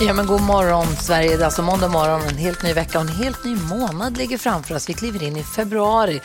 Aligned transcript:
Ja, 0.00 0.12
men 0.12 0.26
god 0.26 0.40
morgon, 0.40 0.86
Sverige. 0.96 1.36
Det 1.36 1.42
är 1.42 1.44
alltså 1.44 1.62
måndag 1.62 1.88
morgon, 1.88 2.22
en 2.22 2.36
helt 2.36 2.62
ny 2.62 2.72
vecka 2.72 2.98
och 2.98 3.04
en 3.04 3.16
helt 3.16 3.44
ny 3.44 3.56
månad 3.56 4.16
ligger 4.18 4.38
framför 4.38 4.74
oss. 4.74 4.88
Vi 4.88 4.94
kliver 4.94 5.22
in 5.22 5.36
i 5.36 5.42
februari. 5.42 6.20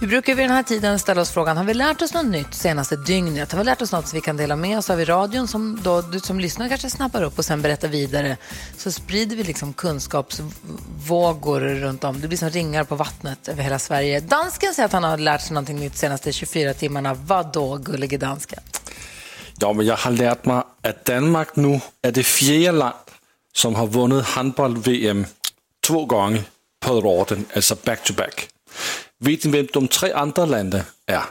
Vi 0.00 0.06
brukar 0.06 0.34
vid 0.34 0.44
den 0.44 0.56
här 0.56 0.62
tiden 0.62 0.98
ställa 0.98 1.20
oss 1.20 1.30
frågan, 1.30 1.56
har 1.56 1.64
vi 1.64 1.74
lärt 1.74 2.02
oss 2.02 2.14
något 2.14 2.26
nytt 2.26 2.54
senaste 2.54 2.96
dygnet? 2.96 3.52
Har 3.52 3.58
vi 3.58 3.64
lärt 3.64 3.82
oss 3.82 3.92
något 3.92 4.08
som 4.08 4.16
vi 4.16 4.20
kan 4.20 4.36
dela 4.36 4.56
med 4.56 4.78
oss 4.78 4.90
av 4.90 5.00
i 5.00 5.04
radion 5.04 5.48
som 5.48 5.80
då, 5.82 6.00
du 6.00 6.20
som 6.20 6.40
lyssnar 6.40 6.68
kanske 6.68 6.90
snappar 6.90 7.22
upp 7.22 7.38
och 7.38 7.44
sen 7.44 7.62
berättar 7.62 7.88
vidare? 7.88 8.36
Så 8.76 8.92
sprider 8.92 9.36
vi 9.36 9.44
liksom 9.44 9.72
kunskapsvågor 9.72 11.60
runt 11.60 12.04
om. 12.04 12.20
Det 12.20 12.28
blir 12.28 12.38
som 12.38 12.50
ringar 12.50 12.84
på 12.84 12.94
vattnet 12.94 13.48
över 13.48 13.62
hela 13.62 13.78
Sverige. 13.78 14.20
Dansken 14.20 14.74
säger 14.74 14.86
att 14.86 14.92
han 14.92 15.04
har 15.04 15.18
lärt 15.18 15.40
sig 15.40 15.54
någonting 15.54 15.78
nytt 15.78 15.96
senaste 15.96 16.32
24 16.32 16.74
timmarna. 16.74 17.14
Vad 17.14 17.52
då, 17.52 17.76
gullige 17.76 18.18
dansken? 18.18 18.60
Ja, 19.60 19.72
men 19.72 19.86
jag 19.86 19.96
har 19.96 20.10
lärt 20.10 20.44
mig 20.44 20.62
att 20.82 21.04
Danmark 21.04 21.56
nu 21.56 21.80
är 22.02 22.12
det 22.12 22.22
fjärde 22.22 22.72
land 22.72 22.94
som 23.52 23.74
har 23.74 23.86
vunnit 23.86 24.24
handboll-VM 24.24 25.26
två 25.86 26.04
gånger 26.04 26.42
på 26.80 27.00
raden, 27.00 27.44
alltså 27.54 27.76
back-to-back. 27.84 28.48
Vet 29.18 29.44
ni 29.44 29.50
vem 29.50 29.68
de 29.72 29.88
tre 29.88 30.12
andra 30.12 30.44
länderna 30.44 30.84
är? 31.06 31.22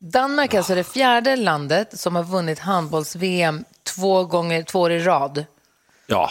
Danmark 0.00 0.54
är 0.54 0.58
alltså 0.58 0.74
det 0.74 0.84
fjärde 0.84 1.36
landet 1.36 2.00
som 2.00 2.16
har 2.16 2.24
vunnit 2.24 2.58
handbolls-VM 2.58 3.64
två 3.82 4.24
gånger, 4.24 4.62
två 4.62 4.80
år 4.80 4.92
i 4.92 4.98
rad. 4.98 5.44
Ja, 6.06 6.30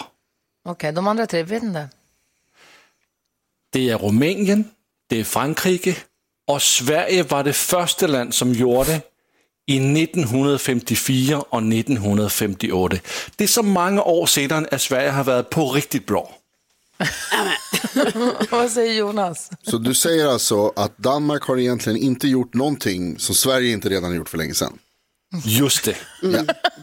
Okej, 0.65 0.91
de 0.91 1.08
andra 1.08 1.27
tre, 1.27 1.43
vet 1.43 1.63
inte. 1.63 1.89
det 3.69 3.89
är 3.89 3.97
Rumänien, 3.97 4.65
det 5.08 5.19
är 5.19 5.23
Frankrike 5.23 5.95
och 6.47 6.61
Sverige 6.61 7.23
var 7.23 7.43
det 7.43 7.53
första 7.53 8.08
land 8.08 8.33
som 8.33 8.53
gjorde 8.53 8.91
det 8.91 9.02
i 9.66 10.03
1954 10.03 11.42
och 11.50 11.64
1958. 11.64 12.97
Det 13.36 13.44
är 13.44 13.47
så 13.47 13.64
många 13.64 14.03
år 14.03 14.25
sedan 14.25 14.67
att 14.72 14.81
Sverige 14.81 15.09
har 15.09 15.23
varit 15.23 15.50
på 15.50 15.72
riktigt 15.72 16.05
bra. 16.05 16.31
Vad 18.50 18.72
säger 18.72 18.94
Jonas? 18.94 19.50
Så 19.64 19.78
du 19.78 19.94
säger 19.94 20.28
alltså 20.28 20.73
att 20.75 20.97
Danmark 20.97 21.44
har 21.44 21.58
egentligen 21.58 21.97
inte 21.97 22.28
gjort 22.28 22.53
någonting 22.53 23.20
som 23.20 23.36
Sverige 23.36 23.72
inte 23.72 23.89
redan 23.89 24.03
har 24.03 24.14
gjort 24.14 24.30
för 24.30 24.38
länge 24.38 24.53
sedan? 24.53 24.80
Just 25.45 25.83
det. 25.86 25.95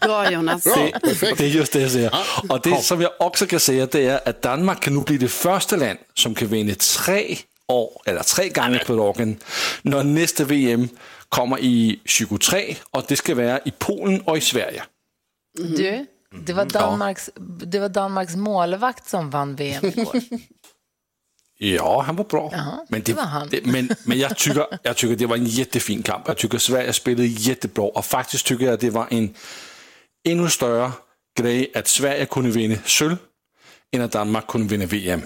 Bra 0.01 0.31
Jonas. 0.31 0.65
Bra, 0.65 0.89
Det, 1.03 1.35
det 1.37 1.45
är 1.45 1.49
just 1.49 1.73
det 1.73 1.81
jag 1.81 1.91
säger. 1.91 2.15
Och 2.49 2.61
det 2.63 2.83
som 2.83 3.01
jag 3.01 3.13
också 3.19 3.47
kan 3.47 3.61
säga 3.61 3.87
det 3.87 4.07
är 4.07 4.29
att 4.29 4.43
Danmark 4.43 4.81
kan 4.81 4.95
nu 4.95 5.01
bli 5.01 5.19
det 5.19 5.29
första 5.29 5.77
land 5.77 5.99
som 6.15 6.35
kan 6.35 6.49
vinna 6.49 6.75
tre 6.75 7.37
år, 7.71 8.03
eller 8.05 8.23
tre 8.23 8.49
gånger 8.49 8.85
på 8.87 8.97
dagen, 8.97 9.37
när 9.83 10.05
nästa 10.05 10.45
VM 10.45 10.89
kommer 11.29 11.59
i 11.61 12.01
23 12.05 12.77
och 12.91 13.05
det 13.09 13.17
ska 13.17 13.35
vara 13.35 13.59
i 13.59 13.73
Polen 13.79 14.21
och 14.21 14.39
i 14.39 14.41
Sverige. 14.41 14.83
Du, 15.59 16.07
det 16.47 16.53
var, 16.53 16.65
Danmarks, 16.65 17.31
det 17.67 17.79
var 17.79 17.89
Danmarks 17.89 18.37
målvakt 18.37 19.09
som 19.09 19.31
vann 19.31 19.57
VM 19.57 19.85
igår. 19.85 20.17
Ja, 21.63 22.03
han 22.07 22.17
var 22.17 22.25
bra. 22.25 22.51
Jaha, 22.53 22.87
men, 22.89 23.03
det 23.03 23.13
var 23.13 23.23
han. 23.23 23.51
men, 23.65 23.89
men 24.05 24.19
jag, 24.19 24.37
tycker, 24.37 24.67
jag 24.83 24.97
tycker 24.97 25.17
det 25.17 25.27
var 25.27 25.37
en 25.37 25.47
jättefin 25.47 26.03
kamp. 26.03 26.29
Jag 26.29 26.37
tycker 26.37 26.59
Sverige 26.59 26.93
spelade 26.93 27.27
jättebra 27.27 27.85
och 27.85 28.05
faktiskt 28.05 28.47
tycker 28.47 28.67
jag 28.67 28.79
det 28.79 28.91
var 28.91 29.07
en 29.11 29.35
ännu 30.29 30.49
större 30.49 30.93
grej 31.39 31.73
att 31.75 31.89
Sverige 31.89 32.27
kunde 32.27 32.51
vinna 32.51 32.77
sølv 32.85 33.17
än 33.93 34.03
att 34.03 34.13
Danmark 34.13 34.47
kunde 34.47 34.69
vinna 34.69 34.87
VM. 34.87 35.23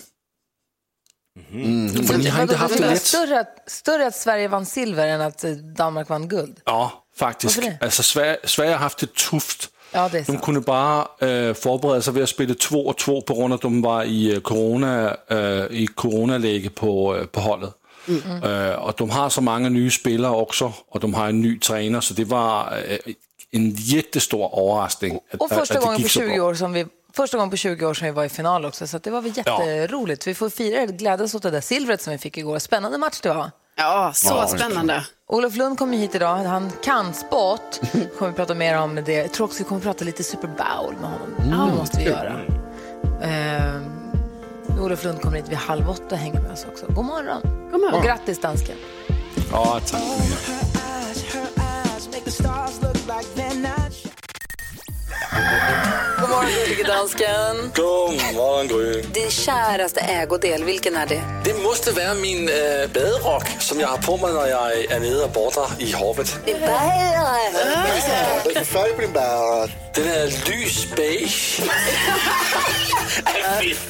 För 2.06 2.18
ni 2.18 2.28
har 2.28 2.42
inte 2.42 2.56
haft 2.56 2.78
det 2.78 2.90
lätt. 2.90 3.02
större, 3.02 3.40
att- 3.40 3.62
större 3.66 4.06
att 4.06 4.14
Sverige 4.16 4.48
vann 4.48 4.66
silver 4.66 5.06
än 5.08 5.20
att 5.20 5.44
eh, 5.44 5.50
Danmark 5.50 6.08
vann 6.08 6.28
guld. 6.28 6.60
Ja, 6.64 7.04
faktiskt. 7.16 7.60
Alltså, 7.80 8.02
Sverige, 8.02 8.38
Sverige 8.44 8.70
har 8.72 8.78
haft 8.78 8.98
det 8.98 9.14
tufft. 9.14 9.70
Ja, 9.92 10.08
det 10.12 10.26
De 10.26 10.38
kunde 10.38 10.60
bara 10.60 10.98
äh, 11.00 11.54
förbereda 11.54 12.02
sig 12.02 12.12
vid 12.14 12.22
att 12.22 12.28
spela 12.28 12.54
två 12.54 12.86
och 12.86 12.98
två 12.98 13.20
på 13.22 13.34
grund 13.34 13.52
av 13.52 13.54
att 13.54 13.62
de 13.62 13.82
var 13.82 14.04
i 14.04 14.34
øh, 14.34 14.40
corona, 14.40 15.16
äh, 15.30 15.66
i 15.70 15.86
coronaläge 15.94 16.70
på, 16.70 17.16
på 17.32 17.40
hållet. 17.40 17.70
Äh, 18.08 18.70
och 18.84 18.94
de 18.98 19.10
har 19.10 19.28
så 19.28 19.40
många 19.40 19.68
nya 19.68 19.90
spelare 19.90 20.36
också 20.36 20.72
och 20.88 21.00
de 21.00 21.14
har 21.14 21.28
en 21.28 21.40
ny 21.40 21.58
tränare 21.58 22.02
så 22.02 22.14
det 22.14 22.24
var 22.24 22.72
en 23.50 23.70
jättestor 23.76 24.44
överraskning. 24.58 25.18
Att, 25.32 25.40
Och 25.40 25.50
första 25.50 25.80
gången 25.80 25.96
på 25.96 26.02
gick 26.02 26.10
så 26.12 26.20
20 26.20 26.36
bra. 26.36 26.44
år 26.48 26.54
som 26.54 26.72
vi 26.72 26.86
Första 27.16 27.36
gången 27.36 27.50
på 27.50 27.56
20 27.56 27.86
år 27.86 27.94
som 27.94 28.04
vi 28.04 28.10
var 28.10 28.24
i 28.24 28.28
final 28.28 28.64
också, 28.64 28.86
så 28.86 28.96
att 28.96 29.02
det 29.02 29.10
var 29.10 29.20
väl 29.20 29.36
jätteroligt. 29.36 30.26
Vi 30.26 30.34
får 30.34 30.50
fira 30.50 30.86
det, 30.86 30.92
glädjas 30.92 31.34
åt 31.34 31.42
det 31.42 31.50
där 31.50 31.60
silvret 31.60 32.02
som 32.02 32.10
vi 32.12 32.18
fick 32.18 32.38
igår. 32.38 32.58
Spännande 32.58 32.98
match 32.98 33.20
det 33.20 33.28
var. 33.28 33.50
Ja, 33.76 34.12
så 34.14 34.46
spännande. 34.46 35.06
Olof 35.28 35.56
Lund 35.56 35.78
kommer 35.78 35.96
hit 35.96 36.14
idag, 36.14 36.36
han 36.36 36.72
kan 36.82 37.14
sport. 37.14 37.80
kommer 38.18 38.30
vi 38.30 38.36
prata 38.36 38.54
mer 38.54 38.78
om 38.78 38.94
det. 38.94 39.12
Jag 39.12 39.32
tror 39.32 39.46
också 39.46 39.58
vi 39.58 39.68
kommer 39.68 39.80
prata 39.80 40.04
lite 40.04 40.24
Super 40.24 40.48
Bowl 40.48 40.94
med 41.00 41.10
honom. 41.10 41.70
Det 41.70 41.76
måste 41.78 41.98
vi 41.98 42.04
göra. 42.04 42.40
Eh, 43.22 44.82
Olof 44.84 45.04
Lund 45.04 45.20
kommer 45.20 45.36
hit 45.36 45.48
vid 45.48 45.58
halv 45.58 45.90
åtta 45.90 46.04
och 46.10 46.16
hänger 46.16 46.40
med 46.40 46.52
oss 46.52 46.66
också. 46.72 46.86
God 46.86 47.04
morgon. 47.04 47.40
God 47.70 47.80
morgon. 47.80 47.94
Och 47.94 48.04
grattis 48.04 48.40
dansken. 48.40 48.76
Ja, 49.52 49.80
tack. 49.86 50.02
God 56.20 56.30
morgon 56.30 56.50
gullige 56.76 56.92
dansken. 56.92 57.70
God 57.74 58.34
morgon 58.34 58.68
Gry. 58.68 59.02
Din 59.02 59.30
käraste 59.30 60.00
ägodel, 60.00 60.64
vilken 60.64 60.96
är 60.96 61.06
det? 61.06 61.22
Det 61.44 61.54
måste 61.54 61.92
vara 61.92 62.14
min 62.14 62.48
äh, 62.48 62.54
baderock 62.94 63.44
som 63.60 63.80
jag 63.80 63.88
har 63.88 63.98
på 63.98 64.16
mig 64.16 64.32
när 64.32 64.46
jag 64.46 64.72
är 64.84 65.00
nere 65.00 65.24
och 65.24 65.30
badar 65.30 65.70
i 65.78 65.92
havet. 65.92 66.38
Är 66.46 66.54
det 68.44 68.54
för 68.54 68.64
färg 68.64 68.92
på 68.92 69.00
din 69.00 69.12
bär? 69.12 69.70
Den 69.94 70.08
är 70.08 70.26
lysbeige. 70.50 71.62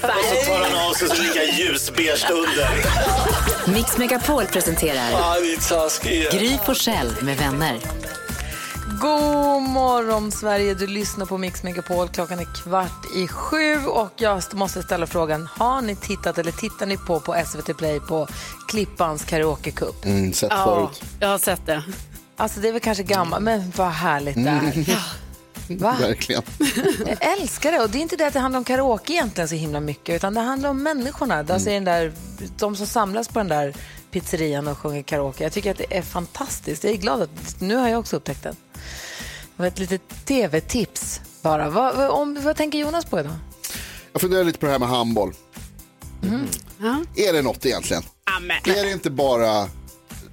Och 0.02 0.24
så 0.28 0.50
tar 0.50 0.60
han 0.70 0.88
av 0.88 0.94
sig 0.94 1.08
så 1.08 1.22
lika 1.22 1.44
ljusbeige 1.44 2.26
under. 2.30 2.68
Mix 3.72 3.96
Megapol 3.96 4.46
presenterar 4.46 5.10
Ah. 5.14 5.36
Gry 6.32 6.58
Forssell 6.66 7.14
med 7.22 7.36
vänner. 7.36 7.78
God 9.04 9.62
morgon 9.62 10.32
Sverige, 10.32 10.74
du 10.74 10.86
lyssnar 10.86 11.26
på 11.26 11.38
Mix 11.38 11.62
Megapol. 11.62 12.08
Klockan 12.08 12.38
är 12.38 12.62
kvart 12.62 13.16
i 13.16 13.28
sju 13.28 13.76
och 13.86 14.12
jag 14.16 14.42
måste 14.54 14.82
ställa 14.82 15.06
frågan, 15.06 15.48
har 15.56 15.82
ni 15.82 15.96
tittat 15.96 16.38
eller 16.38 16.52
tittar 16.52 16.86
ni 16.86 16.96
på 16.96 17.20
på 17.20 17.36
SVT 17.46 17.76
Play 17.76 18.00
på 18.00 18.28
Klippans 18.68 19.24
karaokecup? 19.24 20.04
Mm, 20.04 20.32
sett 20.32 20.50
Ja, 20.50 20.64
förut. 20.64 21.02
jag 21.20 21.28
har 21.28 21.38
sett 21.38 21.66
det. 21.66 21.82
Alltså 22.36 22.60
det 22.60 22.68
är 22.68 22.72
väl 22.72 22.80
kanske 22.80 23.02
gammalt, 23.02 23.42
men 23.42 23.72
vad 23.76 23.90
härligt 23.90 24.34
det 24.34 24.50
är. 24.50 24.98
Va? 25.78 25.96
Verkligen. 26.00 26.42
Jag 27.06 27.38
älskar 27.40 27.72
det 27.72 27.80
och 27.80 27.90
det 27.90 27.98
är 27.98 28.02
inte 28.02 28.16
det 28.16 28.26
att 28.26 28.32
det 28.32 28.40
handlar 28.40 28.58
om 28.58 28.64
karaoke 28.64 29.12
egentligen 29.12 29.48
så 29.48 29.54
himla 29.54 29.80
mycket 29.80 30.16
utan 30.16 30.34
det 30.34 30.40
handlar 30.40 30.70
om 30.70 30.82
människorna. 30.82 31.44
Alltså 31.48 31.70
den 31.70 31.84
där, 31.84 32.12
de 32.58 32.76
som 32.76 32.86
samlas 32.86 33.28
på 33.28 33.38
den 33.38 33.48
där 33.48 33.74
pizzerian 34.14 34.68
och 34.68 34.78
sjunger 34.78 35.02
karaoke. 35.02 35.44
Jag 35.44 35.52
tycker 35.52 35.70
att 35.70 35.78
det 35.78 35.96
är 35.96 36.02
fantastiskt. 36.02 36.84
Jag 36.84 36.92
är 36.92 36.96
glad 36.96 37.22
att 37.22 37.60
nu 37.60 37.76
har 37.76 37.88
jag 37.88 37.98
också 38.00 38.16
upptäckt 38.16 38.42
den. 38.42 38.56
Det 38.72 38.80
var 39.56 39.66
ett 39.66 39.78
litet 39.78 40.02
tv-tips 40.24 41.20
bara. 41.42 41.70
Vad, 41.70 41.96
vad, 41.96 42.10
om, 42.10 42.42
vad 42.42 42.56
tänker 42.56 42.78
Jonas 42.78 43.04
på 43.04 43.20
idag? 43.20 43.32
Jag 44.12 44.20
funderar 44.20 44.44
lite 44.44 44.58
på 44.58 44.66
det 44.66 44.72
här 44.72 44.78
med 44.78 44.88
handboll. 44.88 45.34
Är 47.16 47.32
det 47.32 47.42
något 47.42 47.66
egentligen? 47.66 48.02
Amen. 48.36 48.56
Är 48.64 48.84
det 48.84 48.90
inte 48.90 49.10
bara 49.10 49.68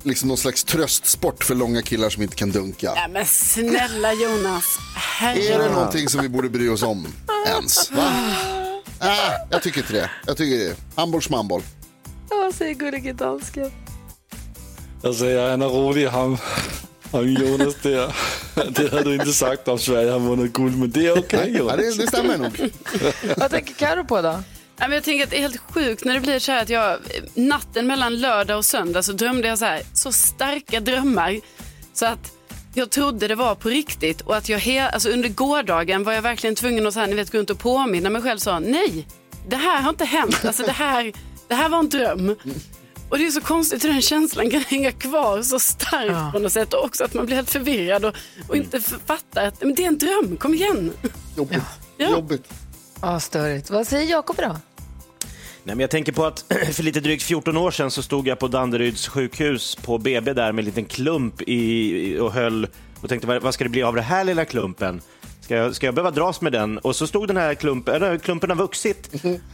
liksom 0.04 0.28
någon 0.28 0.38
slags 0.38 0.64
tröstsport 0.64 1.44
för 1.44 1.56
långa 1.56 1.82
killar 1.82 2.10
som 2.10 2.24
inte 2.24 2.36
kan 2.36 2.52
dunka? 2.52 2.94
Nej, 2.94 3.10
men 3.10 3.26
snälla 3.26 4.14
Jonas. 4.14 4.78
Är 5.22 5.60
det 5.60 5.72
någonting 5.72 6.10
som 6.10 6.22
vi 6.22 6.30
borde 6.30 6.50
bry 6.50 6.70
oss 6.70 6.84
om 6.84 7.08
ens? 7.48 7.92
Va? 7.92 8.12
Nej, 9.00 9.32
jag 9.50 9.64
tycker 9.64 9.80
inte 9.82 9.94
det. 9.94 10.10
Jag 10.28 10.38
tycker 10.38 10.66
det. 10.66 10.76
Handboll 10.96 11.22
schmandboll. 11.22 11.62
Vad 12.32 12.56
säger 12.56 12.74
gullige 12.74 13.14
dansken? 13.14 13.72
Alltså, 15.04 15.26
jag 15.26 15.52
är 15.52 15.58
rolig 15.58 16.08
han, 16.08 16.38
han 17.12 17.34
Jonas 17.34 17.76
där. 17.82 18.16
Det 18.70 18.92
hade 18.92 19.04
du 19.04 19.14
inte 19.14 19.34
sagt 19.34 19.68
om 19.68 19.80
Sverige 19.80 20.12
har 20.12 20.20
vunnit 20.20 20.54
guld, 20.54 20.80
men 20.80 20.92
det 20.92 21.08
är 21.08 21.20
okej. 21.20 21.56
Ja, 21.58 21.76
det, 21.76 21.98
det 21.98 22.08
stämmer 22.08 22.38
nog. 22.38 22.70
Vad 23.38 23.52
tänker 23.52 23.74
Karo 23.74 24.04
på 24.04 24.22
då? 24.22 24.44
Jag 24.78 25.04
tänker 25.04 25.24
att 25.24 25.30
det 25.30 25.38
är 25.38 25.42
helt 25.42 25.58
sjukt 25.58 26.06
när 26.06 26.14
det 26.14 26.20
blir 26.20 26.40
så 26.40 26.52
här 26.52 26.62
att 26.62 26.70
jag 26.70 26.98
natten 27.34 27.88
mellan 27.88 28.20
lördag 28.20 28.58
och 28.58 28.66
söndag 28.66 29.04
så 29.04 29.12
drömde 29.12 29.48
jag 29.48 29.60
så 29.60 29.66
här 29.66 29.82
så 29.94 30.12
starka 30.12 30.80
drömmar 30.80 31.40
så 31.94 32.06
att 32.06 32.32
jag 32.74 32.90
trodde 32.90 33.28
det 33.28 33.36
var 33.36 33.56
på 33.56 33.70
riktigt 33.70 34.22
och 34.22 34.36
att 34.36 34.50
jag 34.50 34.60
he, 34.60 34.90
alltså 34.90 35.10
under 35.10 35.30
gårdagen 35.30 36.04
var 36.04 36.14
jag 36.14 36.22
verkligen 36.22 36.56
tvungen 36.56 36.88
att 36.88 36.94
så 36.94 37.00
här, 37.00 37.08
ni 37.08 37.16
vet, 37.16 37.32
gå 37.32 37.38
runt 37.38 37.50
och 37.50 37.60
påminna 37.60 38.10
mig 38.10 38.22
själv 38.22 38.38
så 38.38 38.60
nej, 38.60 39.08
det 39.48 39.56
här 39.56 39.82
har 39.82 39.90
inte 39.90 40.06
hänt. 40.06 40.46
Alltså 40.46 40.64
det 40.64 40.72
här, 40.72 41.14
det 41.52 41.56
här 41.56 41.70
var 41.70 41.80
en 41.80 41.90
dröm. 41.90 42.36
Och 43.10 43.18
det 43.18 43.26
är 43.28 43.32
så 43.32 43.42
konstigt 43.42 43.84
hur 43.84 43.90
den 43.90 44.02
känslan 44.02 44.50
kan 44.50 44.62
hänga 44.62 44.92
kvar 44.92 45.42
så 45.42 45.60
starkt 45.60 46.12
Ja. 46.12 46.30
på 46.34 46.40
något 46.40 46.52
sätt. 46.52 46.74
Och 46.74 46.84
också 46.86 47.04
att 47.04 47.14
man 47.14 47.26
blir 47.26 47.36
helt 47.36 47.50
förvirrad 47.50 48.06
och, 48.06 48.16
och 48.48 48.56
inte 48.56 48.82
fattar 48.82 49.46
att 49.48 49.62
men 49.64 49.76
det 49.76 49.84
är 49.84 49.88
en 49.88 49.98
dröm, 49.98 50.38
kom 50.38 50.54
igen. 50.54 50.94
Jobbigt. 51.38 51.64
Ja. 51.98 52.10
Jobbigt. 52.10 52.44
Ja, 53.02 53.20
störigt. 53.20 53.70
Vad 53.70 53.88
säger 53.88 54.12
Jakob 54.12 54.36
då? 54.38 54.44
Nej, 55.64 55.76
men 55.76 55.80
jag 55.80 55.90
tänker 55.92 56.12
på 56.12 56.26
att 56.26 56.46
för 56.74 56.84
lite 56.84 57.00
drygt 57.00 57.24
14 57.24 57.58
år 57.58 57.72
sedan 57.72 57.92
så 57.92 58.04
stod 58.04 58.28
jag 58.28 58.40
på 58.40 58.48
Danderyds 58.48 59.08
sjukhus 59.08 59.76
på 59.76 59.98
BB 59.98 60.34
där 60.34 60.52
med 60.52 60.62
en 60.62 60.66
liten 60.66 60.86
klump 60.86 61.42
i, 61.42 62.20
och 62.20 62.34
höll 62.34 62.68
och 63.02 63.10
tänkte 63.10 63.28
vad, 63.28 63.42
vad 63.42 63.54
ska 63.54 63.64
det 63.64 63.70
bli 63.70 63.84
av 63.84 63.96
den 63.96 64.04
här 64.04 64.24
lilla 64.24 64.46
klumpen? 64.46 65.02
Ska 65.42 65.56
jag, 65.56 65.76
ska 65.76 65.86
jag 65.88 65.96
behöva 65.96 66.12
dras 66.12 66.42
med 66.42 66.52
den? 66.52 66.78
Och 66.78 66.96
så 66.96 67.08
stod 67.08 67.28
den 67.28 67.38
här 67.38 67.54
klumpen, 67.56 67.96
eller, 67.96 68.18
klumpen 68.18 68.50
har 68.50 68.58
vuxit 68.58 69.10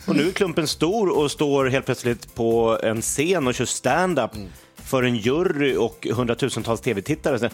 och 0.06 0.16
nu 0.16 0.28
är 0.28 0.32
klumpen 0.32 0.68
stor 0.68 1.10
och 1.18 1.32
står 1.32 1.66
helt 1.66 1.86
plötsligt 1.86 2.36
på 2.36 2.80
en 2.84 3.02
scen 3.02 3.48
och 3.48 3.54
kör 3.56 3.66
stand-up 3.66 4.32
för 4.76 5.04
en 5.04 5.16
jury 5.16 5.76
och 5.76 6.08
hundratusentals 6.12 6.82
tv-tittare. 6.82 7.50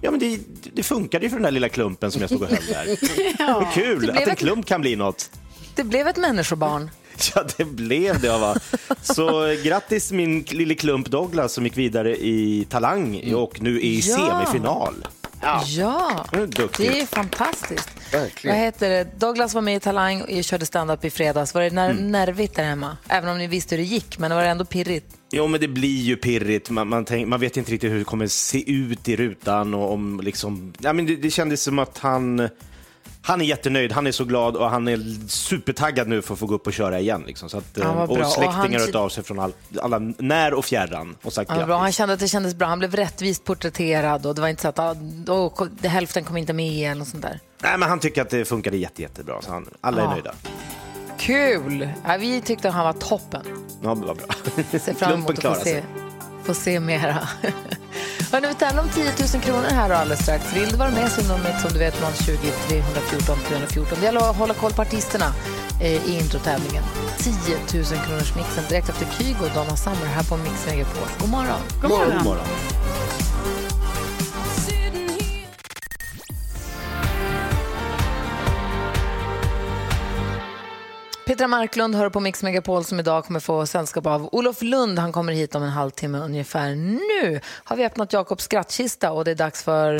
Ja, 0.00 0.10
men 0.10 0.20
det, 0.20 0.38
det 0.72 0.82
funkade 0.82 1.24
ju 1.24 1.30
för 1.30 1.36
den 1.36 1.42
där 1.44 1.50
lilla 1.50 1.68
klumpen 1.68 2.10
som 2.12 2.20
jag 2.20 2.30
stod 2.30 2.42
och 2.42 2.48
höll 2.48 2.64
där. 2.66 3.54
Vad 3.54 3.72
kul 3.72 4.10
att 4.10 4.16
en 4.16 4.28
ett- 4.30 4.38
klump 4.38 4.66
kan 4.66 4.80
bli 4.80 4.96
något. 4.96 5.30
Det 5.74 5.84
blev 5.84 6.08
ett 6.08 6.16
människobarn. 6.16 6.90
Ja, 7.34 7.44
det 7.56 7.64
blev 7.64 8.20
det. 8.20 8.38
Va? 8.38 8.56
Så 9.02 9.46
eh, 9.46 9.62
grattis 9.62 10.12
min 10.12 10.44
lille 10.48 10.74
klump 10.74 11.08
Douglas 11.08 11.52
som 11.52 11.64
gick 11.64 11.76
vidare 11.76 12.16
i 12.16 12.66
Talang 12.70 13.34
och 13.34 13.62
nu 13.62 13.76
är 13.76 13.80
i 13.80 14.00
Ja. 14.00 14.16
semifinal. 14.16 14.94
Ja, 15.42 16.24
Det 16.32 16.36
är 16.38 16.46
duktigt. 16.46 16.76
det 16.76 17.00
är 17.00 17.06
fantastiskt. 17.06 17.88
Verkligen. 18.14 18.56
Vad 18.56 18.64
heter 18.64 18.90
det? 18.90 19.20
Douglas 19.20 19.54
var 19.54 19.62
med 19.62 19.76
i 19.76 19.80
Talang 19.80 20.22
och 20.22 20.30
jag 20.30 20.44
körde 20.44 20.66
stand-up 20.66 21.04
i 21.04 21.10
fredags. 21.10 21.54
Var 21.54 21.62
det 21.62 21.70
när- 21.70 21.92
nervigt 21.94 22.54
där 22.56 22.64
hemma? 22.64 22.96
Även 23.08 23.30
om 23.30 23.38
ni 23.38 23.46
visste 23.46 23.74
hur 23.76 23.82
det 23.82 23.88
gick, 23.88 24.18
men 24.18 24.34
var 24.34 24.42
det 24.42 24.48
ändå 24.48 24.64
pirrigt? 24.64 25.06
Jo, 25.30 25.46
men 25.46 25.60
det 25.60 25.68
blir 25.68 26.02
ju 26.02 26.16
pirrigt. 26.16 26.70
Man, 26.70 26.88
man, 26.88 27.04
tänk, 27.04 27.28
man 27.28 27.40
vet 27.40 27.56
inte 27.56 27.72
riktigt 27.72 27.92
hur 27.92 27.98
det 27.98 28.04
kommer 28.04 28.26
se 28.26 28.70
ut 28.72 29.08
i 29.08 29.16
rutan. 29.16 29.74
Och 29.74 29.92
om 29.92 30.20
liksom, 30.24 30.72
ja, 30.78 30.92
men 30.92 31.06
det, 31.06 31.16
det 31.16 31.30
kändes 31.30 31.62
som 31.62 31.78
att 31.78 31.98
han, 31.98 32.48
han 33.28 33.40
är 33.40 33.44
jättenöjd, 33.44 33.92
han 33.92 34.06
är 34.06 34.12
så 34.12 34.24
glad 34.24 34.56
och 34.56 34.70
han 34.70 34.88
är 34.88 35.28
supertaggad 35.28 36.08
nu 36.08 36.22
för 36.22 36.34
att 36.34 36.40
få 36.40 36.46
gå 36.46 36.54
upp 36.54 36.66
och 36.66 36.72
köra 36.72 37.00
igen. 37.00 37.24
Liksom. 37.26 37.48
Så 37.48 37.58
att, 37.58 37.78
vad 37.78 38.10
och 38.10 38.16
bra. 38.16 38.26
Och 38.26 38.32
släktingar 38.32 38.52
han- 38.62 38.72
har 38.72 38.80
hört 38.80 38.94
av 38.94 39.08
sig 39.08 39.24
från 39.24 39.38
all, 39.38 39.52
alla 39.82 39.98
när 40.18 40.54
och 40.54 40.64
fjärran 40.64 41.16
och 41.22 41.32
sagt 41.32 41.48
Ja, 41.50 41.54
grattis. 41.54 41.66
bra. 41.66 41.78
Han 41.78 41.92
kände 41.92 42.14
att 42.14 42.20
det 42.20 42.28
kändes 42.28 42.54
bra. 42.54 42.68
Han 42.68 42.78
blev 42.78 42.94
rättvist 42.96 43.44
porträtterad 43.44 44.26
och 44.26 44.34
det 44.34 44.40
var 44.40 44.48
inte 44.48 44.62
så 44.62 44.68
att 44.68 44.78
ah, 44.78 44.94
det, 45.80 45.88
hälften 45.88 46.24
kom 46.24 46.36
inte 46.36 46.52
med 46.52 46.90
eller 46.92 47.04
sånt 47.04 47.22
där. 47.22 47.40
Nej, 47.62 47.78
men 47.78 47.88
han 47.88 47.98
tycker 47.98 48.22
att 48.22 48.30
det 48.30 48.44
funkade 48.44 48.76
jätte, 48.76 49.02
jättebra, 49.02 49.42
så 49.42 49.50
han, 49.50 49.68
alla 49.80 50.00
är 50.00 50.04
Ja. 50.04 50.10
nöjda. 50.10 50.34
Kul! 51.18 51.88
Ja, 52.06 52.16
vi 52.20 52.40
tyckte 52.40 52.68
att 52.68 52.74
han 52.74 52.84
var 52.84 52.92
toppen. 52.92 53.42
Ja, 53.82 53.94
vad 53.94 54.16
bra. 54.16 54.26
Ser 54.80 54.94
fram 54.94 55.12
emot 55.12 55.44
att 55.44 55.58
få 55.58 55.64
se, 55.64 55.82
få 56.44 56.54
se 56.54 56.80
mera. 56.80 57.28
Hörrni, 58.32 58.48
vi 58.48 58.54
tävlar 58.54 58.82
om 58.82 58.88
10 58.88 59.04
000 59.34 59.42
kronor 59.42 59.68
här 59.70 59.90
och 59.90 59.96
alldeles 59.96 60.22
strax. 60.22 60.52
Vill 60.56 60.68
du 60.68 60.76
vara 60.76 60.90
med 60.90 61.12
så 61.12 61.20
är 61.20 61.28
numret 61.28 61.60
som 61.60 61.70
du 61.72 61.78
vet 61.78 61.94
020 62.24 62.36
314 62.68 63.36
314. 63.48 63.98
Det 64.00 64.04
gäller 64.04 64.30
att 64.30 64.36
hålla 64.36 64.54
koll 64.54 64.72
på 64.72 64.82
artisterna 64.82 65.24
eh, 65.80 66.08
i 66.10 66.18
introtävlingen. 66.18 66.84
10 67.18 67.32
000 67.74 67.84
kronors 68.06 68.34
mixen 68.36 68.64
direkt 68.68 68.88
efter 68.88 69.06
Kygo 69.18 69.44
och 69.44 69.54
Donna 69.54 69.76
Summer 69.76 70.06
här 70.06 70.24
på 70.24 70.36
Mix 70.36 70.66
Megapol. 70.66 71.08
God 71.20 71.30
morgon! 71.30 71.60
God 71.82 71.90
morgon. 71.90 72.12
God 72.16 72.24
morgon. 72.24 72.46
Petra 81.28 81.48
Marklund 81.48 81.94
hör 81.94 82.10
på 82.10 82.20
Mix 82.20 82.42
Megapol 82.42 82.84
som 82.84 83.00
idag 83.00 83.24
kommer 83.24 83.40
få 83.40 83.66
sällskap 83.66 84.06
av 84.06 84.28
Olof 84.32 84.62
Lund. 84.62 84.98
Han 84.98 85.12
kommer 85.12 85.32
hit 85.32 85.54
om 85.54 85.62
en 85.62 85.68
halvtimme 85.68 86.18
ungefär. 86.18 86.74
Nu 86.74 87.40
har 87.64 87.76
vi 87.76 87.84
öppnat 87.84 88.12
Jakobs 88.12 88.44
skrattkista 88.44 89.12
och 89.12 89.24
det 89.24 89.30
är 89.30 89.34
dags 89.34 89.62
för... 89.62 89.92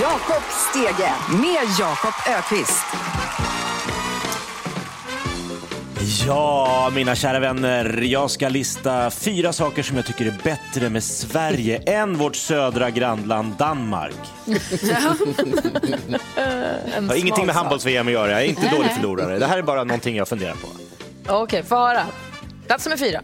Jakob 0.00 0.42
Stege 0.50 1.12
med 1.42 1.78
Jakob 1.78 2.14
Ökvist. 2.28 2.84
Ja, 6.08 6.90
mina 6.94 7.14
kära 7.14 7.38
vänner. 7.38 8.00
Jag 8.02 8.30
ska 8.30 8.48
lista 8.48 9.10
fyra 9.10 9.52
saker 9.52 9.82
som 9.82 9.96
jag 9.96 10.06
tycker 10.06 10.26
är 10.26 10.34
bättre 10.44 10.90
med 10.90 11.04
Sverige 11.04 11.76
än 11.86 12.18
vårt 12.18 12.36
södra 12.36 12.90
grannland 12.90 13.54
Danmark. 13.58 14.14
En 16.96 17.08
har 17.08 17.16
ingenting 17.16 17.46
med 17.46 17.54
handbolls-VM 17.54 18.06
att 18.06 18.12
göra. 18.12 18.30
Jag 18.30 18.40
är 18.40 18.44
inte 18.44 18.70
dålig 18.76 18.90
förlorare. 18.90 19.38
Det 19.38 19.46
här 19.46 19.58
är 19.58 19.62
bara 19.62 19.84
någonting 19.84 20.16
jag 20.16 20.28
funderar 20.28 20.54
på. 20.54 20.68
Okej, 21.34 21.62
få 21.62 21.76
höra. 21.76 22.02
Plats 22.66 22.86
nummer 22.86 22.96
fyra. 22.96 23.20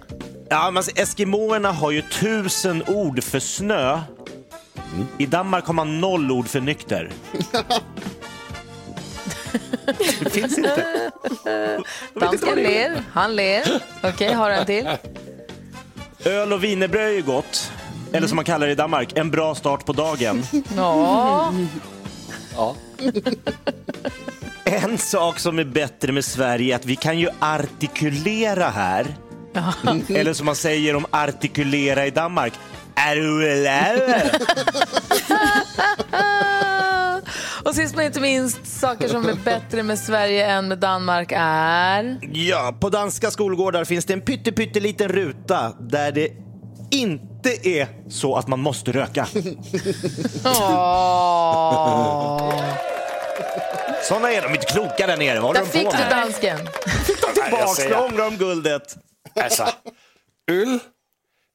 Ja, 0.48 0.64
men 0.64 0.76
alltså, 0.76 0.92
Eskimoerna 0.96 1.72
har 1.72 1.90
ju 1.90 2.02
tusen 2.02 2.82
ord 2.86 3.22
för 3.22 3.40
snö. 3.40 4.00
I 5.18 5.26
Danmark 5.26 5.66
har 5.66 5.74
man 5.74 6.00
noll 6.00 6.30
ord 6.30 6.48
för 6.48 6.60
nykter. 6.60 7.10
Det 10.20 10.30
finns 10.30 10.58
inte. 10.58 11.10
Dansken 12.20 12.54
ler, 12.54 13.02
han 13.12 13.36
ler. 13.36 13.82
Okej, 14.02 14.32
har 14.32 14.50
du 14.50 14.56
en 14.56 14.66
till? 14.66 14.88
Öl 16.24 16.52
och 16.52 16.64
wienerbröd 16.64 17.06
är 17.08 17.12
ju 17.12 17.22
gott. 17.22 17.72
Eller 18.12 18.26
som 18.26 18.36
man 18.36 18.44
kallar 18.44 18.66
det 18.66 18.72
i 18.72 18.76
Danmark, 18.76 19.12
en 19.16 19.30
bra 19.30 19.54
start 19.54 19.86
på 19.86 19.92
dagen. 19.92 20.46
Ja. 20.76 21.54
Ja. 22.56 22.76
En 24.66 24.98
sak 24.98 25.38
som 25.38 25.58
är 25.58 25.64
bättre 25.64 26.12
med 26.12 26.24
Sverige 26.24 26.74
är 26.74 26.76
att 26.76 26.84
vi 26.84 26.96
kan 26.96 27.18
ju 27.18 27.28
artikulera 27.38 28.68
här. 28.68 29.06
Eller 30.08 30.32
som 30.32 30.46
man 30.46 30.56
säger 30.56 30.96
om 30.96 31.06
artikulera 31.10 32.06
i 32.06 32.10
Danmark. 32.10 32.52
Är 32.94 33.16
du 33.16 33.52
eller? 33.52 34.30
Och 37.74 37.80
sist 37.80 37.96
men 37.96 38.06
inte 38.06 38.20
minst, 38.20 38.66
saker 38.66 39.08
som 39.08 39.28
är 39.28 39.34
bättre 39.34 39.82
med 39.82 39.98
Sverige 39.98 40.46
än 40.46 40.68
med 40.68 40.78
Danmark 40.78 41.32
är... 41.36 42.18
Ja, 42.32 42.76
på 42.80 42.88
danska 42.88 43.30
skolgårdar 43.30 43.84
finns 43.84 44.04
det 44.04 44.12
en 44.12 44.20
pytte, 44.20 44.52
pytteliten 44.52 45.08
ruta 45.08 45.72
där 45.80 46.12
det 46.12 46.28
inte 46.90 47.68
är 47.68 47.88
så 48.08 48.36
att 48.36 48.48
man 48.48 48.60
måste 48.60 48.92
röka. 48.92 49.26
Såna 54.02 54.32
är 54.32 54.42
de 54.42 54.54
inte 54.54 54.66
kloka 54.66 55.06
där 55.06 55.16
nere. 55.16 55.40
Vad 55.40 55.54
Där 55.54 55.60
de 55.60 55.66
fick 55.66 55.84
på 55.84 55.96
du 55.96 56.04
dansken. 56.10 56.58
Tillbaks, 57.34 57.88
nu 57.88 57.94
ångrar 57.94 58.24
de 58.30 58.36
guldet. 58.36 58.96
Altså, 59.36 59.68
øl, 60.50 60.78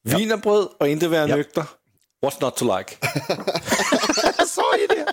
wienerbrød 0.10 0.68
og 0.80 0.88
inte 0.90 1.12
være 1.12 1.36
nykter. 1.38 1.79
What's 2.22 2.42
not 2.42 2.58
to 2.58 2.66
like? 2.78 2.98
Jag 4.38 4.48
sa 4.48 4.78
ju 4.78 4.88
det. 4.88 5.06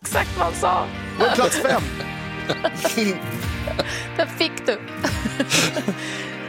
Exakt 0.00 0.30
vad 0.36 0.46
han 0.46 0.54
sa. 0.54 0.86
På 1.18 1.24
plats 1.34 1.56
fem. 1.56 1.82
Där 4.16 4.26
fick 4.26 4.66
du. 4.66 4.80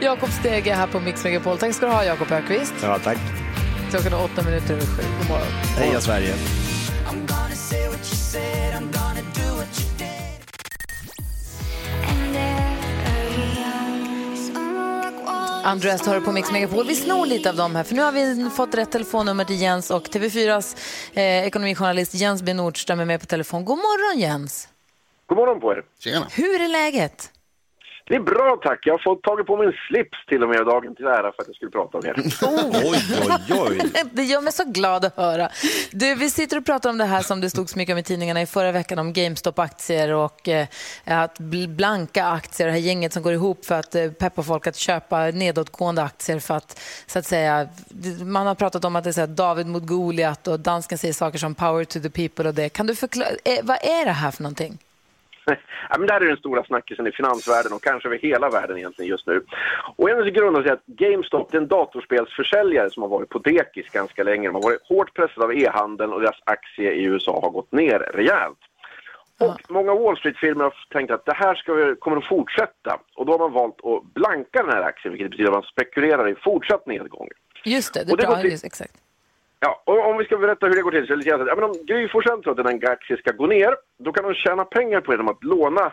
Jakob 0.00 0.30
Stege 0.30 0.74
här 0.74 0.86
på 0.86 1.00
Mix 1.00 1.24
Megapol. 1.24 1.58
Tack 1.58 1.74
ska 1.74 1.86
du 1.86 1.92
ha, 1.92 2.04
Jakob 2.04 2.32
Ökvist. 2.32 2.74
Ja, 2.82 2.98
tack. 2.98 3.18
Klockan 3.90 4.12
är 4.12 4.24
åtta 4.24 4.42
minuter 4.42 4.74
över 4.74 4.86
sju. 4.86 5.02
God 5.18 5.28
morgon. 5.28 5.46
Heja 5.78 6.00
Sverige. 6.00 6.34
Andreas 15.64 16.06
hör 16.06 16.20
på 16.20 16.32
Mix 16.32 16.52
Megapol. 16.52 16.86
Vi 16.86 16.94
snor 16.94 17.26
lite 17.26 17.50
av 17.50 17.56
dem 17.56 17.76
här, 17.76 17.82
för 17.84 17.94
nu 17.94 18.02
har 18.02 18.12
vi 18.12 18.50
fått 18.50 18.74
rätt 18.74 18.90
telefonnummer 18.92 19.44
till 19.44 19.60
Jens 19.60 19.90
och 19.90 20.08
TV4s 20.08 20.76
eh, 21.14 21.46
ekonomijournalist 21.46 22.14
Jens 22.14 22.42
B. 22.42 22.54
Nordström 22.54 23.00
är 23.00 23.04
med 23.04 23.20
på 23.20 23.26
telefon. 23.26 23.64
God 23.64 23.78
morgon 23.78 24.20
Jens! 24.20 24.68
God 25.26 25.38
morgon 25.38 25.60
på 25.60 25.72
er. 25.72 25.82
Tjena. 25.98 26.26
Hur 26.30 26.60
är 26.60 26.68
läget? 26.68 27.30
Det 28.06 28.14
är 28.14 28.20
bra 28.20 28.58
tack. 28.62 28.78
Jag 28.82 28.94
har 28.94 28.98
fått 28.98 29.22
tagit 29.22 29.46
på 29.46 29.56
min 29.56 29.72
slips 29.88 30.26
till 30.28 30.42
och 30.42 30.48
med 30.48 30.66
dagen 30.66 30.94
till 30.94 31.06
ära 31.06 31.32
för 31.32 31.42
att 31.42 31.46
jag 31.46 31.56
skulle 31.56 31.70
prata 31.70 31.98
om 31.98 32.06
er. 32.06 32.14
Oj, 32.84 32.98
oj, 33.50 33.60
oj. 33.68 34.04
Det 34.12 34.22
gör 34.22 34.40
mig 34.40 34.52
så 34.52 34.64
glad 34.64 35.04
att 35.04 35.16
höra. 35.16 35.48
Du, 35.92 36.14
vi 36.14 36.30
sitter 36.30 36.56
och 36.56 36.66
pratar 36.66 36.90
om 36.90 36.98
det 36.98 37.04
här 37.04 37.22
som 37.22 37.40
det 37.40 37.50
stod 37.50 37.70
så 37.70 37.78
mycket 37.78 37.92
om 37.92 37.98
i 37.98 38.02
tidningarna 38.02 38.42
i 38.42 38.46
förra 38.46 38.72
veckan 38.72 38.98
om 38.98 39.12
GameStop-aktier 39.12 40.10
och 40.10 40.48
eh, 40.48 40.66
att 41.04 41.38
bl- 41.38 41.76
blanka 41.76 42.26
aktier, 42.26 42.66
det 42.66 42.72
här 42.72 42.80
gänget 42.80 43.12
som 43.12 43.22
går 43.22 43.32
ihop 43.32 43.64
för 43.64 43.74
att 43.74 43.94
eh, 43.94 44.10
peppa 44.10 44.42
folk 44.42 44.66
att 44.66 44.76
köpa 44.76 45.24
nedåtgående 45.24 46.02
aktier 46.02 46.38
för 46.38 46.54
att, 46.54 46.80
så 47.06 47.18
att 47.18 47.26
säga, 47.26 47.68
man 48.24 48.46
har 48.46 48.54
pratat 48.54 48.84
om 48.84 48.96
att 48.96 49.04
det 49.04 49.10
är 49.10 49.12
så 49.12 49.20
här, 49.20 49.26
David 49.26 49.66
mot 49.66 49.86
Goliat 49.86 50.48
och 50.48 50.60
dansken 50.60 50.98
säger 50.98 51.14
saker 51.14 51.38
som 51.38 51.54
power 51.54 51.84
to 51.84 52.00
the 52.00 52.10
people 52.10 52.48
och 52.48 52.54
det. 52.54 52.68
Kan 52.68 52.86
du 52.86 52.94
förklara, 52.94 53.28
eh, 53.44 53.58
vad 53.62 53.78
är 53.82 54.04
det 54.04 54.12
här 54.12 54.30
för 54.30 54.42
någonting? 54.42 54.78
ja, 55.90 55.98
men 55.98 56.06
där 56.06 56.20
är 56.20 56.26
den 56.26 56.36
stora 56.36 56.64
snackisen 56.64 57.06
i 57.06 57.12
finansvärlden 57.12 57.72
och 57.72 57.82
kanske 57.82 58.08
över 58.08 58.18
hela 58.18 58.50
världen 58.50 58.78
egentligen 58.78 59.10
just 59.10 59.26
nu. 59.26 59.44
Och 59.96 60.10
en 60.10 60.32
grundar 60.32 60.62
sig 60.62 60.72
att 60.72 60.86
GameStop 60.86 61.50
det 61.50 61.56
är 61.56 61.60
en 61.60 61.68
datorspelsförsäljare 61.68 62.90
som 62.90 63.02
har 63.02 63.10
varit 63.10 63.28
på 63.28 63.38
dekis 63.38 63.90
ganska 63.92 64.22
länge. 64.22 64.48
De 64.48 64.54
har 64.54 64.62
varit 64.62 64.82
hårt 64.88 65.14
pressade 65.14 65.44
av 65.44 65.54
e-handeln 65.54 66.12
och 66.12 66.20
deras 66.20 66.40
aktie 66.44 66.92
i 66.92 67.04
USA 67.04 67.40
har 67.42 67.50
gått 67.50 67.72
ner 67.72 67.98
rejält. 67.98 68.58
Och 69.40 69.60
många 69.68 69.94
Wall 69.94 70.16
Street-firmor 70.16 70.64
har 70.64 70.74
tänkt 70.90 71.10
att 71.10 71.24
det 71.24 71.34
här 71.34 71.54
ska 71.54 71.74
vi, 71.74 71.96
kommer 71.96 72.16
att 72.16 72.28
fortsätta. 72.28 73.00
Och 73.16 73.26
då 73.26 73.32
har 73.32 73.38
man 73.38 73.52
valt 73.52 73.84
att 73.84 74.14
blanka 74.14 74.62
den 74.62 74.72
här 74.72 74.82
aktien, 74.82 75.12
vilket 75.12 75.30
betyder 75.30 75.50
att 75.50 75.54
man 75.54 75.62
spekulerar 75.62 76.28
i 76.28 76.34
fortsatt 76.34 76.86
nedgång. 76.86 77.28
Just 77.64 77.94
det, 77.94 78.04
det 78.04 78.12
Och 78.12 78.18
det 78.18 78.40
till- 78.40 78.50
Just, 78.50 78.64
exakt. 78.64 79.03
Ja, 79.64 79.82
och 79.84 80.08
om 80.08 80.18
vi 80.18 80.24
ska 80.24 80.36
berätta 80.36 80.66
hur 80.66 80.74
det 80.74 80.82
går 80.82 80.90
till 80.90 81.06
så 81.06 81.12
är 81.12 81.16
det 81.16 81.16
lite 81.16 81.30
grann 81.30 81.40
att, 81.42 81.48
ja, 81.48 81.54
men 81.54 81.64
om 81.64 81.74
Gry 81.86 82.08
Forssell 82.08 82.42
tror 82.42 82.60
att 82.60 82.66
en 82.70 82.90
aktie 82.90 83.16
ska 83.16 83.32
gå 83.32 83.46
ner, 83.46 83.72
då 84.04 84.12
kan 84.12 84.24
hon 84.24 84.34
tjäna 84.34 84.64
pengar 84.64 85.00
på 85.00 85.10
det 85.10 85.16
genom 85.16 85.34
att 85.34 85.44
låna 85.44 85.86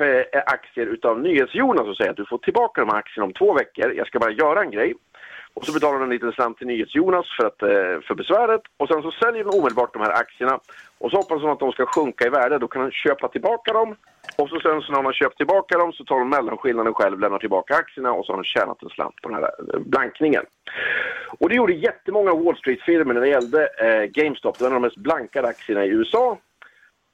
eh, 0.00 0.42
aktier 0.46 0.86
utav 0.86 1.20
NyhetsJonas 1.20 1.88
och 1.88 1.96
säga 1.96 2.10
att 2.10 2.16
du 2.16 2.26
får 2.26 2.38
tillbaka 2.38 2.80
de 2.80 2.90
här 2.90 2.98
aktierna 2.98 3.26
om 3.26 3.32
två 3.32 3.54
veckor, 3.54 3.92
jag 3.92 4.06
ska 4.06 4.18
bara 4.18 4.30
göra 4.30 4.60
en 4.62 4.70
grej. 4.70 4.94
Och 5.60 5.66
så 5.66 5.72
betalar 5.72 5.92
hon 5.92 6.02
en 6.02 6.10
liten 6.10 6.32
slant 6.32 6.58
till 6.58 6.66
NyhetsJonas 6.66 7.26
för, 7.36 7.46
att, 7.46 7.62
eh, 7.62 8.00
för 8.06 8.14
besväret 8.14 8.60
och 8.76 8.88
sen 8.88 9.02
så 9.02 9.10
säljer 9.10 9.44
hon 9.44 9.60
omedelbart 9.60 9.92
de 9.92 10.02
här 10.02 10.12
aktierna 10.12 10.60
och 10.98 11.10
så 11.10 11.16
hoppas 11.16 11.42
hon 11.42 11.50
att 11.50 11.58
de 11.58 11.72
ska 11.72 11.86
sjunka 11.86 12.26
i 12.26 12.28
värde, 12.28 12.58
då 12.58 12.68
kan 12.68 12.82
hon 12.82 12.90
köpa 12.90 13.28
tillbaka 13.28 13.72
dem 13.72 13.96
och 14.36 14.48
så 14.48 14.60
sen 14.60 14.80
så 14.80 14.92
när 14.92 14.96
hon 14.96 15.04
har 15.04 15.12
köpt 15.12 15.36
tillbaka 15.36 15.78
dem 15.78 15.92
så 15.92 16.04
tar 16.04 16.18
hon 16.18 16.28
mellanskillnaden 16.28 16.94
själv, 16.94 17.20
lämnar 17.20 17.38
tillbaka 17.38 17.74
aktierna 17.74 18.12
och 18.12 18.26
så 18.26 18.32
har 18.32 18.36
hon 18.36 18.44
tjänat 18.44 18.82
en 18.82 18.88
slant 18.88 19.14
på 19.22 19.28
den 19.28 19.38
här 19.38 19.50
eh, 19.74 19.80
blankningen. 19.80 20.44
Och 21.38 21.48
det 21.48 21.54
gjorde 21.54 21.72
jättemånga 21.72 22.34
Wall 22.34 22.56
Street-firmor 22.56 23.14
när 23.14 23.20
det 23.20 23.28
gällde 23.28 23.68
eh, 23.84 24.04
GameStop. 24.04 24.58
Det 24.58 24.64
var 24.64 24.70
en 24.70 24.76
av 24.76 24.82
de 24.82 24.86
mest 24.86 24.96
blankade 24.96 25.48
aktierna 25.48 25.84
i 25.84 25.88
USA. 25.88 26.38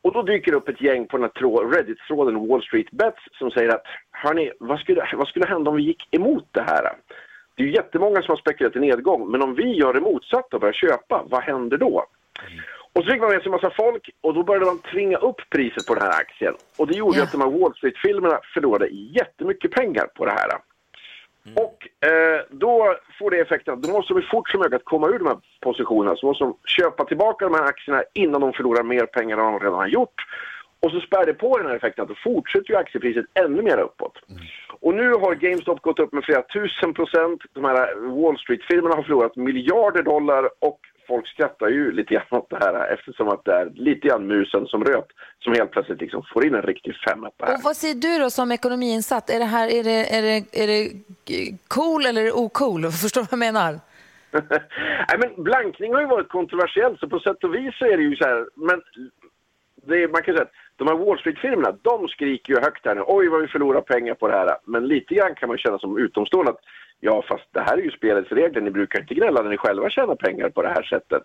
Och 0.03 0.12
då 0.12 0.23
dyker 0.23 0.53
det 0.53 0.57
upp 0.57 0.69
ett 0.69 0.81
gäng 0.81 1.07
på 1.07 1.17
den 1.17 1.31
här 1.35 1.71
Reddit-tråden 1.73 2.49
Wall 2.49 2.62
Street 2.62 2.91
Bets 2.91 3.23
som 3.38 3.50
säger 3.50 3.69
att 3.69 3.87
hörni, 4.11 4.53
vad 4.61 4.79
skulle, 4.81 5.09
vad 5.15 5.29
skulle 5.29 5.47
hända 5.47 5.71
om 5.71 5.76
vi 5.76 5.83
gick 5.83 6.09
emot 6.11 6.49
det 6.53 6.62
här? 6.62 6.93
Det 7.56 7.62
är 7.62 7.66
jättemånga 7.66 8.22
som 8.22 8.32
har 8.32 8.36
spekulerat 8.36 8.76
i 8.76 8.80
nedgång, 8.80 9.30
men 9.30 9.42
om 9.42 9.54
vi 9.54 9.72
gör 9.72 9.92
det 9.92 10.00
motsatta 10.00 10.56
och 10.56 10.60
börjar 10.60 10.72
köpa, 10.72 11.25
vad 11.28 11.42
händer 11.42 11.78
då? 11.78 12.04
Och 12.92 13.04
så 13.04 13.10
fick 13.10 13.20
man 13.20 13.30
med 13.30 13.38
sig 13.38 13.46
en 13.46 13.50
massa 13.50 13.70
folk 13.70 14.10
och 14.20 14.34
då 14.34 14.42
började 14.42 14.66
man 14.66 14.78
tvinga 14.78 15.16
upp 15.16 15.40
priset 15.50 15.86
på 15.86 15.94
den 15.94 16.02
här 16.02 16.20
aktien. 16.20 16.54
Och 16.78 16.86
det 16.86 16.98
gjorde 16.98 17.16
ju 17.16 17.22
att 17.22 17.32
de 17.32 17.40
här 17.40 17.50
Wall 17.58 17.75
Street-filmerna 17.75 18.38
förlorade 18.54 18.86
jättemycket 18.88 19.70
pengar 19.70 20.06
på 20.16 20.25
det 20.25 20.30
här. 20.30 20.48
Och 21.54 22.08
eh, 22.08 22.40
då 22.50 22.96
får 23.18 23.30
det 23.30 23.40
effekten 23.40 23.75
att 23.75 23.82
då 23.82 23.92
måste 23.92 24.14
de 24.14 24.22
fort 24.22 24.50
som 24.50 24.60
möjligt 24.60 24.84
komma 24.84 25.08
ur 25.08 25.18
de 25.18 25.26
här 25.26 25.38
positionerna. 25.60 26.16
Så 26.16 26.26
måste 26.26 26.44
de 26.44 26.56
köpa 26.64 27.04
tillbaka 27.04 27.44
de 27.44 27.54
här 27.54 27.64
aktierna 27.64 28.02
innan 28.12 28.40
de 28.40 28.52
förlorar 28.52 28.82
mer 28.82 29.06
pengar 29.06 29.38
än 29.38 29.52
de 29.52 29.60
redan 29.60 29.78
har 29.78 29.86
gjort. 29.86 30.20
Och 30.80 30.90
så 30.90 31.00
spär 31.00 31.26
det 31.26 31.34
på 31.34 31.58
den 31.58 31.66
här 31.66 31.76
effekten 31.76 32.02
att 32.02 32.08
då 32.08 32.14
fortsätter 32.25 32.70
ju 32.70 32.76
aktiepriset 32.76 33.25
ännu 33.34 33.62
mer 33.62 33.78
uppåt. 33.78 34.18
Och 34.87 34.95
nu 34.95 35.12
har 35.12 35.35
GameStop 35.35 35.83
gått 35.83 35.99
upp 35.99 36.12
med 36.12 36.25
flera 36.25 36.43
tusen 36.43 36.95
procent. 36.95 37.40
De 37.52 37.64
här 37.64 37.95
Wall 38.21 38.38
Street-firmorna 38.38 38.95
har 38.97 39.02
förlorat 39.02 39.37
miljarder 39.37 40.02
dollar 40.02 40.49
och 40.59 40.81
folk 41.09 41.28
skrattar 41.28 41.69
ju 41.69 41.93
lite 41.93 42.14
grann 42.14 42.26
åt 42.31 42.50
det 42.50 42.59
här 42.61 42.93
eftersom 42.95 43.28
att 43.28 43.45
det 43.45 43.52
är 43.52 43.71
lite 43.75 44.09
grann 44.09 44.26
musen 44.26 44.66
som 44.66 44.85
röt 44.85 45.07
som 45.38 45.52
helt 45.52 45.71
plötsligt 45.71 46.00
liksom 46.00 46.23
får 46.33 46.47
in 46.47 46.55
en 46.55 46.62
riktig 46.62 46.95
femetta 47.09 47.47
här. 47.47 47.55
Och 47.55 47.61
vad 47.62 47.76
säger 47.76 47.95
du 47.95 48.19
då 48.19 48.31
som 48.31 48.52
ekonomiinsatt? 48.52 49.31
Är 49.31 49.38
det 49.38 49.45
här 49.45 49.69
är 49.69 49.85
det, 49.85 50.16
är 50.16 50.23
det, 50.23 50.62
är 50.62 50.66
det 50.66 50.93
cool 51.69 52.07
eller 52.07 52.21
är 52.21 52.25
det 52.25 52.33
ocool? 52.33 52.83
Förstår 53.02 53.21
du 53.21 53.26
vad 53.31 53.33
jag 53.33 53.55
menar? 53.55 53.73
Nej, 55.09 55.19
men 55.19 55.45
blankning 55.45 55.95
har 55.95 56.00
ju 56.00 56.07
varit 56.07 56.28
kontroversiellt, 56.28 57.00
så 57.00 57.09
på 57.09 57.21
sätt 57.21 57.45
och 57.45 57.55
vis 57.55 57.75
så 57.78 57.85
är 57.85 57.97
det 57.97 58.02
ju 58.02 58.16
så 58.16 58.25
här, 58.25 58.47
men 58.55 58.83
det 59.87 60.12
man 60.12 60.23
kan 60.23 60.35
säga 60.35 60.43
att 60.43 60.52
de 60.76 60.88
här 60.88 60.95
Wall 60.95 61.18
Street-firmorna, 61.18 61.76
de 61.83 62.09
skriker 62.09 62.52
ju 62.52 62.61
högt 62.61 62.87
här 62.87 62.95
nu, 62.95 63.02
oj 63.06 63.28
vad 63.28 63.40
vi 63.40 63.49
förlorar 63.49 63.80
pengar 63.80 64.14
på 64.14 64.28
det 64.28 64.35
här. 64.35 64.56
Men 64.64 64.87
lite 64.87 65.14
grann 65.14 65.35
kan 65.35 65.49
man 65.49 65.59
känna 65.59 65.78
som 65.78 65.99
utomstående 65.99 66.50
att 66.50 66.61
ja, 67.00 67.23
fast 67.28 67.45
det 67.52 67.61
här 67.61 67.78
är 67.78 67.83
ju 67.83 67.90
spelets 67.90 68.33
regler, 68.33 68.61
ni 68.61 68.71
brukar 68.71 69.00
inte 69.00 69.14
gnälla 69.14 69.42
när 69.42 69.50
ni 69.50 69.56
själva 69.56 69.90
tjänar 69.90 70.14
pengar 70.14 70.49
på 70.49 70.62
det 70.62 70.68
här 70.68 70.83
sättet. 70.83 71.23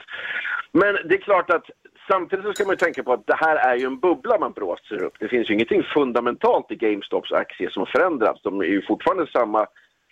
Men 0.72 0.98
det 1.06 1.16
är 1.16 1.22
klart 1.22 1.50
att 1.50 1.66
samtidigt 2.12 2.46
så 2.46 2.54
ska 2.54 2.66
man 2.66 2.74
ju 2.74 2.78
tänka 2.78 3.04
på 3.04 3.14
att 3.14 3.28
det 3.28 3.36
här 3.36 3.56
är 3.56 3.76
ju 3.76 3.86
en 3.86 4.00
bubbla 4.00 4.40
man 4.40 4.52
blåser 4.52 5.04
upp. 5.04 5.14
Det 5.20 5.28
finns 5.28 5.50
ju 5.50 5.54
ingenting 5.54 5.84
fundamentalt 5.84 6.72
i 6.72 6.76
GameStops 6.76 7.32
aktier 7.32 7.70
som 7.70 7.82
har 7.82 7.92
förändrats. 8.00 8.42
De 8.42 8.60
är 8.60 8.66
ju 8.66 8.82
fortfarande 8.82 9.28
samma 9.28 9.68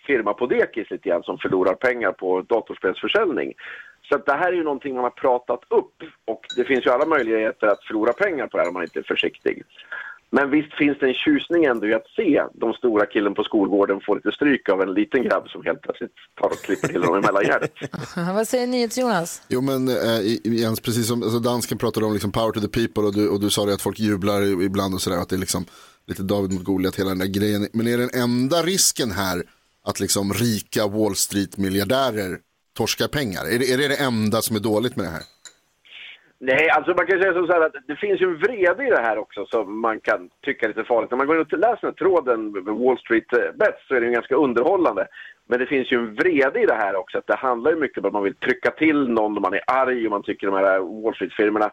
firma 0.06 0.34
på 0.34 0.46
dekis 0.46 0.90
lite 0.90 1.08
grann 1.08 1.22
som 1.22 1.38
förlorar 1.38 1.74
pengar 1.74 2.12
på 2.12 2.42
datorspelsförsäljning. 2.42 3.54
Så 4.10 4.16
att 4.16 4.26
det 4.26 4.32
här 4.32 4.52
är 4.52 4.56
ju 4.56 4.64
någonting 4.64 4.94
man 4.94 5.04
har 5.04 5.10
pratat 5.10 5.60
upp 5.68 5.94
och 6.24 6.40
det 6.56 6.64
finns 6.64 6.86
ju 6.86 6.90
alla 6.90 7.06
möjligheter 7.06 7.66
att 7.66 7.84
förlora 7.84 8.12
pengar 8.12 8.46
på 8.46 8.56
det 8.56 8.62
här 8.62 8.68
om 8.68 8.74
man 8.74 8.82
inte 8.82 8.98
är 8.98 9.02
försiktig. 9.02 9.62
Men 10.30 10.50
visst 10.50 10.74
finns 10.74 10.98
det 10.98 11.06
en 11.06 11.14
tjusning 11.14 11.64
ändå 11.64 11.86
i 11.86 11.94
att 11.94 12.08
se 12.16 12.42
de 12.54 12.72
stora 12.72 13.06
killen 13.06 13.34
på 13.34 13.44
skolgården 13.44 14.00
få 14.06 14.14
lite 14.14 14.32
stryk 14.32 14.68
av 14.68 14.82
en 14.82 14.94
liten 14.94 15.22
grabb 15.22 15.48
som 15.48 15.64
helt 15.64 15.80
plötsligt 15.82 16.14
tar 16.40 16.46
och 16.46 16.62
klipper 16.62 16.88
till 16.88 17.04
honom 17.04 17.18
i 17.18 17.26
mellangärdet. 17.26 17.72
vad 18.34 18.48
säger 18.48 18.66
NyhetsJonas? 18.66 19.42
Jo 19.48 19.60
men 19.60 19.88
eh, 19.88 20.20
Jens, 20.44 20.80
precis 20.80 21.08
som 21.08 21.22
alltså, 21.22 21.38
dansken 21.38 21.78
pratade 21.78 22.06
om 22.06 22.12
liksom 22.12 22.32
power 22.32 22.52
to 22.52 22.60
the 22.60 22.68
people 22.68 23.02
och 23.02 23.14
du, 23.14 23.28
och 23.28 23.40
du 23.40 23.50
sa 23.50 23.66
det 23.66 23.74
att 23.74 23.82
folk 23.82 23.98
jublar 23.98 24.62
ibland 24.62 24.94
och 24.94 25.00
sådär 25.00 25.16
att 25.16 25.28
det 25.28 25.36
är 25.36 25.40
liksom 25.40 25.64
lite 26.06 26.22
David 26.22 26.52
mot 26.52 26.64
Goliat 26.64 26.96
hela 26.96 27.08
den 27.08 27.18
där 27.18 27.26
grejen. 27.26 27.68
Men 27.72 27.86
är 27.86 27.98
den 27.98 28.10
enda 28.14 28.62
risken 28.62 29.10
här 29.10 29.42
att 29.84 30.00
liksom 30.00 30.32
rika 30.32 30.86
Wall 30.86 31.16
Street-miljardärer 31.16 32.38
torskar 32.80 33.08
pengar? 33.18 33.42
Är 33.52 33.58
det, 33.60 33.66
är 33.72 33.78
det 33.80 33.88
det 33.94 34.00
enda 34.10 34.38
som 34.46 34.56
är 34.56 34.64
dåligt 34.70 34.96
med 34.96 35.04
det 35.06 35.14
här? 35.18 35.26
Nej, 36.50 36.64
alltså 36.76 36.90
man 36.98 37.06
kan 37.06 37.20
säga 37.20 37.32
som 37.32 37.46
så 37.46 37.52
här 37.52 37.66
att 37.66 37.76
det 37.90 37.96
finns 37.96 38.20
ju 38.20 38.26
en 38.26 38.38
vrede 38.44 38.82
i 38.86 38.90
det 38.96 39.02
här 39.08 39.16
också 39.24 39.40
som 39.46 39.80
man 39.80 40.00
kan 40.00 40.20
tycka 40.46 40.66
är 40.66 40.68
lite 40.68 40.84
farligt. 40.84 41.10
När 41.10 41.18
man 41.18 41.26
går 41.26 41.36
in 41.36 41.42
och 41.42 41.58
läser 41.58 41.86
den 41.86 41.94
här 41.94 42.02
tråden 42.04 42.52
med 42.52 42.74
Wall 42.82 42.98
Street 42.98 43.32
eh, 43.32 43.52
Bets 43.60 43.82
så 43.88 43.94
är 43.94 44.00
det 44.00 44.06
ju 44.06 44.12
ganska 44.12 44.34
underhållande. 44.34 45.06
Men 45.48 45.58
det 45.58 45.66
finns 45.66 45.92
ju 45.92 45.96
en 45.96 46.14
vrede 46.14 46.62
i 46.62 46.66
det 46.66 46.74
här 46.74 46.94
också. 46.96 47.18
Att 47.18 47.26
det 47.26 47.36
handlar 47.36 47.70
ju 47.70 47.76
mycket 47.80 47.98
om 47.98 48.04
att 48.04 48.12
man 48.12 48.22
vill 48.22 48.34
trycka 48.34 48.70
till 48.70 49.08
någon 49.08 49.36
och 49.36 49.42
man 49.42 49.54
är 49.54 49.64
arg 49.66 50.06
och 50.06 50.10
man 50.10 50.22
tycker 50.22 50.46
de 50.46 50.56
här 50.56 50.78
Wall 51.02 51.14
Street-firmorna 51.14 51.70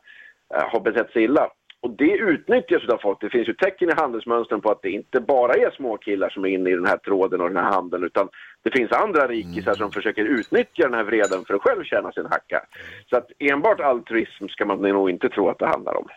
eh, 0.56 0.66
har 0.72 0.80
betett 0.80 1.12
sig 1.12 1.24
illa. 1.24 1.50
Och 1.82 1.90
det 1.90 2.12
utnyttjas 2.12 2.90
av 2.90 2.98
folk. 2.98 3.22
Det 3.22 3.30
finns 3.30 3.48
ju 3.48 3.54
tecken 3.54 3.90
i 3.90 3.94
handelsmönstren 3.94 4.62
på 4.62 4.72
att 4.72 4.82
det 4.82 4.90
inte 4.90 5.20
bara 5.20 5.54
är 5.54 5.72
små 5.76 5.98
killar 5.98 6.30
som 6.30 6.46
är 6.46 6.50
inne 6.50 6.70
i 6.70 6.74
den 6.74 6.86
här 6.86 6.98
tråden 6.98 7.42
och 7.42 7.48
den 7.48 7.64
här 7.64 7.72
handeln 7.72 8.04
utan 8.04 8.30
det 8.64 8.72
finns 8.72 8.92
andra 8.92 9.28
rikisar 9.28 9.74
som 9.74 9.92
försöker 9.92 10.26
utnyttja 10.26 10.84
den 10.84 10.94
här 10.94 11.04
vreden 11.04 11.46
för 11.46 11.54
att 11.54 11.62
själv 11.62 11.84
tjäna 11.84 12.12
sin 12.12 12.26
hacka. 12.26 12.62
Så 13.10 13.18
att 13.18 13.28
enbart 13.40 13.80
altruism 13.80 14.48
ska 14.48 14.66
man 14.66 14.82
nog 14.82 15.10
inte 15.10 15.30
tro 15.30 15.50
att 15.50 15.60
det 15.60 15.68
handlar 15.68 15.98
om. 15.98 16.08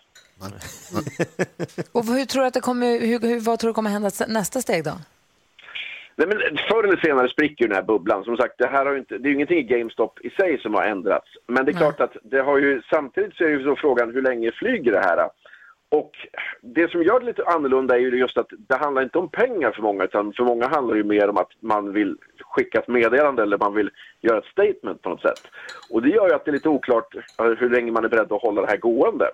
Och 1.93 2.05
hur 2.05 2.25
tror 2.25 2.43
du 2.43 2.47
att 2.47 2.55
det 2.55 2.61
kommer, 2.61 3.01
hur, 3.01 3.21
hur, 3.21 3.41
vad 3.41 3.59
tror 3.59 3.69
du 3.69 3.75
kommer 3.75 3.91
hända 3.91 4.11
nästa 4.29 4.61
steg 4.61 4.85
då? 4.85 4.93
Nej, 6.17 6.29
men 6.29 6.39
förr 6.69 6.85
eller 6.85 6.97
senare 6.97 7.29
spricker 7.29 7.65
ju 7.65 7.69
den 7.69 7.77
här 7.77 7.83
bubblan. 7.83 8.25
Som 8.25 8.37
sagt, 8.37 8.55
det, 8.59 8.67
här 8.67 8.87
har 8.87 8.93
ju 8.93 8.99
inte, 8.99 9.19
det 9.19 9.27
är 9.27 9.31
ju 9.31 9.35
ingenting 9.35 9.59
i 9.59 9.63
GameStop 9.63 10.21
i 10.21 10.31
sig 10.31 10.61
som 10.61 10.75
har 10.75 10.83
ändrats. 10.83 11.29
Men 11.47 11.65
det 11.65 11.73
är 11.73 11.77
klart 11.77 12.01
att 12.01 12.17
det 12.23 12.41
har 12.41 12.59
ju, 12.59 12.83
samtidigt 12.91 13.35
så 13.35 13.45
är 13.45 13.49
ju 13.49 13.65
så 13.65 13.77
frågan 13.77 14.15
hur 14.15 14.23
länge 14.23 14.53
flyger 14.53 14.93
det 14.93 15.01
här? 15.01 15.29
Och 15.93 16.11
det 16.61 16.91
som 16.91 17.03
gör 17.03 17.21
det 17.21 17.27
lite 17.27 17.45
annorlunda 17.45 17.95
är 17.95 18.01
ju 18.01 18.19
just 18.19 18.39
att 18.39 18.51
det 18.51 18.77
handlar 18.77 19.03
inte 19.03 19.19
om 19.19 19.29
pengar 19.29 19.71
för 19.71 19.83
många 19.83 20.05
utan 20.05 20.33
för 20.33 20.45
många 20.45 20.69
handlar 20.69 20.95
det 20.95 21.01
ju 21.01 21.05
mer 21.05 21.29
om 21.29 21.37
att 21.37 21.51
man 21.61 21.93
vill 21.93 22.17
skicka 22.41 22.79
ett 22.79 22.89
meddelande 22.89 23.43
eller 23.43 23.59
man 23.59 23.75
vill 23.75 23.91
göra 24.21 24.39
ett 24.39 24.45
statement 24.45 25.03
på 25.03 25.09
något 25.09 25.23
sätt. 25.23 25.41
Och 25.91 26.03
det 26.03 26.09
gör 26.09 26.29
ju 26.29 26.35
att 26.35 26.45
det 26.45 26.51
är 26.51 26.53
lite 26.53 26.69
oklart 26.69 27.15
hur 27.59 27.71
länge 27.71 27.93
man 27.93 28.05
är 28.05 28.09
beredd 28.09 28.33
att 28.33 28.43
hålla 28.43 28.61
det 28.63 28.69
här 28.69 28.77
gående. 28.77 29.31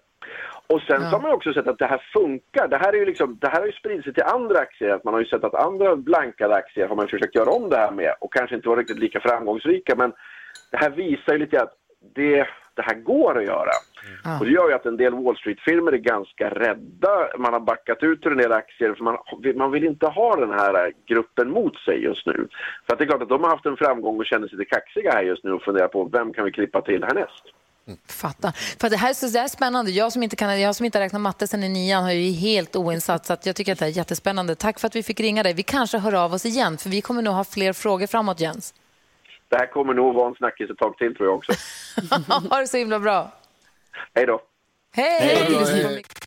Och 0.66 0.82
sen 0.82 1.00
så 1.00 1.06
har 1.06 1.20
man 1.20 1.32
också 1.32 1.52
sett 1.52 1.68
att 1.68 1.78
det 1.78 1.86
här 1.86 2.02
funkar. 2.12 2.68
Det 2.68 2.76
här, 2.76 2.92
är 2.92 2.96
ju 2.96 3.06
liksom, 3.06 3.38
det 3.40 3.48
här 3.48 3.60
har 3.60 3.66
ju 3.66 3.72
spridit 3.72 4.04
sig 4.04 4.14
till 4.14 4.22
andra 4.22 4.58
aktier. 4.58 4.90
Att 4.90 5.04
man 5.04 5.14
har 5.14 5.20
ju 5.20 5.26
sett 5.26 5.44
att 5.44 5.54
andra 5.54 5.96
blankade 5.96 6.54
aktier 6.54 6.88
har 6.88 6.96
man 6.96 7.08
försökt 7.08 7.34
göra 7.34 7.50
om 7.50 7.70
det 7.70 7.76
här 7.76 7.92
med 7.92 8.14
och 8.20 8.32
kanske 8.32 8.56
inte 8.56 8.68
varit 8.68 8.78
riktigt 8.78 8.98
lika 8.98 9.20
framgångsrika. 9.20 9.94
Men 9.96 10.12
det 10.70 10.76
här 10.76 10.90
visar 10.90 11.32
ju 11.32 11.38
lite 11.38 11.62
att 11.62 11.74
det, 12.14 12.48
det 12.76 12.82
här 12.82 12.94
går 12.94 13.38
att 13.38 13.44
göra. 13.44 13.70
Och 14.40 14.46
det 14.46 14.52
gör 14.52 14.68
ju 14.68 14.74
att 14.74 14.86
en 14.86 14.96
del 14.96 15.14
Wall 15.14 15.36
Street-firmor 15.36 15.94
är 15.94 15.98
ganska 15.98 16.50
rädda. 16.50 17.28
Man 17.38 17.52
har 17.52 17.60
backat 17.60 18.02
ut 18.02 18.26
ur 18.26 18.32
en 18.32 18.38
del 18.38 18.52
aktier 18.52 18.94
för 18.94 19.04
man, 19.04 19.18
man 19.56 19.70
vill 19.70 19.84
inte 19.84 20.06
ha 20.06 20.36
den 20.36 20.50
här 20.50 20.92
gruppen 21.08 21.50
mot 21.50 21.76
sig 21.76 22.02
just 22.02 22.26
nu. 22.26 22.48
För 22.86 22.92
att 22.92 22.98
det 22.98 23.04
är 23.04 23.06
klart 23.06 23.22
att 23.22 23.28
de 23.28 23.42
har 23.42 23.50
haft 23.50 23.66
en 23.66 23.76
framgång 23.76 24.18
och 24.18 24.26
känner 24.26 24.48
sig 24.48 24.58
lite 24.58 24.70
kaxiga 24.70 25.12
här 25.12 25.22
just 25.22 25.44
nu 25.44 25.52
och 25.52 25.62
funderar 25.62 25.88
på 25.88 26.04
vem 26.04 26.32
kan 26.32 26.44
vi 26.44 26.52
klippa 26.52 26.80
till 26.80 27.04
härnäst. 27.04 27.44
Fatta. 28.08 28.52
För 28.80 28.90
det 28.90 28.96
här 28.96 29.10
är 29.10 29.14
så 29.14 29.26
det 29.26 29.38
här 29.38 29.44
är 29.44 29.48
spännande. 29.48 29.90
Jag 29.90 30.12
som 30.12 30.22
inte 30.22 30.36
kan, 30.36 30.60
jag 30.60 30.76
som 30.76 30.86
inte 30.86 30.98
har 30.98 31.04
räknat 31.04 31.22
matte 31.22 31.46
sen 31.46 31.64
i 31.64 31.68
nian 31.68 32.04
har 32.04 32.12
ju 32.12 32.32
helt 32.32 32.76
oinsatt. 32.76 33.26
Så 33.26 33.36
jag 33.44 33.56
tycker 33.56 33.72
att 33.72 33.78
det 33.78 33.84
här 33.84 33.92
är 33.92 33.96
jättespännande. 33.96 34.54
Tack 34.54 34.80
för 34.80 34.86
att 34.86 34.96
vi 34.96 35.02
fick 35.02 35.20
ringa 35.20 35.42
dig. 35.42 35.54
Vi 35.54 35.62
kanske 35.62 35.98
hör 35.98 36.14
av 36.14 36.34
oss 36.34 36.46
igen, 36.46 36.78
för 36.78 36.90
vi 36.90 37.00
kommer 37.00 37.22
nog 37.22 37.34
ha 37.34 37.44
fler 37.44 37.72
frågor 37.72 38.06
framåt, 38.06 38.40
Jens. 38.40 38.74
Det 39.48 39.56
här 39.56 39.66
kommer 39.66 39.94
nog 39.94 40.14
vara 40.14 40.28
en 40.28 40.34
snackis 40.34 40.70
ett 40.70 40.78
tag 40.78 40.98
till 40.98 41.16
tror 41.16 41.28
jag 41.28 41.36
också. 41.36 41.52
ha 42.50 42.60
det 42.60 42.66
så 42.66 42.76
himla 42.76 42.98
bra. 42.98 43.32
Hej 44.14 44.26
då! 44.26 44.40
Hej! 44.92 45.20
Hej 45.20 45.64
hej. 45.64 45.96
Mix- 45.96 46.26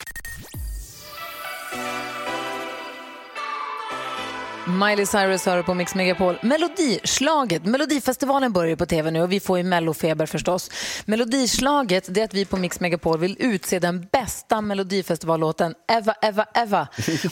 Miley 4.70 5.06
Cyrus 5.06 5.46
hör 5.46 5.64
på 5.64 5.74
Mix 5.74 5.96
Megapol. 5.96 6.38
Melodislaget, 6.42 7.66
Melodifestivalen 7.66 8.54
börjar 8.54 8.76
på 8.76 8.86
tv 8.86 9.12
nu 9.12 9.22
och 9.22 9.32
vi 9.32 9.40
får 9.40 9.58
ju 9.58 9.64
mellofeber 9.64 10.26
förstås. 10.26 10.72
Melodislaget 11.06 12.08
det 12.10 12.22
är 12.22 12.26
att 12.26 12.34
vi 12.34 12.46
på 12.46 12.58
Mix 12.58 12.80
Megapol 12.80 13.20
vill 13.20 13.36
utse 13.40 13.80
den 13.80 14.08
bästa 14.12 14.62
Melodifestivallåten 14.62 15.76
ever, 15.88 16.16
ever, 16.22 16.46
ever. 16.54 16.88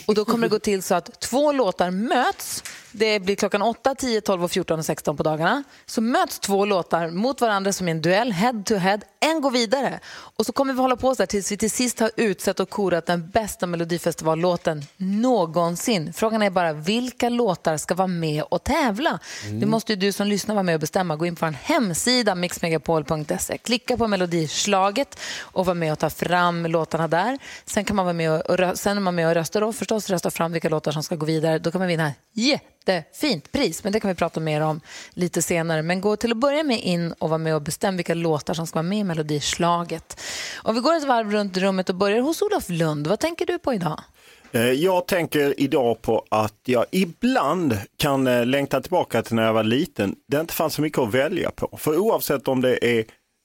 Och 0.06 0.14
då 0.14 0.24
kommer 0.24 0.46
det 0.46 0.50
gå 0.50 0.58
till 0.58 0.82
så 0.82 0.94
att 0.94 1.20
två 1.20 1.52
låtar 1.52 1.90
möts 1.90 2.62
Det 2.92 3.20
blir 3.20 3.36
klockan 3.36 3.62
8, 3.62 3.94
10, 3.94 4.20
12, 4.20 4.44
och 4.44 4.50
14 4.50 4.78
och 4.78 4.84
16 4.84 5.16
på 5.16 5.22
dagarna. 5.22 5.64
Så 5.86 6.00
möts 6.00 6.38
två 6.38 6.64
låtar 6.64 7.10
mot 7.10 7.40
varandra 7.40 7.72
som 7.72 7.88
i 7.88 7.90
en 7.90 8.02
duell, 8.02 8.32
head 8.32 8.62
to 8.66 8.74
head. 8.74 9.00
En 9.20 9.40
går 9.40 9.50
vidare. 9.50 10.00
Och 10.10 10.46
så 10.46 10.52
kommer 10.52 10.74
vi 10.74 10.80
hålla 10.80 10.96
på 10.96 11.14
så 11.14 11.22
här 11.22 11.26
tills 11.26 11.52
vi 11.52 11.56
till 11.56 11.70
sist 11.70 12.00
har 12.00 12.10
utsett 12.16 12.60
och 12.60 12.70
korat 12.70 13.06
den 13.06 13.30
bästa 13.30 13.66
Melodifestivallåten 13.66 14.84
någonsin. 14.96 16.12
Frågan 16.12 16.42
är 16.42 16.50
bara 16.50 16.72
vilka 16.72 17.28
låtar 17.28 17.76
ska 17.76 17.94
vara 17.94 18.08
med 18.08 18.42
och 18.42 18.64
tävla? 18.64 19.18
Det 19.60 19.66
måste 19.66 19.92
ju 19.92 19.96
du 19.96 20.12
som 20.12 20.26
lyssnar 20.26 20.54
vara 20.54 20.62
med 20.62 20.74
och 20.74 20.80
bestämma. 20.80 21.16
Gå 21.16 21.26
in 21.26 21.36
på 21.36 21.46
vår 21.46 21.52
hemsida 21.52 22.34
mixmegapol.se. 22.34 23.58
Klicka 23.58 23.96
på 23.96 24.08
melodislaget 24.08 25.18
och 25.40 25.66
vara 25.66 25.74
med 25.74 25.92
och 25.92 25.98
ta 25.98 26.10
fram 26.10 26.66
låtarna 26.66 27.08
där. 27.08 27.38
Sen 27.64 27.84
kan 27.84 27.96
man 27.96 28.04
vara 28.04 28.12
med 28.12 28.32
och, 28.32 28.50
och, 28.50 28.78
sen 28.78 28.96
är 28.96 29.00
man 29.00 29.14
med 29.14 29.28
och 29.28 29.34
röstar 29.34 29.62
och 29.62 29.74
förstås 29.74 30.10
rösta 30.10 30.30
fram 30.30 30.52
vilka 30.52 30.68
låtar 30.68 30.92
som 30.92 31.02
ska 31.02 31.16
gå 31.16 31.26
vidare. 31.26 31.58
Då 31.58 31.70
kan 31.70 31.78
man 31.78 31.88
vinna 31.88 32.12
jättefint 32.92 33.52
pris, 33.52 33.84
men 33.84 33.92
det 33.92 34.00
kan 34.00 34.08
vi 34.08 34.14
prata 34.14 34.40
mer 34.40 34.60
om 34.60 34.80
lite 35.10 35.42
senare. 35.42 35.82
Men 35.82 36.00
gå 36.00 36.16
till 36.16 36.32
att 36.32 36.38
börja 36.38 36.62
med 36.62 36.80
in 36.80 37.12
och 37.12 37.28
vara 37.28 37.38
med 37.38 37.54
och 37.54 37.62
bestäm 37.62 37.96
vilka 37.96 38.14
låtar 38.14 38.54
som 38.54 38.66
ska 38.66 38.76
vara 38.76 38.88
med 38.88 38.98
i 38.98 39.04
melodislaget. 39.04 40.20
Om 40.62 40.74
vi 40.74 40.80
går 40.80 40.96
ett 40.96 41.04
varv 41.04 41.30
runt 41.30 41.56
rummet 41.56 41.88
och 41.88 41.94
börjar 41.94 42.20
hos 42.20 42.42
Olof 42.42 42.68
Lund, 42.68 43.06
vad 43.06 43.20
tänker 43.20 43.46
du 43.46 43.58
på 43.58 43.74
idag? 43.74 44.00
Eh, 44.52 44.70
jag 44.70 45.06
tänker 45.06 45.60
idag 45.60 46.02
på 46.02 46.24
att 46.28 46.60
jag 46.64 46.84
ibland 46.90 47.78
kan 47.96 48.26
eh, 48.26 48.46
längta 48.46 48.80
tillbaka 48.80 49.22
till 49.22 49.34
när 49.34 49.44
jag 49.44 49.52
var 49.52 49.64
liten. 49.64 50.14
Det 50.28 50.40
inte 50.40 50.54
fanns 50.54 50.74
så 50.74 50.82
mycket 50.82 50.98
att 50.98 51.14
välja 51.14 51.50
på. 51.50 51.76
För 51.76 51.98
oavsett 51.98 52.48
om 52.48 52.60
det 52.60 52.98
är 52.98 53.04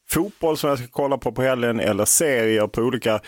fotboll 0.09 0.57
som 0.57 0.69
jag 0.69 0.79
ska 0.79 0.87
kolla 0.87 1.17
på 1.17 1.31
på 1.31 1.41
helgen 1.41 1.79
eller 1.79 2.05
serier 2.05 2.67
på 2.67 2.81
olika 2.81 3.21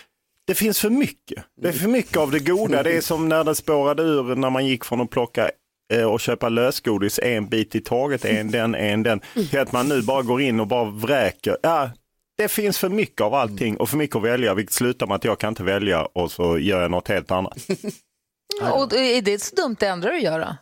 det 0.48 0.56
finns 0.56 0.80
för 0.80 0.90
mycket. 0.90 1.44
Det 1.62 1.68
är 1.68 1.74
för 1.74 1.88
mycket 1.88 2.18
av 2.18 2.32
det 2.32 2.40
goda. 2.40 2.84
Det 2.84 2.98
är 2.98 3.02
som 3.02 3.30
när 3.30 3.44
det 3.44 3.56
spårade 3.56 4.04
ur 4.04 4.36
när 4.36 4.50
man 4.50 4.66
gick 4.66 4.86
från 4.86 5.02
att 5.02 5.10
plocka 5.10 5.52
och 6.12 6.20
köpa 6.20 6.50
lösgodis 6.50 7.20
en 7.20 7.50
bit 7.50 7.76
i 7.76 7.82
taget, 7.82 8.26
en 8.26 8.52
den, 8.52 8.76
en 8.76 9.04
den, 9.04 9.22
till 9.50 9.60
att 9.60 9.72
man 9.72 9.88
nu 9.90 10.02
bara 10.02 10.22
går 10.22 10.42
in 10.42 10.60
och 10.60 10.68
bara 10.68 10.86
vräker. 10.86 11.58
Ja, 11.62 11.90
det 12.38 12.48
finns 12.48 12.78
för 12.78 12.90
mycket 12.90 13.22
av 13.22 13.34
allting 13.34 13.78
och 13.78 13.90
för 13.90 13.98
mycket 13.98 14.16
att 14.16 14.24
välja, 14.24 14.54
vilket 14.54 14.74
slutar 14.74 15.08
med 15.08 15.16
att 15.16 15.24
jag 15.24 15.40
kan 15.40 15.50
inte 15.50 15.64
välja 15.64 16.06
och 16.06 16.32
så 16.32 16.58
gör 16.58 16.82
jag 16.82 16.92
något 16.92 17.08
helt 17.08 17.32
annat. 17.32 17.58
Och 18.74 18.94
är 18.94 19.22
det 19.22 19.42
så 19.42 19.56
dumt 19.56 19.76
det 19.80 19.88
andra 19.88 20.10
att 20.10 20.22
göra? 20.22 20.58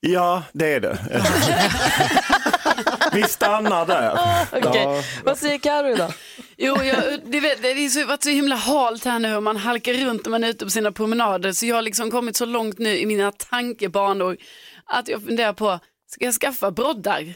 Ja, 0.00 0.42
det 0.52 0.74
är 0.74 0.80
det. 0.80 0.98
Vi 3.12 3.22
stannar 3.22 3.86
där. 3.86 4.18
Okej. 4.52 4.82
Ja. 4.82 5.02
Vad 5.24 5.38
säger 5.38 5.58
Carro 5.58 5.88
idag? 5.88 6.12
Jo, 6.58 6.82
jag, 6.82 7.20
det, 7.24 7.40
vet, 7.40 7.62
det 7.62 7.68
har 7.68 7.88
så, 7.88 8.06
varit 8.06 8.22
så 8.22 8.30
himla 8.30 8.56
halt 8.56 9.04
här 9.04 9.18
nu 9.18 9.36
och 9.36 9.42
man 9.42 9.56
halkar 9.56 9.94
runt 9.94 10.24
när 10.24 10.30
man 10.30 10.44
är 10.44 10.48
ute 10.48 10.64
på 10.64 10.70
sina 10.70 10.92
promenader. 10.92 11.52
Så 11.52 11.66
jag 11.66 11.74
har 11.74 11.82
liksom 11.82 12.10
kommit 12.10 12.36
så 12.36 12.44
långt 12.44 12.78
nu 12.78 12.98
i 12.98 13.06
mina 13.06 13.32
tankebanor 13.32 14.36
att 14.84 15.08
jag 15.08 15.22
funderar 15.22 15.52
på, 15.52 15.80
ska 16.06 16.24
jag 16.24 16.34
skaffa 16.34 16.70
broddar? 16.70 17.34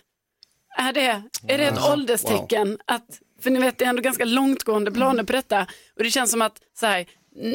Är 0.76 0.92
det, 0.92 1.22
är 1.48 1.58
det 1.58 1.64
ett 1.64 1.84
ålderstecken? 1.92 2.78
Att, 2.84 3.20
för 3.40 3.50
ni 3.50 3.60
vet, 3.60 3.78
det 3.78 3.84
är 3.84 3.88
ändå 3.88 4.02
ganska 4.02 4.24
långtgående 4.24 4.90
planer 4.90 5.24
på 5.24 5.32
detta. 5.32 5.66
Och 5.96 6.02
det 6.04 6.10
känns 6.10 6.30
som 6.30 6.42
att, 6.42 6.60
så 6.80 6.86
här, 6.86 7.06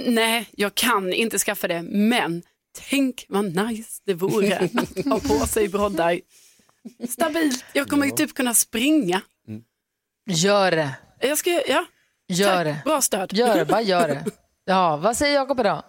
nej, 0.06 0.50
jag 0.52 0.76
kan 0.76 1.14
inte 1.14 1.38
skaffa 1.38 1.68
det, 1.68 1.82
men 1.82 2.44
tänk 2.90 3.26
vad 3.30 3.46
nice 3.46 4.02
det 4.06 4.14
vore 4.14 4.58
att 4.74 5.06
ha 5.06 5.20
på 5.20 5.48
sig 5.48 5.68
broddar. 5.70 6.20
Stabilt, 7.10 7.66
jag 7.74 7.88
kommer 7.88 8.06
ju 8.06 8.12
typ 8.12 8.34
kunna 8.34 8.54
springa. 8.54 9.22
Gör 10.30 10.72
det. 10.72 10.96
Jag 11.20 11.38
ska, 11.38 11.50
ja. 11.68 11.86
Gör 12.28 12.56
Tack. 12.56 12.66
det. 12.66 12.82
Bra 12.86 13.02
stöd. 13.02 13.34
Gör 13.34 13.56
det, 13.58 13.66
bara 13.66 13.82
gör 13.92 14.08
det. 14.08 14.26
Ja, 14.66 14.98
vad 14.98 15.18
säger 15.18 15.36
Jakob 15.36 15.60
idag? 15.60 15.84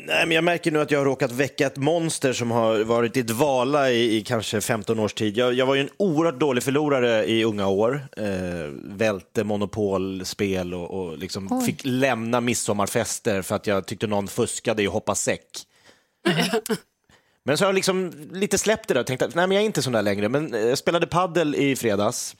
Nej, 0.00 0.26
men 0.26 0.34
jag 0.34 0.44
märker 0.44 0.70
nu 0.70 0.80
att 0.80 0.90
jag 0.90 0.98
har 1.00 1.04
råkat 1.04 1.32
väcka 1.32 1.66
ett 1.66 1.76
monster 1.76 2.32
som 2.32 2.50
har 2.50 2.78
varit 2.84 3.16
i 3.16 3.22
dvala 3.22 3.90
i, 3.90 4.16
i 4.16 4.22
kanske 4.22 4.60
15 4.60 4.98
års 4.98 5.14
tid. 5.14 5.36
Jag, 5.36 5.52
jag 5.54 5.66
var 5.66 5.74
ju 5.74 5.80
en 5.80 5.90
oerhört 5.96 6.40
dålig 6.40 6.62
förlorare 6.62 7.24
i 7.24 7.44
unga 7.44 7.66
år. 7.68 8.06
Eh, 8.16 8.24
välte 8.84 9.44
monopolspel 9.44 10.74
och, 10.74 10.90
och 10.90 11.18
liksom 11.18 11.48
Oj. 11.52 11.66
fick 11.66 11.80
lämna 11.84 12.40
midsommarfester 12.40 13.42
för 13.42 13.56
att 13.56 13.66
jag 13.66 13.86
tyckte 13.86 14.06
någon 14.06 14.28
fuskade 14.28 14.82
i 14.82 14.86
hoppa 14.86 15.14
säck. 15.14 15.46
Men 17.44 17.58
så 17.58 17.64
har 17.64 17.68
jag 17.68 17.74
liksom 17.74 18.12
lite 18.32 18.58
släppt 18.58 18.88
det 18.88 18.94
där 18.94 19.00
och 19.00 19.06
tänkt 19.06 19.22
att 19.22 19.34
nej, 19.34 19.46
men 19.46 19.54
jag 19.54 19.62
är 19.62 19.66
inte 19.66 19.82
sån 19.82 19.92
där 19.92 20.02
längre. 20.02 20.28
Men 20.28 20.54
eh, 20.54 20.60
jag 20.60 20.78
spelade 20.78 21.06
paddel 21.06 21.54
i 21.54 21.76
fredags 21.76 22.36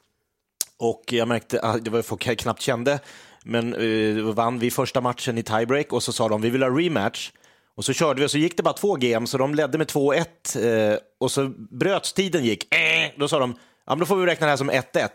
och 0.83 1.03
jag 1.13 1.29
märkte 1.29 1.61
att 1.61 1.85
det 1.85 1.91
var 1.91 2.03
folk 2.03 2.27
jag 2.27 2.39
knappt 2.39 2.61
kände. 2.61 3.01
Men 3.45 3.75
eh, 3.75 4.25
vann 4.25 4.59
vi 4.59 4.71
första 4.71 5.01
matchen 5.01 5.39
i 5.39 5.43
tiebreak 5.43 5.93
och 5.93 6.03
så 6.03 6.13
sa 6.13 6.29
de 6.29 6.41
vi 6.41 6.51
vill 6.51 6.63
ha 6.63 6.71
rematch. 6.71 7.31
Och 7.77 7.85
så 7.85 7.93
körde 7.93 8.21
vi 8.21 8.27
och 8.27 8.31
så 8.31 8.39
gick 8.39 8.57
det 8.57 8.63
bara 8.63 8.75
två 8.75 8.95
game 8.95 9.27
så 9.27 9.39
de 9.39 9.55
ledde 9.55 9.79
med 9.79 9.87
2-1 9.87 10.93
eh, 10.93 10.99
och 11.21 11.31
så 11.31 11.49
bröts 11.71 12.13
tiden 12.13 12.45
gick. 12.45 12.75
Eh, 12.75 13.11
då 13.17 13.29
sa 13.29 13.39
de 13.39 13.55
ja, 13.87 13.93
men 13.93 13.99
då 13.99 14.07
får 14.07 14.17
vi 14.17 14.27
räkna 14.27 14.47
det 14.47 14.51
här 14.51 14.57
som 14.57 14.71
1-1. 14.71 15.09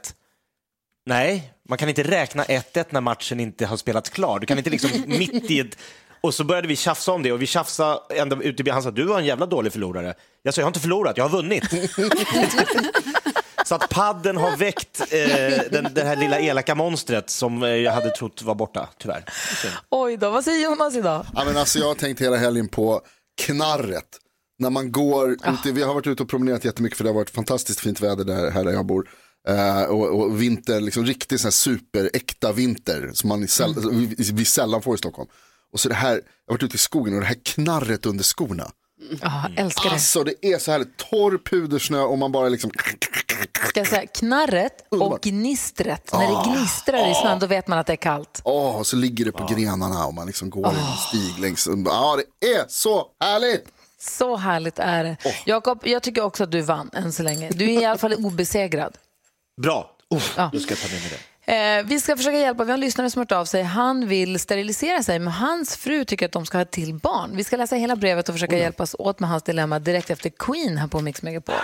Nej, 1.05 1.53
man 1.69 1.77
kan 1.77 1.89
inte 1.89 2.03
räkna 2.03 2.43
1-1 2.43 2.85
när 2.89 3.01
matchen 3.01 3.39
inte 3.39 3.65
har 3.65 3.77
spelats 3.77 4.09
klar. 4.09 4.39
Du 4.39 4.45
kan 4.45 4.57
inte 4.57 4.69
liksom 4.69 4.89
mitt 5.07 5.51
i 5.51 5.59
ett... 5.59 5.77
Och 6.21 6.33
så 6.33 6.43
började 6.43 6.67
vi 6.67 6.75
tjafsa 6.75 7.11
om 7.11 7.23
det 7.23 7.31
och 7.31 7.41
vi 7.41 7.47
tjafsade 7.47 7.99
ända 8.15 8.41
ut 8.41 8.59
i 8.59 8.69
Han 8.69 8.83
sa 8.83 8.91
du 8.91 9.03
var 9.03 9.19
en 9.19 9.25
jävla 9.25 9.45
dålig 9.45 9.71
förlorare. 9.71 10.13
Jag 10.43 10.53
sa 10.53 10.61
jag 10.61 10.65
har 10.65 10.69
inte 10.69 10.79
förlorat, 10.79 11.17
jag 11.17 11.29
har 11.29 11.41
vunnit. 11.41 11.63
Så 13.67 13.75
att 13.75 13.89
padden 13.89 14.37
har 14.37 14.57
väckt 14.57 14.99
eh, 14.99 15.71
den, 15.71 15.93
det 15.93 16.03
här 16.03 16.15
lilla 16.15 16.39
elaka 16.39 16.75
monstret 16.75 17.29
som 17.29 17.63
eh, 17.63 17.69
jag 17.69 17.91
hade 17.91 18.09
trott 18.09 18.41
var 18.41 18.55
borta, 18.55 18.89
tyvärr. 18.97 19.25
Oj 19.89 20.17
då, 20.17 20.29
vad 20.29 20.43
säger 20.43 20.63
Jonas 20.63 20.95
idag? 20.95 21.25
Ja, 21.35 21.43
men 21.45 21.57
alltså, 21.57 21.79
jag 21.79 21.87
har 21.87 21.95
tänkt 21.95 22.21
hela 22.21 22.37
helgen 22.37 22.67
på 22.67 23.01
knarret. 23.41 24.07
När 24.59 24.69
man 24.69 24.91
går, 24.91 25.31
ute, 25.31 25.71
vi 25.71 25.83
har 25.83 25.93
varit 25.93 26.07
ute 26.07 26.23
och 26.23 26.29
promenerat 26.29 26.65
jättemycket 26.65 26.97
för 26.97 27.03
det 27.03 27.09
har 27.09 27.15
varit 27.15 27.29
fantastiskt 27.29 27.79
fint 27.79 28.01
väder 28.01 28.23
där, 28.23 28.51
här 28.51 28.63
där 28.63 28.71
jag 28.71 28.85
bor. 28.85 29.09
Eh, 29.47 29.83
och, 29.83 30.21
och 30.21 30.41
vinter, 30.41 30.81
liksom 30.81 31.05
riktigt 31.05 31.41
sån 31.41 31.47
här 31.47 31.51
superäkta 31.51 32.51
vinter 32.51 33.11
som 33.13 33.27
man 33.27 33.47
säll, 33.47 33.75
vi, 33.91 34.31
vi 34.33 34.45
sällan 34.45 34.81
får 34.81 34.95
i 34.95 34.97
Stockholm. 34.97 35.29
Och 35.73 35.79
så 35.79 35.89
det 35.89 35.95
här, 35.95 36.13
jag 36.13 36.53
har 36.53 36.53
varit 36.53 36.63
ute 36.63 36.75
i 36.75 36.79
skogen 36.79 37.13
och 37.13 37.19
det 37.19 37.27
här 37.27 37.39
knarret 37.45 38.05
under 38.05 38.23
skorna. 38.23 38.71
Ja, 39.21 39.43
älskar 39.57 39.83
det. 39.83 39.89
Alltså 39.89 40.23
det 40.23 40.45
är 40.45 40.59
så 40.59 40.71
här 40.71 40.85
torr 40.97 41.39
pudersnö 41.49 41.99
och 42.01 42.17
man 42.17 42.31
bara 42.31 42.49
liksom 42.49 42.71
Ska 43.69 43.79
jag 43.79 43.87
säga, 43.87 44.07
knarret 44.07 44.73
och 44.89 45.19
gnistret. 45.21 46.13
När 46.13 46.27
det 46.27 46.49
gnistrar 46.51 47.11
i 47.11 47.13
snön 47.13 47.39
då 47.39 47.47
vet 47.47 47.67
man 47.67 47.79
att 47.79 47.87
det 47.87 47.93
är 47.93 47.97
kallt. 47.97 48.41
Åh, 48.43 48.75
och 48.77 48.87
så 48.87 48.95
ligger 48.95 49.25
det 49.25 49.31
på 49.31 49.45
grenarna 49.45 50.05
och 50.05 50.13
man 50.13 50.27
liksom 50.27 50.49
går 50.49 50.65
i 50.67 50.69
en 50.69 50.97
stig 51.09 51.39
längs. 51.41 51.67
Ja, 51.85 52.17
det 52.41 52.47
är 52.47 52.65
så 52.67 53.05
härligt. 53.19 53.65
Så 53.99 54.35
härligt 54.35 54.79
är 54.79 55.03
det. 55.03 55.17
Jakob, 55.45 55.81
jag 55.83 56.03
tycker 56.03 56.21
också 56.21 56.43
att 56.43 56.51
du 56.51 56.61
vann 56.61 56.89
än 56.93 57.13
så 57.13 57.23
länge. 57.23 57.49
Du 57.49 57.65
är 57.65 57.81
i 57.81 57.85
alla 57.85 57.97
fall 57.97 58.13
obesegrad. 58.13 58.97
Bra, 59.61 59.91
Uff, 60.15 60.33
Ja. 60.37 60.49
då 60.53 60.59
ska 60.59 60.71
jag 60.71 60.79
ta 60.79 60.87
med 60.87 61.01
mig 61.01 61.09
det. 61.09 61.19
Eh, 61.47 61.85
vi 61.85 61.99
ska 61.99 62.17
försöka 62.17 62.37
hjälpa, 62.37 62.63
vi 62.63 62.71
har 62.71 62.77
en 62.77 62.79
lyssnare 62.79 63.09
som 63.09 63.19
hört 63.19 63.31
av 63.31 63.45
sig. 63.45 63.63
Han 63.63 64.07
vill 64.07 64.39
sterilisera 64.39 65.03
sig, 65.03 65.19
men 65.19 65.33
hans 65.33 65.77
fru 65.77 66.05
tycker 66.05 66.25
att 66.25 66.31
de 66.31 66.45
ska 66.45 66.57
ha 66.57 66.61
ett 66.61 66.71
till 66.71 66.93
barn. 66.93 67.31
Vi 67.33 67.43
ska 67.43 67.57
läsa 67.57 67.75
hela 67.75 67.95
brevet 67.95 68.29
och 68.29 68.35
försöka 68.35 68.57
hjälpas 68.57 68.95
åt 68.99 69.19
med 69.19 69.29
hans 69.29 69.43
dilemma 69.43 69.79
direkt 69.79 70.09
efter 70.09 70.29
Queen 70.29 70.77
här 70.77 70.87
på 70.87 71.01
Mix 71.01 71.21
Megapol. 71.21 71.55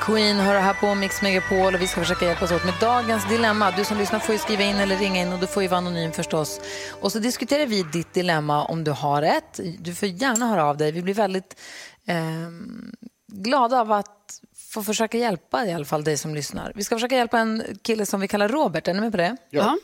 Queen 0.00 0.36
hör 0.36 0.60
här 0.60 0.74
på 0.74 0.94
Mix 0.94 1.22
Megapol 1.22 1.74
och 1.74 1.80
vi 1.80 1.86
ska 1.86 2.00
försöka 2.00 2.24
hjälpas 2.24 2.52
åt 2.52 2.64
med 2.64 2.74
dagens 2.80 3.28
dilemma. 3.28 3.70
Du 3.70 3.84
som 3.84 3.98
lyssnar 3.98 4.18
får 4.18 4.32
ju 4.32 4.38
skriva 4.38 4.62
in 4.62 4.76
eller 4.76 4.96
ringa 4.96 5.20
in 5.20 5.32
och 5.32 5.38
du 5.38 5.46
får 5.46 5.62
ju 5.62 5.68
vara 5.68 5.78
anonym 5.78 6.12
förstås. 6.12 6.60
Och 7.00 7.12
så 7.12 7.18
diskuterar 7.18 7.66
vi 7.66 7.82
ditt 7.82 8.14
dilemma 8.14 8.64
om 8.64 8.84
du 8.84 8.90
har 8.90 9.22
ett. 9.22 9.60
Du 9.78 9.94
får 9.94 10.08
gärna 10.08 10.46
höra 10.46 10.64
av 10.64 10.76
dig. 10.76 10.92
Vi 10.92 11.02
blir 11.02 11.14
väldigt 11.14 11.60
ehm, 12.06 12.94
glada 13.32 13.80
av 13.80 13.92
att 13.92 14.40
få 14.72 14.82
försöka 14.82 15.18
hjälpa 15.18 15.66
i 15.66 15.72
alla 15.72 15.84
fall 15.84 16.04
dig 16.04 16.16
som 16.16 16.34
lyssnar. 16.34 16.72
Vi 16.74 16.84
ska 16.84 16.96
försöka 16.96 17.16
hjälpa 17.16 17.38
en 17.38 17.62
kille 17.82 18.06
som 18.06 18.20
vi 18.20 18.28
kallar 18.28 18.48
Robert. 18.48 18.88
Är 18.88 18.94
ni 18.94 19.00
med 19.00 19.12
på 19.12 19.18
det? 19.18 19.36
Ja. 19.50 19.76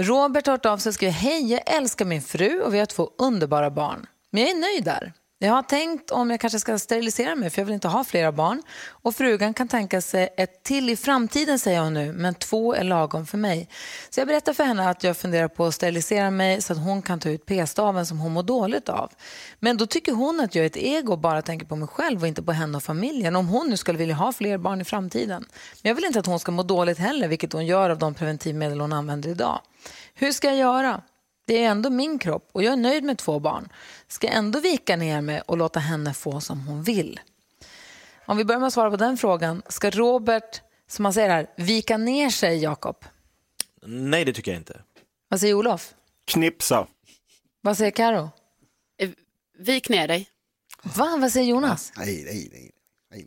Robert 0.00 0.46
har 0.46 0.52
hört 0.52 0.66
av 0.66 0.78
sig 0.78 0.90
och 0.90 0.94
skriver 0.94 1.12
Hej, 1.12 1.52
jag 1.52 1.76
älskar 1.76 2.04
min 2.04 2.22
fru 2.22 2.60
och 2.60 2.74
vi 2.74 2.78
har 2.78 2.86
två 2.86 3.10
underbara 3.18 3.70
barn. 3.70 4.06
Men 4.30 4.42
jag 4.42 4.50
är 4.50 4.60
nöjd 4.60 4.84
där. 4.84 5.12
Jag 5.38 5.52
har 5.52 5.62
tänkt 5.62 6.10
om 6.10 6.30
jag 6.30 6.40
kanske 6.40 6.58
ska 6.58 6.78
sterilisera 6.78 7.34
mig 7.34 7.50
för 7.50 7.60
jag 7.60 7.66
vill 7.66 7.74
inte 7.74 7.88
ha 7.88 8.04
flera 8.04 8.32
barn. 8.32 8.62
Och 8.88 9.14
frugan 9.14 9.54
kan 9.54 9.68
tänka 9.68 10.00
sig 10.00 10.28
ett 10.36 10.62
till 10.62 10.90
i 10.90 10.96
framtiden 10.96 11.58
säger 11.58 11.80
hon 11.80 11.94
nu, 11.94 12.12
men 12.12 12.34
två 12.34 12.74
är 12.74 12.84
lagom 12.84 13.26
för 13.26 13.38
mig. 13.38 13.68
Så 14.10 14.20
jag 14.20 14.28
berättar 14.28 14.52
för 14.52 14.64
henne 14.64 14.90
att 14.90 15.04
jag 15.04 15.16
funderar 15.16 15.48
på 15.48 15.64
att 15.66 15.74
sterilisera 15.74 16.30
mig 16.30 16.62
så 16.62 16.72
att 16.72 16.78
hon 16.78 17.02
kan 17.02 17.20
ta 17.20 17.28
ut 17.28 17.46
p-staven 17.46 18.06
som 18.06 18.18
hon 18.18 18.32
mår 18.32 18.42
dåligt 18.42 18.88
av. 18.88 19.12
Men 19.60 19.76
då 19.76 19.86
tycker 19.86 20.12
hon 20.12 20.40
att 20.40 20.54
jag 20.54 20.62
är 20.62 20.66
ett 20.66 20.76
ego 20.76 21.12
och 21.12 21.18
bara 21.18 21.42
tänker 21.42 21.66
på 21.66 21.76
mig 21.76 21.88
själv 21.88 22.22
och 22.22 22.28
inte 22.28 22.42
på 22.42 22.52
henne 22.52 22.76
och 22.76 22.82
familjen. 22.82 23.36
Om 23.36 23.48
hon 23.48 23.68
nu 23.68 23.76
skulle 23.76 23.98
vilja 23.98 24.14
ha 24.14 24.32
fler 24.32 24.58
barn 24.58 24.80
i 24.80 24.84
framtiden. 24.84 25.44
Men 25.82 25.90
jag 25.90 25.94
vill 25.94 26.04
inte 26.04 26.18
att 26.18 26.26
hon 26.26 26.40
ska 26.40 26.52
må 26.52 26.62
dåligt 26.62 26.98
heller, 26.98 27.28
vilket 27.28 27.52
hon 27.52 27.66
gör 27.66 27.90
av 27.90 27.98
de 27.98 28.14
preventivmedel 28.14 28.80
hon 28.80 28.92
använder 28.92 29.30
idag. 29.30 29.60
Hur 30.14 30.32
ska 30.32 30.48
jag 30.48 30.56
göra? 30.56 31.02
Det 31.46 31.64
är 31.64 31.68
ändå 31.70 31.90
min 31.90 32.18
kropp 32.18 32.48
och 32.52 32.62
jag 32.62 32.72
är 32.72 32.76
nöjd 32.76 33.04
med 33.04 33.18
två 33.18 33.40
barn. 33.40 33.68
Ska 34.08 34.26
jag 34.26 34.36
ändå 34.36 34.60
vika 34.60 34.96
ner 34.96 35.20
mig 35.20 35.40
och 35.40 35.56
låta 35.56 35.80
henne 35.80 36.14
få 36.14 36.40
som 36.40 36.60
hon 36.66 36.82
vill? 36.82 37.20
Om 38.26 38.36
vi 38.36 38.44
börjar 38.44 38.60
med 38.60 38.66
att 38.66 38.72
svara 38.72 38.90
på 38.90 38.96
den 38.96 39.16
frågan. 39.16 39.62
Ska 39.68 39.90
Robert 39.90 40.60
som 40.88 41.02
man 41.02 41.12
säger 41.12 41.28
här, 41.30 41.46
vika 41.56 41.96
ner 41.96 42.30
sig, 42.30 42.58
Jakob? 42.62 43.04
Nej, 43.86 44.24
det 44.24 44.32
tycker 44.32 44.50
jag 44.50 44.60
inte. 44.60 44.80
Vad 45.28 45.40
säger 45.40 45.54
Olof? 45.54 45.94
Knipsa. 46.24 46.86
Vad 47.60 47.76
säger 47.76 47.90
Karo? 47.90 48.30
Eh, 48.98 49.10
Vik 49.58 49.88
ner 49.88 50.08
dig. 50.08 50.28
Va? 50.82 51.16
Vad 51.20 51.32
säger 51.32 51.46
Jonas? 51.46 51.92
Nej, 51.96 52.22
nej, 52.24 52.48
nej. 52.52 52.70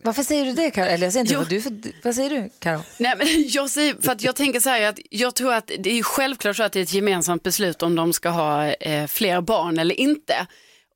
Varför 0.03 0.23
säger 0.23 0.45
du 0.45 0.53
det, 0.53 0.71
Karo? 0.71 0.85
Eller 0.85 1.05
jag 1.05 1.13
säger 1.13 1.23
inte 1.23 1.33
Jo. 1.33 1.39
vad 1.39 1.49
du 1.49 1.61
för, 1.61 1.73
Vad 2.03 2.15
säger 2.15 2.29
du, 2.29 2.49
Karo? 2.59 2.81
Nej, 2.97 3.13
men 3.17 3.27
jag, 3.47 3.69
säger, 3.69 3.95
för 4.01 4.11
att 4.11 4.23
jag 4.23 4.35
tänker 4.35 4.59
så 4.59 4.69
här 4.69 4.81
att 4.81 4.99
jag 5.09 5.35
tror 5.35 5.53
att 5.53 5.71
det 5.79 5.99
är 5.99 6.03
självklart 6.03 6.55
så 6.55 6.63
att 6.63 6.73
det 6.73 6.79
är 6.79 6.83
ett 6.83 6.93
gemensamt 6.93 7.43
beslut 7.43 7.83
om 7.83 7.95
de 7.95 8.13
ska 8.13 8.29
ha 8.29 8.67
eh, 8.71 9.07
fler 9.07 9.41
barn 9.41 9.79
eller 9.79 9.99
inte. 9.99 10.47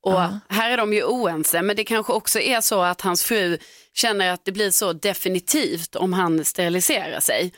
Och 0.02 0.20
här 0.48 0.70
är 0.70 0.76
de 0.76 0.92
ju 0.92 1.04
oense, 1.04 1.62
men 1.62 1.76
det 1.76 1.84
kanske 1.84 2.12
också 2.12 2.40
är 2.40 2.60
så 2.60 2.82
att 2.82 3.00
hans 3.00 3.24
fru 3.24 3.58
känner 3.94 4.32
att 4.32 4.44
det 4.44 4.52
blir 4.52 4.70
så 4.70 4.92
definitivt 4.92 5.96
om 5.96 6.12
han 6.12 6.44
steriliserar 6.44 7.20
sig. 7.20 7.52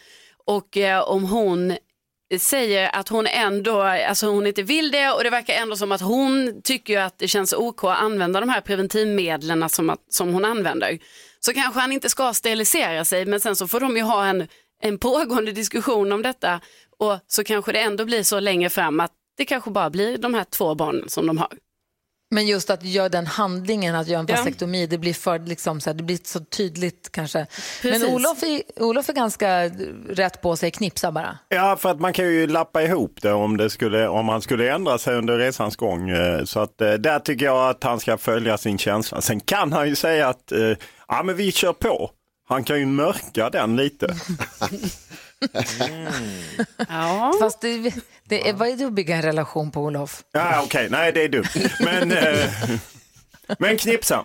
Och 0.46 0.77
eh, 0.77 1.01
om 1.01 1.25
hon 1.25 1.77
säger 2.38 2.96
att 2.96 3.09
hon 3.09 3.27
ändå, 3.27 3.81
alltså 3.83 4.27
hon 4.27 4.46
inte 4.46 4.62
vill 4.62 4.90
det 4.90 5.11
och 5.11 5.25
det 5.25 5.31
verkar 5.31 5.55
ändå 5.55 5.77
som 5.77 5.92
att 5.92 6.01
hon 6.01 6.61
tycker 6.64 6.99
att 6.99 7.18
det 7.18 7.29
känns 7.29 7.53
OK 7.53 7.85
att 7.85 7.99
använda 7.99 8.40
de 8.40 8.49
här 8.49 8.61
preventivmedlen 8.61 9.68
som, 9.68 9.90
att, 9.90 10.01
som 10.11 10.33
hon 10.33 10.44
använder. 10.44 10.99
Så 11.46 11.52
kanske 11.52 11.80
han 11.80 11.92
inte 11.92 12.09
ska 12.11 12.35
sterilisera 12.35 13.04
sig 13.04 13.26
men 13.26 13.40
sen 13.40 13.56
så 13.56 13.68
får 13.68 13.80
de 13.80 13.96
ju 13.96 14.02
ha 14.02 14.26
en, 14.26 14.48
en 14.82 14.98
pågående 14.98 15.52
diskussion 15.52 16.12
om 16.12 16.22
detta 16.22 16.61
och 16.98 17.18
så 17.26 17.44
kanske 17.44 17.72
det 17.72 17.80
ändå 17.80 18.04
blir 18.04 18.22
så 18.22 18.40
längre 18.40 18.70
fram 18.70 19.00
att 19.00 19.12
det 19.37 19.44
kanske 19.44 19.70
bara 19.70 19.90
blir 19.90 20.18
de 20.18 20.35
här 20.35 20.44
två 20.44 20.74
barnen 20.74 21.09
som 21.09 21.26
de 21.26 21.38
har. 21.38 21.48
Men 22.30 22.46
just 22.46 22.70
att 22.70 22.85
göra 22.85 23.09
den 23.09 23.26
handlingen, 23.26 23.94
att 23.94 24.09
göra 24.09 24.20
en 24.20 24.26
Ja. 24.28 24.37
vasektomi, 24.37 24.87
det 24.87 24.98
blir 24.98 25.14
för 25.14 25.38
liksom 25.38 25.80
så 25.80 25.90
här, 25.90 25.94
det 25.94 26.02
blir 26.02 26.18
så 26.24 26.40
tydligt 26.40 27.09
kanske. 27.12 27.38
Men 27.38 27.92
Precis. 27.92 28.09
Olof 28.09 28.42
är, 28.42 28.62
Olof 28.82 29.09
är 29.09 29.12
ganska 29.12 29.64
rätt 30.09 30.42
på 30.42 30.56
sig, 30.56 30.70
knipsa 30.70 31.12
bara. 31.12 31.38
Ja, 31.48 31.76
för 31.76 31.90
att 31.90 32.00
man 32.00 32.12
kan 32.12 32.24
ju 32.24 32.46
lappa 32.46 32.82
ihop 32.82 33.18
det 33.22 33.32
om, 33.32 33.56
det 33.56 33.70
skulle, 33.70 34.09
om 34.09 34.28
han 34.28 34.42
skulle 34.42 34.72
ändra 34.74 34.98
sig 34.98 35.16
under 35.16 35.38
resans 35.38 35.76
gång. 35.76 36.11
Eh, 36.11 36.44
Så 36.44 36.61
att 36.61 36.80
eh, 36.80 36.92
där 36.92 37.18
tycker 37.18 37.44
jag 37.46 37.70
att 37.70 37.85
han 37.85 38.00
ska 38.00 38.18
följa 38.18 38.59
sin 38.59 38.78
känsla. 38.78 39.20
Sen 39.20 39.40
kan 39.40 39.72
han 39.72 39.88
ju 39.88 39.94
säga 39.94 40.28
att 40.28 40.52
eh, 40.52 40.72
ja, 41.09 41.23
men 41.23 41.37
vi 41.37 41.53
kör 41.53 41.73
på. 41.73 42.11
Han 42.49 42.64
kan 42.64 42.79
ju 42.79 42.87
mörka 42.87 43.51
den 43.51 43.77
lite. 43.77 44.16
Ja. 46.88 47.33
Fast 47.40 47.61
det, 47.61 47.95
det 48.25 48.49
är, 48.49 48.53
vad 48.53 48.69
är 48.69 48.77
det 48.77 48.85
att 48.85 48.92
bygga 48.92 49.16
en 49.16 49.23
relation 49.23 49.71
på, 49.71 49.81
Olof? 49.81 50.25
Ja, 50.33 50.62
Okej, 50.64 50.88
nej 50.90 51.12
det 51.12 51.25
är 51.25 51.29
dumt. 51.29 51.45
Men, 51.81 52.12
eh, 52.12 52.51
men 53.59 53.77
knipsa. 53.77 54.25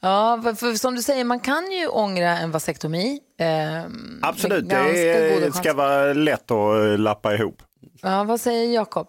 Ja, 0.00 0.42
för, 0.58 0.74
som 0.74 0.94
du 0.94 1.02
säger, 1.02 1.24
man 1.24 1.40
kan 1.40 1.70
ju 1.72 1.86
ångra 1.86 2.38
en 2.38 2.50
vasektomi. 2.50 3.20
ehm, 3.38 4.18
Absolut, 4.22 4.68
det 4.68 4.76
är, 4.76 5.50
ska 5.50 5.74
vara 5.74 6.12
lätt 6.12 6.50
att 6.50 6.76
eh, 6.76 6.98
lappa 6.98 7.34
ihop. 7.34 7.62
Ja, 8.02 8.24
vad 8.24 8.40
säger 8.40 8.74
Jakob? 8.74 9.08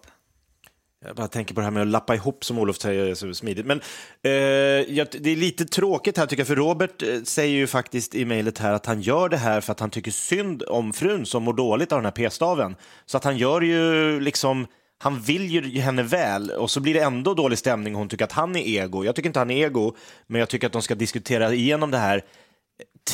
Jag 1.06 1.16
bara 1.16 1.28
tänker 1.28 1.54
på 1.54 1.60
det 1.60 1.64
här 1.64 1.70
med 1.70 1.82
att 1.82 1.88
lappa 1.88 2.14
ihop 2.14 2.44
som 2.44 2.58
Olof 2.58 2.76
säger 2.76 3.14
så 3.14 3.34
smidigt. 3.34 3.66
Men 3.66 3.78
eh, 3.78 3.82
det 4.22 5.26
är 5.26 5.36
lite 5.36 5.64
tråkigt 5.64 6.18
här 6.18 6.26
tycker 6.26 6.40
jag, 6.40 6.48
för 6.48 6.56
Robert 6.56 7.02
eh, 7.02 7.22
säger 7.22 7.54
ju 7.56 7.66
faktiskt 7.66 8.14
i 8.14 8.24
mejlet 8.24 8.58
här 8.58 8.72
att 8.72 8.86
han 8.86 9.00
gör 9.00 9.28
det 9.28 9.36
här 9.36 9.60
för 9.60 9.72
att 9.72 9.80
han 9.80 9.90
tycker 9.90 10.10
synd 10.10 10.62
om 10.62 10.92
frun 10.92 11.26
som 11.26 11.42
mår 11.42 11.52
dåligt 11.52 11.92
av 11.92 11.98
den 11.98 12.04
här 12.04 12.12
p-staven. 12.12 12.76
Så 13.06 13.16
att 13.16 13.24
han 13.24 13.36
gör 13.36 13.60
ju 13.60 14.20
liksom, 14.20 14.66
han 14.98 15.20
vill 15.20 15.50
ju 15.50 15.80
henne 15.80 16.02
väl 16.02 16.50
och 16.50 16.70
så 16.70 16.80
blir 16.80 16.94
det 16.94 17.00
ändå 17.00 17.34
dålig 17.34 17.58
stämning 17.58 17.94
och 17.94 17.98
hon 17.98 18.08
tycker 18.08 18.24
att 18.24 18.32
han 18.32 18.56
är 18.56 18.82
ego. 18.82 19.04
Jag 19.04 19.16
tycker 19.16 19.28
inte 19.28 19.38
han 19.38 19.50
är 19.50 19.66
ego, 19.66 19.96
men 20.26 20.38
jag 20.38 20.48
tycker 20.48 20.66
att 20.66 20.72
de 20.72 20.82
ska 20.82 20.94
diskutera 20.94 21.54
igenom 21.54 21.90
det 21.90 21.98
här 21.98 22.24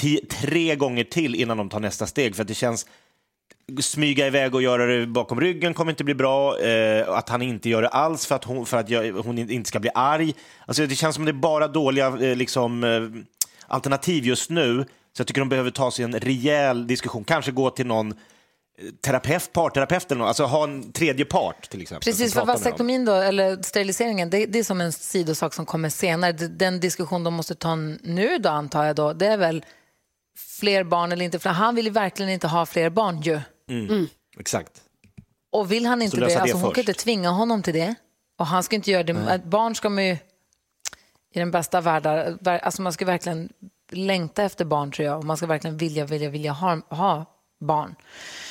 eh, 0.03 0.16
tre 0.40 0.76
gånger 0.76 1.05
till 1.05 1.35
innan 1.35 1.57
de 1.57 1.68
tar 1.68 1.81
nästa 1.81 2.07
steg. 2.07 2.37
För 2.37 2.42
att 2.42 2.48
det 2.48 2.55
känns, 2.55 2.87
smyga 3.80 4.26
iväg 4.26 4.54
och 4.54 4.62
göra 4.62 4.87
det 4.87 5.06
bakom 5.06 5.40
ryggen 5.40 5.74
kommer 5.74 5.92
inte 5.92 6.04
bli 6.04 6.14
bra. 6.14 6.59
Eh, 6.59 7.09
att 7.09 7.28
han 7.28 7.42
inte 7.42 7.68
gör 7.68 7.83
det 7.83 7.88
alls 7.88 8.26
för 8.26 8.35
att 8.35 8.44
hon, 8.44 8.66
för 8.66 8.76
att 8.76 8.88
jag, 8.88 9.12
hon 9.12 9.38
inte 9.38 9.68
ska 9.68 9.80
bli 9.80 9.90
arg. 9.94 10.35
Alltså, 10.66 10.87
det 10.87 10.94
känns 10.94 11.14
som 11.14 11.24
det 11.24 11.30
är 11.30 11.33
bara 11.33 11.68
dåliga 11.68 12.06
eh, 12.06 12.37
liksom, 12.37 12.85
eh, 12.85 13.22
alternativ 13.66 14.24
just 14.24 14.50
nu. 14.50 14.85
Så 15.16 15.20
jag 15.20 15.26
tycker 15.26 15.40
de 15.40 15.48
behöver 15.48 15.70
ta 15.70 15.90
sig 15.90 16.04
en 16.04 16.20
rejäl 16.20 16.87
diskussion. 16.87 17.24
Kanske 17.24 17.52
gå 17.52 17.70
till 17.70 17.87
någon 17.87 18.11
eh, 18.11 18.14
terapeut, 19.04 19.52
parterapeut 19.52 20.11
eller 20.11 20.18
något. 20.18 20.28
Alltså 20.28 20.44
ha 20.44 20.64
en 20.64 20.92
tredje 20.92 21.24
part 21.24 21.70
till 21.70 21.83
exempel. 21.83 22.12
Precis, 22.12 22.35
för 22.35 22.44
vasektomin 22.44 23.04
då, 23.04 23.14
eller 23.14 23.62
steriliseringen, 23.62 24.30
det, 24.30 24.46
det 24.46 24.59
är 24.59 24.64
som 24.64 24.80
en 24.80 24.92
sidosak 24.92 25.54
som 25.54 25.66
kommer 25.66 25.88
senare. 25.88 26.33
Den 26.33 26.80
diskussion 26.80 27.24
de 27.24 27.35
måste 27.35 27.54
ta 27.54 27.76
nu 27.76 28.38
då, 28.38 28.48
antar 28.48 28.85
jag 28.85 28.96
då, 28.96 29.12
det 29.12 29.26
är 29.26 29.37
väl 29.37 29.64
fler 30.61 30.85
barn 30.85 31.12
eller 31.12 31.24
inte. 31.24 31.38
För 31.38 31.50
han 31.50 31.74
vill 31.74 31.85
ju 31.85 31.90
verkligen 31.90 32.33
inte 32.33 32.48
ha 32.48 32.66
fler 32.66 32.90
barn 32.90 33.20
ju. 33.20 33.40
Mm. 33.70 34.09
Exakt. 34.38 34.83
Och 35.52 35.72
vill 35.72 35.87
han 35.87 36.02
inte 36.02 36.16
lösa 36.16 36.28
det, 36.28 36.35
det 36.35 36.40
alltså 36.40 36.56
hon 36.56 36.62
kan 36.62 36.74
först. 36.74 36.88
inte 36.88 37.02
tvinga 37.02 37.30
honom 37.30 37.62
till 37.62 37.74
det. 37.74 37.94
Och 38.38 38.46
han 38.46 38.62
ska 38.62 38.76
inte 38.76 38.90
göra 38.90 39.02
det. 39.02 39.33
Att 39.33 39.44
Barn 39.44 39.74
ska 39.74 39.88
man 39.88 40.06
ju, 40.06 40.12
i 41.33 41.38
den 41.38 41.50
bästa 41.50 41.80
världen, 41.80 42.38
alltså 42.44 42.83
man 42.83 42.92
ska 42.92 43.04
verkligen 43.04 43.48
längta 43.90 44.42
efter 44.42 44.64
barn 44.64 44.92
tror 44.92 45.06
jag. 45.06 45.18
Och 45.18 45.24
man 45.24 45.37
ska 45.37 45.46
verkligen 45.46 45.76
vilja, 45.76 46.04
vilja, 46.04 46.30
vilja 46.30 46.52
ha, 46.52 46.80
ha 46.88 47.26
barn. 47.61 47.94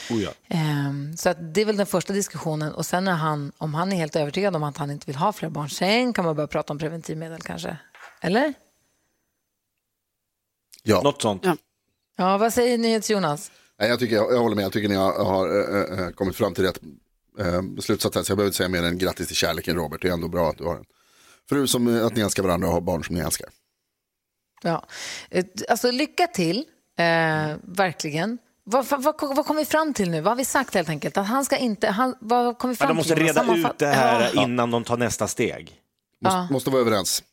Oh, 0.10 0.22
ja. 0.22 0.32
Ehm, 0.48 1.18
så 1.18 1.30
att 1.30 1.54
det 1.54 1.62
är 1.62 1.66
väl 1.66 1.78
den 1.78 1.86
första 1.86 2.14
diskussionen. 2.14 2.74
Och 2.74 2.86
sen 2.86 3.08
är 3.08 3.12
han, 3.12 3.52
om 3.58 3.74
han 3.74 3.92
är 3.92 3.96
helt 3.96 4.16
övertygad 4.16 4.56
om 4.56 4.64
att 4.64 4.78
han 4.78 4.92
inte 4.92 5.06
vill 5.06 5.16
ha 5.16 5.34
fler 5.34 5.50
barn, 5.50 5.70
sen 5.70 6.14
kan 6.14 6.26
man 6.26 6.36
börja 6.36 6.48
prata 6.48 6.74
om 6.74 6.80
preventivmedel 6.80 7.42
kanske. 7.42 7.78
Eller? 8.22 8.54
Ja. 10.84 11.02
Något 11.02 11.22
sånt. 11.22 11.46
Ja. 11.46 11.58
Ja, 12.18 12.38
vad 12.38 12.54
säger 12.54 12.78
NyhetsJonas? 12.78 13.52
Nej, 13.80 13.90
jag, 13.90 14.00
tycker, 14.00 14.16
jag, 14.16 14.34
jag 14.34 14.40
håller 14.40 14.56
med, 14.56 14.66
jag 14.66 14.72
tycker 14.72 14.90
ni 14.90 14.96
har, 14.96 15.26
har 15.26 16.04
eh, 16.06 16.10
kommit 16.10 16.36
fram 16.36 16.54
till 16.54 16.64
rätt 16.64 16.80
eh, 17.40 17.62
slutsats 17.82 18.16
här. 18.16 18.24
Så 18.24 18.32
jag 18.32 18.38
behöver 18.38 18.48
inte 18.48 18.58
säga 18.58 18.70
mer 18.70 18.84
än 18.84 18.98
grattis 18.98 19.28
till 19.28 19.36
kärleken 19.36 19.76
Robert. 19.76 20.02
Det 20.02 20.08
är 20.08 20.14
ändå 20.14 20.28
bra 20.28 20.50
att 20.50 20.58
du 20.58 20.64
har 20.64 20.76
en 20.76 20.86
fru 21.50 21.68
som, 21.68 22.06
att 22.06 22.16
ni 22.16 22.22
älskar 22.22 22.44
varandra 22.44 22.68
och 22.68 22.74
har 22.74 22.82
barn 22.82 23.04
som 23.04 23.16
ni 23.16 23.22
älskar. 23.22 23.50
Ja. 24.64 24.86
Alltså 25.70 25.92
lycka 25.92 26.28
till, 26.28 26.58
eh, 26.98 27.56
verkligen. 27.64 28.38
Vad, 28.64 28.86
vad, 28.86 29.04
vad, 29.04 29.36
vad 29.36 29.46
kom 29.46 29.56
vi 29.56 29.66
fram 29.66 29.94
till 29.94 30.10
nu? 30.10 30.22
Vad 30.22 30.32
har 30.32 30.36
vi 30.38 30.46
sagt 30.46 30.74
helt 30.74 30.90
enkelt? 30.90 31.18
Att 31.18 31.28
han 31.28 31.46
ska 31.46 31.58
inte, 31.58 31.88
han, 31.88 32.16
vad 32.20 32.58
kom 32.58 32.70
vi 32.70 32.74
Ja, 32.74 32.78
fram 32.78 32.88
de 32.88 32.96
måste 32.98 33.16
till? 33.16 33.24
Reda 33.24 33.42
Sammanfatt- 33.44 33.72
ut 33.74 33.78
det 33.80 33.88
här 33.88 34.32
Ja. 34.36 34.44
innan 34.44 34.72
de 34.72 34.84
tar 34.84 34.98
nästa 34.98 35.28
steg. 35.28 35.76
Måste, 36.22 36.38
Ja. 36.38 36.48
måste 36.52 36.70
vara 36.70 36.82
överens. 36.82 37.24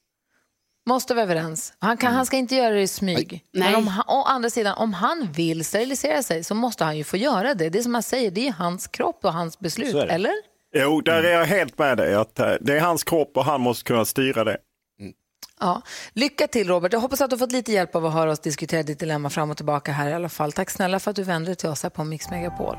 Måste 0.88 1.14
vara 1.14 1.22
överens. 1.22 1.72
Han, 1.78 1.96
kan, 1.96 2.14
han 2.14 2.26
ska 2.26 2.36
inte 2.36 2.54
göra 2.54 2.74
det 2.74 2.82
i 2.82 2.88
smyg. 2.88 3.44
Men 3.52 3.62
Nej. 3.62 3.74
om 3.74 3.88
han, 3.88 4.04
å 4.08 4.22
andra 4.22 4.50
sidan, 4.50 4.74
om 4.78 4.94
han 4.94 5.28
vill 5.32 5.64
sterilisera 5.64 6.22
sig 6.22 6.44
så 6.44 6.54
måste 6.54 6.84
han 6.84 6.96
ju 6.96 7.04
få 7.04 7.16
göra 7.16 7.54
det. 7.54 7.68
Det 7.68 7.78
är 7.78 7.82
som 7.82 7.94
jag 7.94 8.04
säger, 8.04 8.30
det 8.30 8.48
är 8.48 8.52
hans 8.52 8.86
kropp 8.86 9.24
och 9.24 9.32
hans 9.32 9.58
beslut, 9.58 9.94
eller? 9.94 10.32
Jo, 10.76 11.00
där 11.00 11.22
är 11.22 11.32
jag 11.32 11.44
helt 11.44 11.78
med 11.78 11.96
dig. 11.96 12.14
Att 12.14 12.38
eh, 12.38 12.52
det 12.60 12.76
är 12.76 12.80
hans 12.80 13.04
kropp 13.04 13.36
och 13.36 13.44
han 13.44 13.60
måste 13.60 13.84
kunna 13.84 14.04
styra 14.04 14.44
det. 14.44 14.56
Ja. 15.60 15.82
Lycka 16.12 16.46
till 16.46 16.68
Robert. 16.68 16.92
Jag 16.92 17.00
hoppas 17.00 17.20
att 17.20 17.30
du 17.30 17.34
har 17.36 17.38
fått 17.38 17.52
lite 17.52 17.72
hjälp 17.72 17.96
av 17.96 18.06
att 18.06 18.12
höra 18.12 18.30
oss 18.30 18.38
diskutera 18.40 18.82
ditt 18.82 18.98
dilemma 18.98 19.30
fram 19.30 19.50
och 19.50 19.56
tillbaka 19.56 19.92
här 19.92 20.10
i 20.10 20.14
alla 20.14 20.28
fall. 20.28 20.52
Tack 20.52 20.70
snälla 20.70 21.00
för 21.00 21.10
att 21.10 21.16
du 21.16 21.22
vände 21.22 21.48
dig 21.48 21.56
till 21.56 21.68
oss 21.68 21.82
här 21.82 21.90
på 21.90 22.04
Mix 22.04 22.30
Megapol. 22.30 22.76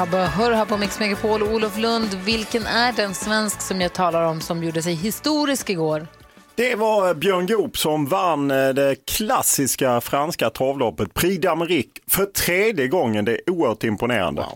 ABBA 0.00 0.26
hör 0.26 0.52
här 0.52 0.64
på 0.64 0.76
Mix 0.76 1.00
Megapol. 1.00 1.42
Olof 1.42 1.78
Lund, 1.78 2.14
vilken 2.14 2.66
är 2.66 2.92
den 2.92 3.14
svensk 3.14 3.60
som 3.60 3.80
jag 3.80 3.92
talar 3.92 4.24
om 4.24 4.40
som 4.40 4.64
gjorde 4.64 4.82
sig 4.82 4.94
historisk 4.94 5.70
igår? 5.70 6.06
Det 6.54 6.74
var 6.74 7.14
Björn 7.14 7.46
Goop 7.46 7.78
som 7.78 8.06
vann 8.06 8.50
eh, 8.50 8.68
det 8.68 9.06
klassiska 9.06 10.00
franska 10.00 10.50
travloppet 10.50 11.14
Prix 11.14 11.44
d'Amérique 11.44 11.98
för 12.10 12.24
tredje 12.24 12.88
gången. 12.88 13.24
Det 13.24 13.32
är 13.32 13.50
oerhört 13.50 13.84
imponerande. 13.84 14.46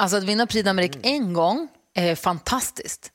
Alltså 0.00 0.16
att 0.16 0.24
vinna 0.24 0.46
Prix 0.46 0.68
d'Amérique 0.68 0.98
en 1.02 1.32
gång 1.32 1.68
är 1.94 2.14
fantastiskt. 2.14 3.10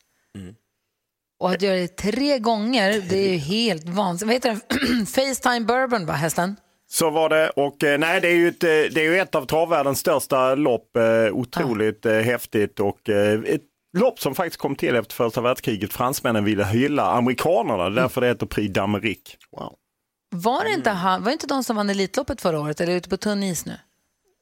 Och 1.39 1.51
att 1.51 1.61
göra 1.61 1.75
det 1.75 1.87
tre 1.87 2.39
gånger, 2.39 3.03
det 3.09 3.17
är 3.17 3.31
ju 3.31 3.37
helt 3.37 3.89
vansinnigt. 3.89 4.45
Vad 4.45 4.53
heter 4.53 4.61
den? 4.69 5.05
Facetime 5.35 5.65
Bourbon, 5.65 6.05
va, 6.05 6.13
hästen? 6.13 6.55
Så 6.89 7.09
var 7.09 7.29
det 7.29 7.49
och 7.49 7.83
eh, 7.83 7.99
nej, 7.99 8.21
det 8.21 8.27
är 8.27 8.35
ju 8.35 8.47
ett, 8.47 8.63
eh, 8.63 8.69
det 8.69 8.97
är 8.97 9.03
ju 9.11 9.19
ett 9.19 9.35
av 9.35 9.45
travvärldens 9.45 9.99
största 9.99 10.55
lopp. 10.55 10.95
eh, 10.97 11.33
Otroligt 11.33 12.05
eh, 12.05 12.13
häftigt 12.19 12.79
och 12.79 13.09
ett 13.45 13.61
lopp 13.97 14.19
som 14.19 14.35
faktiskt 14.35 14.57
kom 14.57 14.75
till 14.75 14.95
efter 14.95 15.15
första 15.15 15.41
världskriget. 15.41 15.93
Fransmännen 15.93 16.43
ville 16.43 16.63
hylla 16.65 17.11
amerikanerna, 17.11 17.89
det 17.89 17.99
är 17.99 18.01
därför 18.01 18.21
det 18.21 18.27
heter 18.27 18.45
Prix 18.45 18.73
d'Amérique. 18.77 19.35
Wow. 19.51 19.73
Var 20.35 20.63
det 20.63 20.71
inte, 20.71 20.89
han, 20.89 21.21
var 21.23 21.25
det 21.29 21.33
inte 21.33 21.47
de 21.47 21.63
som 21.63 21.75
vann 21.75 21.89
Elitloppet 21.89 22.41
förra 22.41 22.59
året, 22.59 22.81
eller 22.81 22.91
är 22.91 22.93
du 22.93 22.97
ute 22.97 23.09
på 23.09 23.17
tunn 23.17 23.43
is 23.43 23.65
nu? 23.65 23.73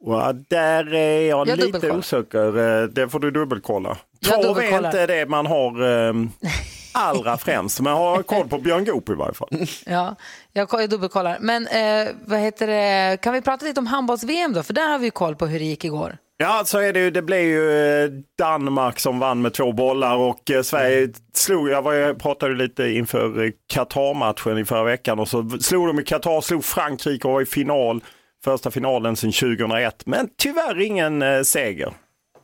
Och 0.03 0.36
där 0.36 0.93
är 0.93 1.29
jag, 1.29 1.47
Jag 1.47 1.58
lite 1.58 1.91
osäker. 1.91 2.81
Eh, 2.81 2.88
Det 2.88 3.10
får 3.10 3.19
du 3.19 3.31
dubbelkolla. 3.31 3.97
Jag 4.19 4.41
Trav 4.41 4.60
är 4.60 4.86
inte 4.86 5.08
det 5.08 5.25
man 5.25 5.45
har 5.45 6.08
eh, 6.08 6.13
allra 6.93 7.38
främst, 7.38 7.81
men 7.81 7.93
har 7.93 8.23
koll 8.23 8.47
på 8.47 8.58
Björn 8.58 8.86
Goop 8.86 9.10
i 9.10 9.13
varje 9.13 9.34
fall. 9.34 9.49
Ja, 9.86 10.15
jag, 10.53 10.69
jag 10.71 10.89
dubbelkollar. 10.89 11.38
Men 11.41 11.67
eh, 11.67 12.13
vad 12.25 12.39
heter 12.39 12.67
det, 12.67 13.17
kan 13.21 13.34
vi 13.34 13.41
prata 13.41 13.65
lite 13.65 13.79
om 13.79 13.88
handbolls-VM 13.88 14.53
då? 14.53 14.63
För 14.63 14.73
där 14.73 14.89
har 14.89 14.99
vi 14.99 15.10
koll 15.10 15.36
på 15.36 15.45
hur 15.47 15.60
det 15.60 15.65
gick 15.65 15.86
igår. 15.86 16.17
Ja, 16.38 16.63
så 16.65 16.79
är 16.79 16.93
det 16.93 16.99
ju. 16.99 17.12
Det 17.12 17.21
blev 17.21 17.41
ju 17.41 17.71
eh, 18.03 18.10
Danmark 18.38 18.99
som 18.99 19.19
vann 19.19 19.41
med 19.41 19.53
två 19.53 19.71
bollar 19.71 20.15
och 20.15 20.51
eh, 20.51 20.62
Sverige 20.62 21.10
slog, 21.34 21.69
jag, 21.69 21.81
var, 21.81 21.93
jag 21.93 22.19
pratade 22.19 22.55
lite 22.55 22.84
inför 22.84 23.51
Qatar-matchen 23.73 24.58
i 24.58 24.65
förra 24.65 24.84
veckan 24.84 25.19
och 25.19 25.27
så 25.27 25.49
slog 25.49 25.88
de 25.88 25.99
i 25.99 26.03
Qatar, 26.03 26.41
slog 26.41 26.65
Frankrike 26.65 27.27
och 27.27 27.34
var 27.34 27.41
i 27.41 27.45
final, 27.45 28.03
första 28.45 28.71
finalen 28.71 29.15
sedan 29.15 29.31
2001. 29.31 30.03
Men 30.05 30.29
tyvärr 30.38 30.81
ingen 30.81 31.21
eh, 31.21 31.41
seger 31.41 31.93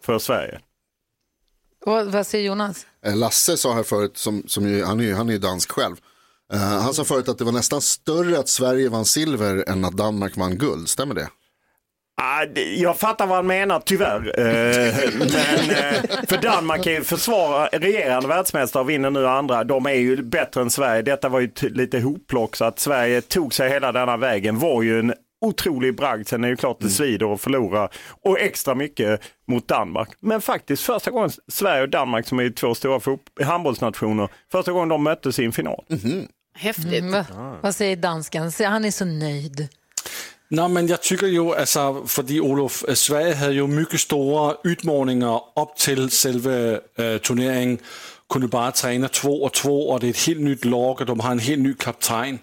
för 0.05 0.19
Sverige. 0.19 0.59
Och, 1.85 2.11
vad 2.11 2.27
säger 2.27 2.45
Jonas? 2.47 2.85
Eh, 3.05 3.15
Lasse 3.15 3.57
sa 3.57 3.73
här 3.73 3.83
förut, 3.83 4.17
som, 4.17 4.43
som 4.47 4.67
ju, 4.67 4.83
han, 4.83 4.99
är 4.99 5.03
ju, 5.03 5.13
han 5.13 5.29
är 5.29 5.33
ju 5.33 5.39
dansk 5.39 5.71
själv. 5.71 5.95
Eh, 6.53 6.59
han 6.59 6.93
sa 6.93 7.03
förut 7.03 7.29
att 7.29 7.37
det 7.37 7.43
var 7.43 7.51
nästan 7.51 7.81
större 7.81 8.39
att 8.39 8.49
Sverige 8.49 8.89
vann 8.89 9.05
silver 9.05 9.69
än 9.69 9.85
att 9.85 9.97
Danmark 9.97 10.37
vann 10.37 10.57
guld. 10.57 10.89
Stämmer 10.89 11.15
det? 11.15 11.27
Ah, 12.21 12.45
Jag 12.77 12.97
fattar 12.97 13.27
vad 13.27 13.35
han 13.35 13.47
menar, 13.47 13.81
tyvärr. 13.85 14.39
Eh, 14.39 15.09
men, 15.19 15.29
för 16.27 16.41
Danmark 16.41 16.85
är 16.85 16.91
ju 16.91 17.03
försvara, 17.03 17.67
regerande 17.67 18.27
världsmästare 18.27 18.83
och 18.83 18.89
vinner 18.89 19.09
nu 19.09 19.27
andra. 19.27 19.63
De 19.63 19.85
är 19.85 19.93
ju 19.93 20.23
bättre 20.23 20.61
än 20.61 20.69
Sverige. 20.69 21.01
Detta 21.01 21.29
var 21.29 21.39
ju 21.39 21.51
lite 21.61 21.99
hopplock 21.99 22.55
så 22.55 22.65
att 22.65 22.79
Sverige 22.79 23.21
tog 23.21 23.53
sig 23.53 23.69
hela 23.69 23.91
denna 23.91 24.17
vägen 24.17 24.59
var 24.59 24.81
ju 24.81 24.99
en 24.99 25.13
otrolig 25.41 25.95
bragd. 25.95 26.27
Sen 26.27 26.43
är 26.43 26.47
det 26.47 26.51
ju 26.51 26.57
klart 26.57 26.77
det 26.79 26.89
svider 26.89 27.33
att 27.33 27.41
förlora 27.41 27.89
och 28.23 28.39
extra 28.39 28.75
mycket 28.75 29.21
mot 29.47 29.67
Danmark. 29.67 30.09
Men 30.19 30.41
faktiskt 30.41 30.83
första 30.83 31.11
gången 31.11 31.29
Sverige 31.47 31.81
och 31.81 31.89
Danmark 31.89 32.27
som 32.27 32.39
är 32.39 32.49
två 32.49 32.75
stora 32.75 33.17
handbollsnationer, 33.43 34.29
första 34.51 34.71
gången 34.71 34.89
de 34.89 35.03
möttes 35.03 35.39
i 35.39 35.45
en 35.45 35.51
final. 35.51 35.85
Häftigt. 36.53 36.99
Mm, 36.99 37.11
va? 37.11 37.25
Vad 37.61 37.75
säger 37.75 37.95
dansken? 37.95 38.51
Han 38.59 38.85
är 38.85 38.91
så 38.91 39.05
nöjd. 39.05 39.67
Nej, 40.47 40.69
men 40.69 40.87
jag 40.87 41.01
tycker 41.01 41.27
ju, 41.27 41.55
alltså, 41.55 42.03
fordi 42.07 42.39
Olof, 42.39 42.83
øh, 42.87 42.95
Sverige 42.95 43.33
havde 43.33 43.53
jo 43.53 43.67
mycket 43.67 43.99
stora 43.99 44.55
utmaningar 44.63 45.41
upp 45.61 45.77
till 45.77 46.09
själva 46.09 46.79
äh, 46.97 47.17
turneringen. 47.21 47.79
Kunde 48.29 48.47
bara 48.47 48.71
träna 48.71 49.07
två 49.07 49.43
och 49.43 49.53
två 49.53 49.89
och 49.89 49.99
det 49.99 50.07
är 50.07 50.09
ett 50.09 50.27
helt 50.27 50.39
nytt 50.39 50.65
lag 50.65 51.01
och 51.01 51.05
de 51.05 51.19
har 51.19 51.31
en 51.31 51.39
helt 51.39 51.61
ny 51.61 51.73
kapten. 51.73 52.39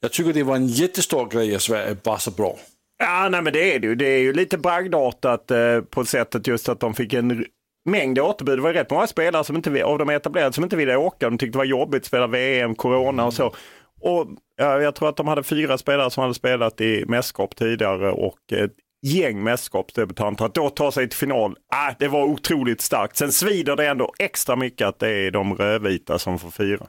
Jag 0.00 0.12
tycker 0.12 0.32
det 0.32 0.42
var 0.42 0.56
en 0.56 0.66
jättestor 0.66 1.28
grej 1.28 1.54
att 1.54 1.62
Sverige 1.62 1.96
var 2.02 2.16
så 2.18 2.30
bra. 2.30 2.56
Ja, 2.98 3.28
nej, 3.30 3.42
men 3.42 3.52
det 3.52 3.74
är 3.74 3.78
det 3.78 3.86
ju. 3.86 3.94
Det 3.94 4.06
är 4.06 4.18
ju 4.18 4.32
lite 4.32 4.58
bragdartat 4.58 5.50
eh, 5.50 5.80
på 5.80 6.04
sättet 6.04 6.46
just 6.46 6.68
att 6.68 6.80
de 6.80 6.94
fick 6.94 7.12
en 7.12 7.44
mängd 7.84 8.18
återbud. 8.18 8.58
Det 8.58 8.62
var 8.62 8.72
rätt 8.72 8.90
många 8.90 9.06
spelare 9.06 9.44
som 9.44 9.56
inte, 9.56 9.84
av 9.84 9.98
de 9.98 10.10
etablerade 10.10 10.52
som 10.52 10.64
inte 10.64 10.76
ville 10.76 10.96
åka. 10.96 11.30
De 11.30 11.38
tyckte 11.38 11.54
det 11.54 11.58
var 11.58 11.64
jobbigt 11.64 12.02
att 12.02 12.06
spela 12.06 12.26
VM, 12.26 12.74
corona 12.74 13.26
och 13.26 13.34
så. 13.34 13.54
Och 14.00 14.26
ja, 14.56 14.80
jag 14.80 14.94
tror 14.94 15.08
att 15.08 15.16
de 15.16 15.28
hade 15.28 15.42
fyra 15.42 15.78
spelare 15.78 16.10
som 16.10 16.22
hade 16.22 16.34
spelat 16.34 16.80
i 16.80 17.04
mästerskap 17.06 17.56
tidigare 17.56 18.12
och 18.12 18.52
eh, 18.52 18.68
gäng 19.02 19.42
mästerskapsdebutanter. 19.42 20.44
Att 20.44 20.54
då 20.54 20.70
ta 20.70 20.92
sig 20.92 21.08
till 21.08 21.18
final, 21.18 21.56
ah, 21.74 21.92
det 21.98 22.08
var 22.08 22.24
otroligt 22.24 22.80
starkt. 22.80 23.16
Sen 23.16 23.32
svider 23.32 23.76
det 23.76 23.86
ändå 23.86 24.12
extra 24.18 24.56
mycket 24.56 24.86
att 24.88 24.98
det 24.98 25.08
är 25.10 25.30
de 25.30 25.54
rödvita 25.54 26.18
som 26.18 26.38
får 26.38 26.50
fira. 26.50 26.86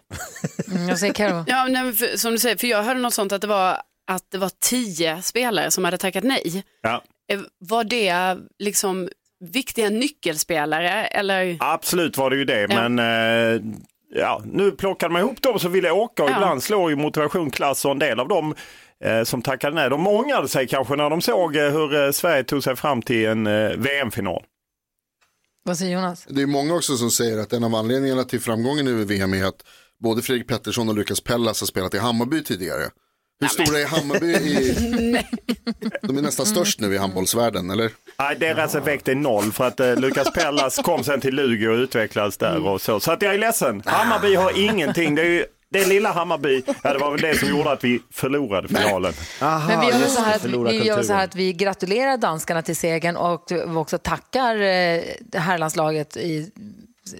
Mm, 0.71 0.89
jag 0.89 0.99
säger 0.99 1.13
Karo. 1.13 1.43
Ja, 1.47 1.67
nej, 1.69 1.83
men 1.83 1.93
för, 1.93 2.17
som 2.17 2.31
du 2.31 2.37
säger, 2.39 2.55
för 2.57 2.67
jag 2.67 2.83
hörde 2.83 2.99
något 2.99 3.13
sånt 3.13 3.31
att 3.31 3.41
det 3.41 3.47
var 3.47 3.77
att 4.11 4.31
det 4.31 4.37
var 4.37 4.51
tio 4.59 5.21
spelare 5.21 5.71
som 5.71 5.85
hade 5.85 5.97
tackat 5.97 6.23
nej. 6.23 6.63
Ja. 6.81 7.03
Eh, 7.31 7.39
Var 7.59 7.83
det 7.83 8.37
liksom 8.59 9.09
viktiga 9.53 9.89
nyckelspelare 9.89 11.05
eller? 11.05 11.57
Absolut 11.59 12.17
var 12.17 12.29
det 12.29 12.35
ju 12.35 12.45
det, 12.45 12.61
Ja. 12.69 12.89
men 12.89 12.99
eh, 12.99 13.61
ja, 14.15 14.41
nu 14.45 14.71
plockade 14.71 15.13
man 15.13 15.21
ihop 15.21 15.41
dem 15.41 15.59
som 15.59 15.71
ville 15.71 15.91
åka 15.91 16.23
och 16.23 16.29
Ja. 16.29 16.33
ibland 16.35 16.63
slår 16.63 16.89
ju 16.89 16.95
motivation 16.95 17.51
klass 17.51 17.85
och 17.85 17.91
en 17.91 17.99
del 17.99 18.19
av 18.19 18.27
dem 18.27 18.55
som 19.25 19.41
tackade 19.41 19.75
nej, 19.75 19.89
de 19.89 20.07
ångrade 20.07 20.47
sig 20.47 20.67
kanske 20.67 20.95
när 20.95 21.09
de 21.09 21.21
såg 21.21 21.55
eh, 21.55 21.71
hur 21.71 22.05
eh, 22.05 22.11
Sverige 22.11 22.43
tog 22.43 22.63
sig 22.63 22.75
fram 22.75 23.01
till 23.01 23.25
en 23.25 23.47
eh, 23.47 23.69
VM-final. 23.77 24.43
Vad 25.63 25.77
säger 25.77 25.93
Jonas? 25.95 26.25
Det 26.29 26.41
är 26.41 26.47
många 26.47 26.73
också 26.73 26.97
som 26.97 27.11
säger 27.11 27.37
att 27.37 27.53
en 27.53 27.63
av 27.63 27.75
anledningarna 27.75 28.23
till 28.23 28.41
framgången 28.41 28.85
nu 28.85 29.01
i 29.01 29.05
VM 29.05 29.33
är 29.33 29.45
att 29.45 29.63
både 29.99 30.21
Fredrik 30.21 30.47
Pettersson 30.47 30.89
och 30.89 30.95
Lukas 30.95 31.21
Pellas 31.21 31.61
har 31.61 31.67
spelat 31.67 31.93
i 31.93 31.97
Hammarby 31.97 32.43
tidigare. 32.43 32.89
Hur 33.39 33.47
stora 33.47 33.79
är 33.79 33.85
Hammarby 33.85 34.27
i... 34.27 35.23
De 36.01 36.17
är 36.17 36.21
nästan 36.21 36.45
störst 36.45 36.79
nu 36.79 36.93
i 36.93 36.97
handbollsvärlden, 36.97 37.69
eller? 37.69 37.91
Nej, 38.19 38.35
deras 38.39 38.75
effekt 38.75 39.07
är 39.07 39.15
noll 39.15 39.51
för 39.51 39.67
att 39.67 39.79
eh, 39.79 39.95
Lukas 39.95 40.33
Pellas 40.33 40.77
kom 40.77 41.03
sen 41.03 41.21
till 41.21 41.35
Lugi 41.35 41.67
och 41.67 41.75
utvecklades 41.75 42.37
där 42.37 42.67
och 42.67 42.81
så. 42.81 42.99
Så 42.99 43.11
att 43.11 43.21
jag 43.21 43.33
är 43.33 43.37
ledsen, 43.37 43.83
Hammarby 43.85 44.35
har 44.35 44.59
ingenting. 44.59 45.15
Det 45.15 45.21
är 45.21 45.25
ju 45.25 45.45
det 45.71 45.85
lilla 45.85 46.11
Hammarby, 46.11 46.63
ja, 46.83 46.93
det 46.93 46.99
var 46.99 47.11
väl 47.11 47.21
det 47.21 47.39
som 47.39 47.49
gjorde 47.49 47.71
att 47.71 47.83
vi 47.83 48.01
förlorade 48.11 48.67
finalen. 48.67 49.13
Men 49.39 49.79
vi 49.79 49.85
gör, 49.85 50.07
så 50.07 50.21
här 50.21 50.35
att, 50.35 50.45
vi 50.45 50.83
gör 50.83 51.03
så 51.03 51.13
här 51.13 51.23
att 51.23 51.35
vi 51.35 51.53
gratulerar 51.53 52.17
danskarna 52.17 52.61
till 52.61 52.75
segern 52.75 53.15
och 53.15 53.43
vi 53.49 53.75
också 53.75 53.97
tackar 53.97 54.55
eh, 54.61 55.01
herrlandslaget 55.33 56.17
i 56.17 56.51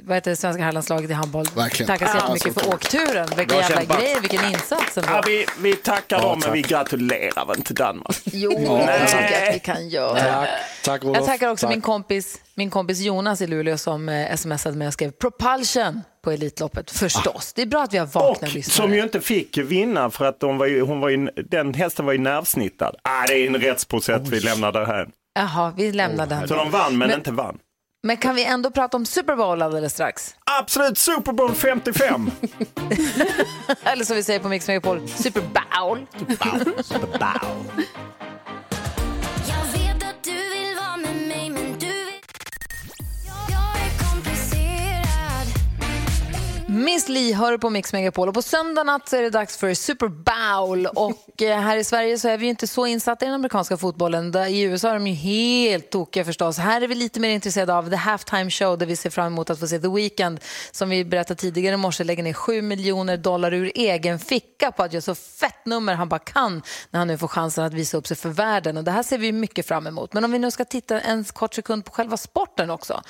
vad 0.03 0.17
heter 0.17 0.31
det, 0.31 0.35
svenska 0.37 0.63
herrlandslaget 0.63 1.09
i 1.09 1.13
handboll. 1.13 1.45
Verkligen. 1.55 1.87
Tackar 1.87 2.05
så 2.05 2.11
Ja, 2.17 2.21
jättemycket 2.21 2.53
så 2.53 2.59
för 2.59 2.73
åkturen. 2.73 3.27
Vilka 3.37 3.55
Bra 3.55 3.61
jävla 3.61 3.77
kämpat. 3.77 3.99
grejer, 3.99 4.19
vilken 4.21 4.51
insats 4.51 4.97
ändå. 4.97 5.09
Ja, 5.09 5.23
vi, 5.27 5.45
vi 5.59 5.75
tackar 5.75 6.21
dem, 6.21 6.39
men 6.45 6.53
vi 6.53 6.61
gratulerar 6.61 7.45
väl 7.45 7.61
till 7.61 7.75
Danmark. 7.75 8.17
Jo, 8.25 8.49
det 8.51 9.05
tycker 9.07 9.31
jag 9.31 9.49
att 9.49 9.55
vi 9.55 9.59
kan 9.59 9.89
göra. 9.89 10.19
Tack, 10.19 10.49
tack 10.83 11.03
Olof. 11.03 11.17
Jag 11.17 11.25
tackar 11.25 11.49
också 11.49 11.65
Tack. 11.65 11.75
min 11.75 11.81
kompis, 11.81 12.39
min 12.55 12.69
kompis 12.69 12.99
Jonas 12.99 13.41
i 13.41 13.47
Luleå 13.47 13.77
som 13.77 14.09
eh, 14.09 14.35
smsade 14.35 14.77
mig 14.77 14.87
och 14.87 14.93
skrev 14.93 15.11
propulsion 15.11 16.01
på 16.23 16.31
Elitloppet. 16.31 16.91
Förstås. 16.91 17.53
Det 17.53 17.61
är 17.61 17.65
bra 17.65 17.83
att 17.83 17.93
vi 17.93 17.97
har 17.97 18.05
vakna 18.05 18.47
Och 18.47 18.53
lyssnare. 18.53 18.75
som 18.87 18.93
ju 18.93 19.03
inte 19.03 19.21
fick 19.21 19.57
vinna 19.57 20.09
för 20.09 20.25
att 20.25 20.39
de 20.39 20.57
var 20.57 20.65
ju, 20.65 20.81
hon 20.81 20.99
var 20.99 21.09
ju, 21.09 21.29
den 21.49 21.73
hästen 21.73 22.05
var 22.05 22.13
ju 22.13 22.19
nervsnittad. 22.19 22.95
Ah, 23.03 23.25
det 23.27 23.33
är 23.33 23.47
en 23.47 23.55
rättsprocess 23.55 24.21
vi 24.27 24.39
lämnar 24.39 24.71
där 24.71 24.85
här. 24.85 25.09
Jaha, 25.33 25.73
vi 25.77 25.91
lämnar 25.91 26.27
den. 26.27 26.47
Så 26.47 26.55
de 26.55 26.71
vann 26.71 26.97
men, 26.97 27.07
Men- 27.07 27.17
inte 27.17 27.31
vann. 27.31 27.57
Men 28.07 28.17
kan 28.17 28.35
vi 28.35 28.45
ändå 28.45 28.71
prata 28.71 28.97
om 28.97 29.05
Super 29.05 29.35
Bowl 29.35 29.61
alldeles 29.61 29.93
strax? 29.93 30.35
Absolut, 30.59 30.97
Super 30.97 31.31
Bowl 31.33 31.53
55. 31.53 32.31
Eller 33.83 34.03
som 34.05 34.15
vi 34.15 34.23
säger 34.23 34.39
på 34.39 34.49
Mix 34.49 34.67
Megapol, 34.67 35.07
Super 35.07 35.41
Bowl. 35.41 36.05
Jag 36.39 38.30
Miss 46.81 47.09
Li 47.09 47.33
hör 47.33 47.57
på 47.57 47.69
Mix 47.69 47.93
Megapol 47.93 48.27
och 48.27 48.33
på 48.33 48.41
söndag 48.41 48.83
natt 48.83 49.09
så 49.09 49.15
är 49.15 49.21
det 49.21 49.29
dags 49.29 49.57
för 49.57 49.73
Super 49.73 50.07
Bowl 50.07 50.85
och 50.95 51.41
eh, 51.41 51.59
här 51.59 51.77
i 51.77 51.83
Sverige 51.83 52.17
så 52.17 52.27
är 52.27 52.37
vi 52.37 52.47
inte 52.47 52.67
så 52.67 52.85
insatta 52.85 53.25
i 53.25 53.27
den 53.27 53.35
amerikanska 53.35 53.77
fotbollen. 53.77 54.35
I 54.35 54.61
USA 54.61 54.89
är 54.89 54.93
de 54.93 55.07
ju 55.07 55.13
helt 55.13 55.89
tokiga 55.89 56.25
förstås. 56.25 56.57
Här 56.57 56.81
är 56.81 56.87
vi 56.87 56.95
lite 56.95 57.19
mer 57.19 57.29
intresserade 57.29 57.73
av 57.73 57.89
The 57.89 57.95
Halftime 57.95 58.49
Show 58.49 58.77
där 58.77 58.85
vi 58.85 58.95
ser 58.95 59.09
fram 59.09 59.27
emot 59.27 59.49
att 59.49 59.59
få 59.59 59.67
se 59.67 59.79
The 59.79 59.87
Weeknd 59.87 60.39
som 60.71 60.89
vi 60.89 61.05
berättade 61.05 61.39
tidigare 61.39 61.73
i 61.73 61.77
morse 61.77 62.03
lägger 62.03 62.23
ner 62.23 62.33
7 62.33 62.61
miljoner 62.61 63.17
dollar 63.17 63.53
ur 63.53 63.71
egen 63.75 64.19
ficka 64.19 64.71
på 64.71 64.83
att 64.83 64.93
göra 64.93 65.01
så 65.01 65.15
fett 65.15 65.65
nummer 65.65 65.95
han 65.95 66.09
bara 66.09 66.19
kan 66.19 66.61
när 66.89 66.99
han 66.99 67.07
nu 67.07 67.17
får 67.17 67.27
chansen 67.27 67.63
att 67.63 67.73
visa 67.73 67.97
upp 67.97 68.07
sig 68.07 68.17
för 68.17 68.29
världen 68.29 68.77
och 68.77 68.83
det 68.83 68.91
här 68.91 69.03
ser 69.03 69.17
vi 69.17 69.31
mycket 69.31 69.67
fram 69.67 69.87
emot. 69.87 70.13
Men 70.13 70.23
om 70.23 70.31
vi 70.31 70.39
nu 70.39 70.51
ska 70.51 70.65
titta 70.65 70.99
en 70.99 71.23
kort 71.23 71.53
sekund 71.53 71.85
på 71.85 71.91
själva 71.91 72.17
sporten 72.17 72.69
också 72.69 73.01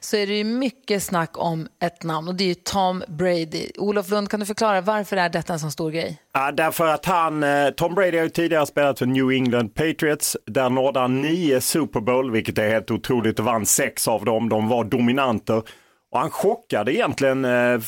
så 0.00 0.16
är 0.16 0.26
det 0.26 0.34
ju 0.34 0.44
mycket 0.44 1.02
snack 1.02 1.38
om 1.38 1.68
ett 1.80 2.02
namn 2.02 2.28
och 2.28 2.34
det 2.34 2.44
är 2.44 2.48
ju 2.48 2.54
Tom 2.54 3.04
Brady. 3.18 3.70
Olof 3.78 4.10
Lund, 4.10 4.30
kan 4.30 4.40
du 4.40 4.46
förklara 4.46 4.80
varför 4.80 5.16
är 5.16 5.28
detta 5.28 5.52
en 5.52 5.58
så 5.58 5.70
stor 5.70 5.90
grej? 5.90 6.18
Ja, 6.34 6.52
därför 6.52 6.86
att 6.86 7.04
han, 7.04 7.42
eh, 7.42 7.70
Tom 7.70 7.94
Brady 7.94 8.16
har 8.16 8.24
ju 8.24 8.30
tidigare 8.30 8.66
spelat 8.66 8.98
för 8.98 9.06
New 9.06 9.30
England 9.30 9.74
Patriots. 9.74 10.36
Där 10.46 10.70
nådde 10.70 11.00
han 11.00 11.22
nio 11.22 11.60
Super 11.60 12.00
Bowl, 12.00 12.30
vilket 12.30 12.58
är 12.58 12.68
helt 12.68 12.90
otroligt. 12.90 13.38
Och 13.38 13.44
vann 13.44 13.66
sex 13.66 14.08
av 14.08 14.24
dem. 14.24 14.48
De 14.48 14.68
var 14.68 14.84
dominanter. 14.84 15.62
Och 16.10 16.18
han 16.18 16.30
chockade 16.30 16.94
egentligen 16.94 17.44
eh, 17.44 17.80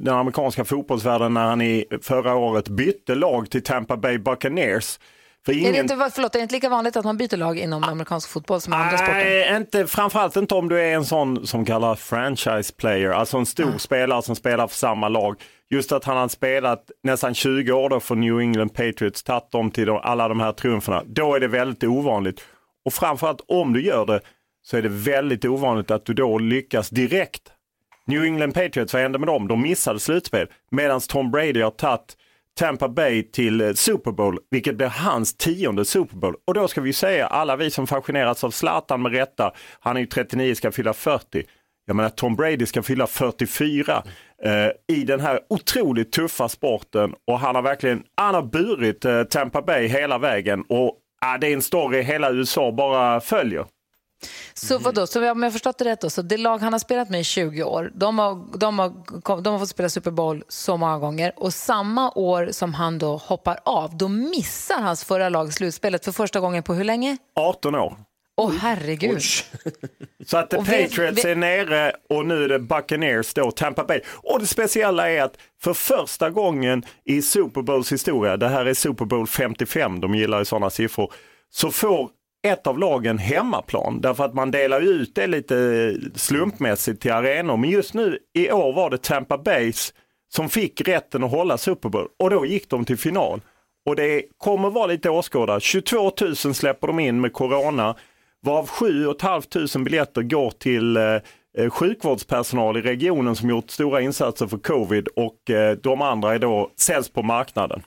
den 0.00 0.14
amerikanska 0.14 0.64
fotbollsvärlden 0.64 1.34
när 1.34 1.44
han 1.44 1.62
i 1.62 1.84
förra 2.02 2.34
året 2.34 2.68
bytte 2.68 3.14
lag 3.14 3.50
till 3.50 3.62
Tampa 3.62 3.96
Bay 3.96 4.18
Buccaneers. 4.18 4.98
För 5.46 5.52
Är, 5.52 5.72
det 5.72 5.78
inte, 5.78 6.10
förlåt, 6.14 6.34
är 6.34 6.38
det 6.38 6.42
inte 6.42 6.54
lika 6.54 6.68
vanligt 6.68 6.96
att 6.96 7.04
man 7.04 7.16
byter 7.16 7.36
lag 7.36 7.58
inom 7.58 7.84
amerikansk 7.84 8.28
fotboll 8.28 8.60
som 8.60 8.72
i 8.72 8.76
andra 8.76 8.98
sporter? 8.98 9.14
Nej, 9.14 9.56
inte, 9.56 9.86
framförallt 9.86 10.36
inte 10.36 10.54
om 10.54 10.68
du 10.68 10.80
är 10.80 10.94
en 10.94 11.04
sån 11.04 11.46
som 11.46 11.64
kallas 11.64 12.00
franchise 12.00 12.74
player, 12.74 13.10
alltså 13.10 13.36
en 13.36 13.46
stor 13.46 13.78
spelare 13.78 14.22
som 14.22 14.36
spelar 14.36 14.68
för 14.68 14.76
samma 14.76 15.08
lag. 15.08 15.36
Just 15.70 15.92
att 15.92 16.04
han 16.04 16.16
har 16.16 16.28
spelat 16.28 16.90
nästan 17.02 17.34
20 17.34 17.72
år 17.72 17.88
då 17.88 18.00
för 18.00 18.14
New 18.14 18.40
England 18.40 18.68
Patriots, 18.68 19.22
tagit 19.22 19.50
dem 19.50 19.70
till 19.70 19.86
de, 19.86 20.00
alla 20.02 20.28
de 20.28 20.40
här 20.40 20.52
triumferna. 20.52 21.02
Då 21.06 21.34
är 21.34 21.40
det 21.40 21.48
väldigt 21.48 21.84
ovanligt. 21.84 22.40
Och 22.84 22.92
framförallt 22.92 23.40
om 23.48 23.72
du 23.72 23.84
gör 23.84 24.06
det 24.06 24.20
så 24.62 24.76
är 24.76 24.82
det 24.82 24.88
väldigt 24.88 25.44
ovanligt 25.44 25.90
att 25.90 26.06
du 26.06 26.14
då 26.14 26.38
lyckas 26.38 26.90
direkt. 26.90 27.42
New 28.06 28.24
England 28.24 28.52
Patriots, 28.52 28.92
vad 28.92 29.02
hände 29.02 29.18
med 29.18 29.28
dem? 29.28 29.48
De 29.48 29.62
missade 29.62 30.00
slutspel. 30.00 30.48
Medan 30.70 31.00
Tom 31.00 31.30
Brady 31.30 31.62
har 31.62 31.70
tagit 31.70 32.16
Tampa 32.58 32.88
Bay 32.88 33.22
till 33.22 33.60
eh, 33.60 33.72
Super 33.72 34.12
Bowl, 34.12 34.38
vilket 34.50 34.76
blir 34.76 34.86
hans 34.86 35.36
tionde 35.36 35.84
Super 35.84 36.16
Bowl. 36.16 36.34
Och 36.46 36.54
då 36.54 36.68
ska 36.68 36.80
vi 36.80 36.92
säga, 36.92 37.26
alla 37.26 37.56
vi 37.56 37.70
som 37.70 37.86
fascineras 37.86 38.44
av 38.44 38.50
Zlatan 38.50 39.02
med 39.02 39.12
rätta, 39.12 39.52
han 39.80 39.96
är 39.96 40.00
ju 40.00 40.06
39, 40.06 40.54
ska 40.54 40.72
fylla 40.72 40.92
40. 40.92 41.42
Jag 41.86 41.96
menar 41.96 42.08
Tom 42.08 42.36
Brady 42.36 42.66
ska 42.66 42.82
fylla 42.82 43.06
44 43.06 44.02
eh, 44.42 44.96
i 44.96 45.04
den 45.04 45.20
här 45.20 45.40
otroligt 45.48 46.12
tuffa 46.12 46.48
sporten 46.48 47.14
och 47.26 47.38
han 47.38 47.54
har 47.54 47.62
verkligen, 47.62 48.02
han 48.16 48.34
har 48.34 48.42
burit 48.42 49.04
eh, 49.04 49.22
Tampa 49.22 49.62
Bay 49.62 49.86
hela 49.86 50.18
vägen 50.18 50.64
och 50.68 50.98
eh, 51.24 51.40
det 51.40 51.46
är 51.46 51.52
en 51.52 51.62
story 51.62 52.02
hela 52.02 52.30
USA 52.30 52.72
bara 52.72 53.20
följer. 53.20 53.64
Så 54.54 54.78
vadå, 54.78 55.06
så 55.06 55.18
om 55.18 55.42
jag 55.42 55.46
har 55.46 55.50
förstått 55.50 55.78
det 55.78 55.84
rätt 55.84 56.00
då, 56.00 56.10
så 56.10 56.22
det 56.22 56.36
lag 56.36 56.58
han 56.58 56.72
har 56.72 56.80
spelat 56.80 57.10
med 57.10 57.20
i 57.20 57.24
20 57.24 57.62
år, 57.62 57.92
de 57.94 58.18
har, 58.18 58.58
de 58.58 58.78
har, 58.78 59.42
de 59.42 59.52
har 59.52 59.58
fått 59.58 59.68
spela 59.68 59.88
Super 59.88 60.10
Bowl 60.10 60.44
så 60.48 60.76
många 60.76 60.98
gånger 60.98 61.32
och 61.36 61.54
samma 61.54 62.12
år 62.14 62.48
som 62.52 62.74
han 62.74 62.98
då 62.98 63.16
hoppar 63.16 63.58
av, 63.64 63.96
då 63.96 64.08
missar 64.08 64.80
hans 64.80 65.04
förra 65.04 65.28
lag 65.28 65.52
slutspelet 65.52 66.04
för 66.04 66.12
första 66.12 66.40
gången 66.40 66.62
på 66.62 66.74
hur 66.74 66.84
länge? 66.84 67.16
18 67.34 67.74
år. 67.74 67.96
Åh 68.38 68.52
herregud. 68.60 69.22
Så 70.26 70.38
att 70.38 70.50
Patriots 70.50 71.24
är 71.24 71.34
nere 71.34 71.92
och 72.08 72.26
nu 72.26 72.44
är 72.44 72.48
det 72.48 72.58
Buccaneers 72.58 73.34
då, 73.34 73.50
Tampa 73.50 73.84
Bay. 73.84 74.00
Och 74.06 74.40
det 74.40 74.46
speciella 74.46 75.10
är 75.10 75.22
att 75.22 75.36
för 75.62 75.74
första 75.74 76.30
gången 76.30 76.82
i 77.04 77.22
Super 77.22 77.62
Bowls 77.62 77.92
historia, 77.92 78.36
det 78.36 78.48
här 78.48 78.66
är 78.66 78.74
Super 78.74 79.04
Bowl 79.04 79.26
55, 79.26 80.00
de 80.00 80.14
gillar 80.14 80.38
ju 80.38 80.44
sådana 80.44 80.70
siffror, 80.70 81.12
så 81.50 81.70
får 81.70 82.10
ett 82.46 82.66
av 82.66 82.78
lagen 82.78 83.18
hemmaplan 83.18 84.00
därför 84.00 84.24
att 84.24 84.34
man 84.34 84.50
delar 84.50 84.80
ut 84.80 85.14
det 85.14 85.26
lite 85.26 85.94
slumpmässigt 86.14 87.02
till 87.02 87.12
arenor. 87.12 87.56
Men 87.56 87.70
just 87.70 87.94
nu 87.94 88.18
i 88.34 88.50
år 88.50 88.72
var 88.72 88.90
det 88.90 89.02
Tampa 89.02 89.38
Bays 89.38 89.94
som 90.34 90.48
fick 90.48 90.88
rätten 90.88 91.24
att 91.24 91.30
hålla 91.30 91.58
Super 91.58 91.88
Bowl 91.88 92.08
och 92.18 92.30
då 92.30 92.46
gick 92.46 92.70
de 92.70 92.84
till 92.84 92.96
final. 92.96 93.40
Och 93.86 93.96
det 93.96 94.22
kommer 94.38 94.70
vara 94.70 94.86
lite 94.86 95.10
åskådare. 95.10 95.60
22 95.60 96.12
000 96.20 96.36
släpper 96.36 96.86
de 96.86 96.98
in 96.98 97.20
med 97.20 97.32
corona, 97.32 97.96
varav 98.42 98.66
7 98.66 99.14
500 99.20 99.84
biljetter 99.84 100.22
går 100.22 100.50
till 100.50 100.96
eh, 100.96 101.02
eh, 101.58 101.70
sjukvårdspersonal 101.70 102.76
i 102.76 102.82
regionen 102.82 103.36
som 103.36 103.50
gjort 103.50 103.70
stora 103.70 104.00
insatser 104.00 104.46
för 104.46 104.58
covid 104.58 105.08
och 105.08 105.50
eh, 105.50 105.76
de 105.76 106.02
andra 106.02 106.34
är 106.34 106.38
då 106.38 106.70
säljs 106.76 107.08
på 107.08 107.22
marknaden. 107.22 107.82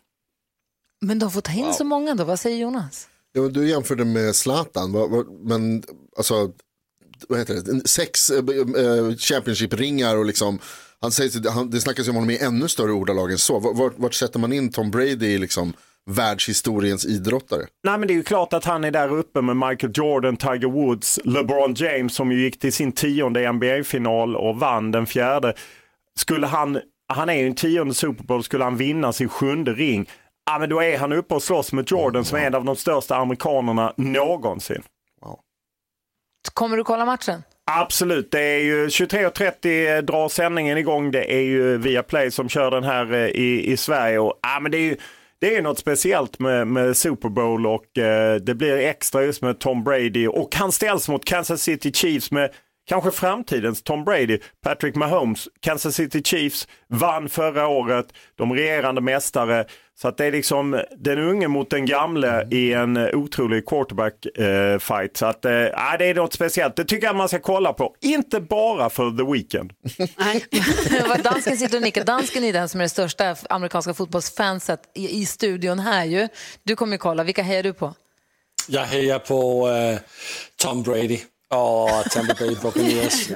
Men 1.02 1.20
de 1.20 1.32
får 1.32 1.42
ta 1.42 1.52
in 1.52 1.74
så 1.74 1.84
många 1.84 2.16
då, 2.16 2.24
vad 2.24 2.40
säger 2.40 2.58
Jonas? 2.58 3.10
Ja, 3.34 3.42
du 3.42 3.70
jämförde 3.70 4.06
med 4.06 4.36
Zlatan, 4.36 4.92
vad- 4.92 5.10
vad- 5.10 5.48
men 5.48 5.84
alltså, 6.18 6.52
vad 7.30 7.40
heter 7.40 7.54
det, 7.56 7.88
sex 7.88 8.30
äh, 8.30 8.44
Championship-ringar 9.18 10.16
och 10.18 10.26
liksom, 10.26 10.60
han 11.02 11.12
säger, 11.12 11.50
han, 11.52 11.70
det 11.70 11.80
snackas 11.82 12.06
ju 12.08 12.10
om 12.10 12.16
honom 12.16 12.30
i 12.30 12.38
ännu 12.38 12.68
större 12.68 12.92
ordalag 12.92 13.32
än 13.32 13.38
så. 13.38 13.60
Vart, 13.60 13.78
vart, 13.78 13.94
vart 13.98 14.14
sätter 14.14 14.40
man 14.40 14.54
in 14.54 14.72
Tom 14.72 14.92
Brady 14.92 15.26
i 15.26 15.38
liksom 15.38 15.74
världshistoriens 16.10 17.06
idrottare? 17.06 17.62
Nej 17.84 17.98
men 17.98 18.08
det 18.08 18.14
är 18.14 18.16
ju 18.16 18.24
klart 18.24 18.54
att 18.54 18.66
han 18.66 18.84
är 18.84 18.92
där 18.92 19.10
uppe 19.14 19.42
med 19.42 19.58
Michael 19.58 19.92
Jordan, 19.96 20.38
Tiger 20.38 20.68
Woods, 20.72 21.20
LeBron 21.24 21.74
James 21.74 22.16
som 22.16 22.32
ju 22.32 22.42
gick 22.44 22.60
till 22.60 22.74
sin 22.74 22.92
tionde 22.92 23.52
NBA-final 23.52 24.36
och 24.36 24.56
vann 24.60 24.92
den 24.92 25.06
fjärde. 25.06 25.54
Skulle 26.16 26.48
han, 26.48 26.80
han 27.08 27.30
är 27.30 27.34
ju 27.34 27.48
en 27.48 27.56
tionde 27.56 27.94
Super 27.94 28.24
Bowl, 28.24 28.44
skulle 28.44 28.64
han 28.64 28.78
vinna 28.78 29.14
sin 29.14 29.30
sjunde 29.30 29.74
ring, 29.74 30.10
ja 30.54 30.60
men 30.60 30.70
då 30.70 30.84
är 30.84 30.98
han 30.98 31.12
uppe 31.12 31.36
och 31.36 31.44
slåss 31.44 31.74
med 31.74 31.92
Jordan 31.92 32.26
som 32.26 32.38
är 32.38 32.48
en 32.48 32.56
av 32.56 32.66
de 32.66 32.76
största 32.76 33.16
amerikanerna 33.16 33.94
någonsin. 33.98 34.84
Kommer 36.54 36.78
du 36.78 36.84
kolla 36.84 37.06
matchen? 37.06 37.44
Absolut, 37.72 38.32
det 38.32 38.42
är 38.42 38.60
ju 38.60 38.88
23.30 38.88 40.02
drar 40.02 40.30
sändningen 40.30 40.78
igång. 40.78 41.12
Det 41.12 41.34
är 41.34 41.42
ju 41.42 41.78
Viaplay 41.78 42.32
som 42.32 42.50
kör 42.50 42.72
den 42.72 42.84
här 42.84 43.14
eh, 43.14 43.28
i, 43.28 43.72
i 43.72 43.78
Sverige. 43.78 44.20
Och, 44.20 44.40
ja, 44.42 44.60
men 44.60 44.72
det 44.72 44.78
är 44.78 44.82
ju 44.82 44.98
det 45.42 45.56
är 45.56 45.62
något 45.62 45.80
speciellt 45.80 46.40
med, 46.40 46.68
med 46.68 46.98
Super 46.98 47.30
Bowl 47.30 47.68
och 47.68 47.98
eh, 47.98 48.36
det 48.36 48.56
blir 48.56 48.78
extra 48.78 49.24
just 49.24 49.42
med 49.42 49.60
Tom 49.60 49.84
Brady 49.84 50.28
och 50.28 50.56
han 50.56 50.72
ställs 50.72 51.10
mot 51.10 51.26
Kansas 51.26 51.62
City 51.62 51.92
Chiefs 51.92 52.32
med 52.32 52.50
kanske 52.90 53.12
framtidens 53.12 53.84
Tom 53.84 54.04
Brady, 54.04 54.40
Patrick 54.64 54.96
Mahomes. 54.96 55.48
Kansas 55.60 55.96
City 55.96 56.22
Chiefs 56.24 56.68
vann 56.88 57.30
förra 57.30 57.68
året, 57.68 58.06
de 58.36 58.54
regerande 58.54 59.02
mästare. 59.02 59.66
Så 60.02 60.08
att 60.08 60.18
det 60.18 60.26
är 60.26 60.32
liksom 60.32 60.82
den 60.98 61.20
unge 61.20 61.48
mot 61.48 61.70
den 61.70 61.86
gamle 61.86 62.48
i 62.52 62.74
en 62.74 62.98
eh, 62.98 63.16
otrolig 63.16 63.66
quarterback-fight. 63.66 65.18
så 65.18 65.26
att 65.26 65.46
eh, 65.46 65.52
ja, 65.52 65.96
det 66.00 66.06
är 66.06 66.16
något 66.16 66.34
speciellt. 66.34 66.76
Det 66.76 66.86
tycker 66.86 67.08
jag 67.08 67.16
man 67.16 67.28
ska 67.28 67.40
kolla 67.40 67.74
på. 67.74 67.96
Inte 68.02 68.40
bara 68.40 68.90
för 68.90 69.18
The 69.18 69.32
Weeknd. 69.32 69.74
Dansken 71.24 71.58
sitter 71.58 71.78
och 71.78 71.84
nickar. 71.84 72.04
Dansken 72.04 72.44
är 72.44 72.54
den 72.54 72.70
som 72.70 72.80
är 72.80 72.86
det 72.86 72.90
största 72.90 73.36
amerikanska 73.50 73.94
fotbollsfanset 73.94 74.80
i, 74.96 75.22
i 75.22 75.26
studion 75.26 75.80
här 75.80 76.06
ju. 76.06 76.28
Du 76.64 76.76
kommer 76.76 76.94
ju 76.94 76.98
kolla. 76.98 77.24
Vilka 77.24 77.44
hejar 77.44 77.64
du 77.64 77.74
på? 77.74 77.94
Jag 78.68 78.86
hejar 78.86 79.20
på 79.20 79.70
øh, 79.70 80.00
Tom 80.58 80.84
Brady 80.84 81.20
og 81.50 81.90
Tampa 82.12 82.34
Bay 82.34 82.56
Buccaneers. 82.62 83.32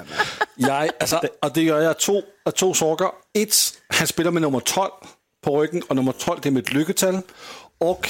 Jeg, 0.58 0.90
altså, 1.00 1.20
og 1.42 1.56
det 1.56 1.68
gør 1.68 1.80
jeg 1.80 1.90
af 1.90 1.96
to, 1.96 2.22
af 2.46 2.54
to 2.54 2.74
sorger. 2.74 3.16
Et, 3.34 3.74
han 3.92 4.08
spiller 4.08 4.32
med 4.32 4.42
nummer 4.42 4.60
12 4.60 4.92
på 5.44 5.50
ryggen, 5.50 5.84
og 5.90 5.96
nummer 5.96 6.12
12 6.12 6.38
det 6.38 6.46
er 6.46 6.54
mit 6.54 6.74
lykketal. 6.74 7.22
Og 7.80 8.06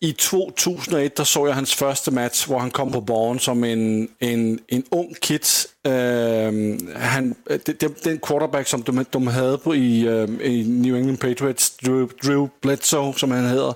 i 0.00 0.12
2001, 0.12 1.16
der 1.16 1.24
så 1.24 1.46
jeg 1.46 1.54
hans 1.54 1.74
første 1.74 2.10
match, 2.10 2.46
hvor 2.46 2.58
han 2.58 2.70
kom 2.70 2.92
på 2.92 3.00
borgen 3.00 3.38
som 3.38 3.64
en, 3.64 4.08
en, 4.20 4.60
en 4.68 4.84
ung 4.90 5.16
kid. 5.20 5.68
Øhm, 5.86 6.92
han, 6.96 7.36
det, 7.48 8.04
den 8.04 8.20
quarterback, 8.28 8.68
som 8.68 8.82
de, 8.82 9.04
de 9.12 9.30
havde 9.30 9.58
på 9.58 9.72
i, 9.72 10.00
øhm, 10.00 10.40
i 10.44 10.62
New 10.62 10.96
England 10.96 11.18
Patriots, 11.18 11.70
Drew, 11.70 12.08
Drew 12.24 12.48
Bledsoe, 12.62 13.14
som 13.18 13.30
han 13.30 13.44
hedder, 13.44 13.72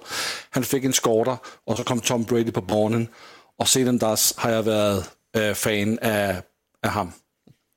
han 0.51 0.65
fik 0.65 0.85
en 0.85 0.93
skorter, 0.93 1.37
og 1.67 1.77
så 1.77 1.85
kom 1.85 2.01
Tom 2.01 2.25
Brady 2.25 2.53
på 2.53 2.61
borgen. 2.61 3.09
Og 3.59 3.69
siden 3.69 3.99
da 3.99 4.17
har 4.39 4.51
jeg 4.51 4.67
været 4.67 4.99
øh, 4.99 5.05
fan 5.55 5.99
är, 6.03 6.43
är 6.87 6.89
han. 6.89 7.13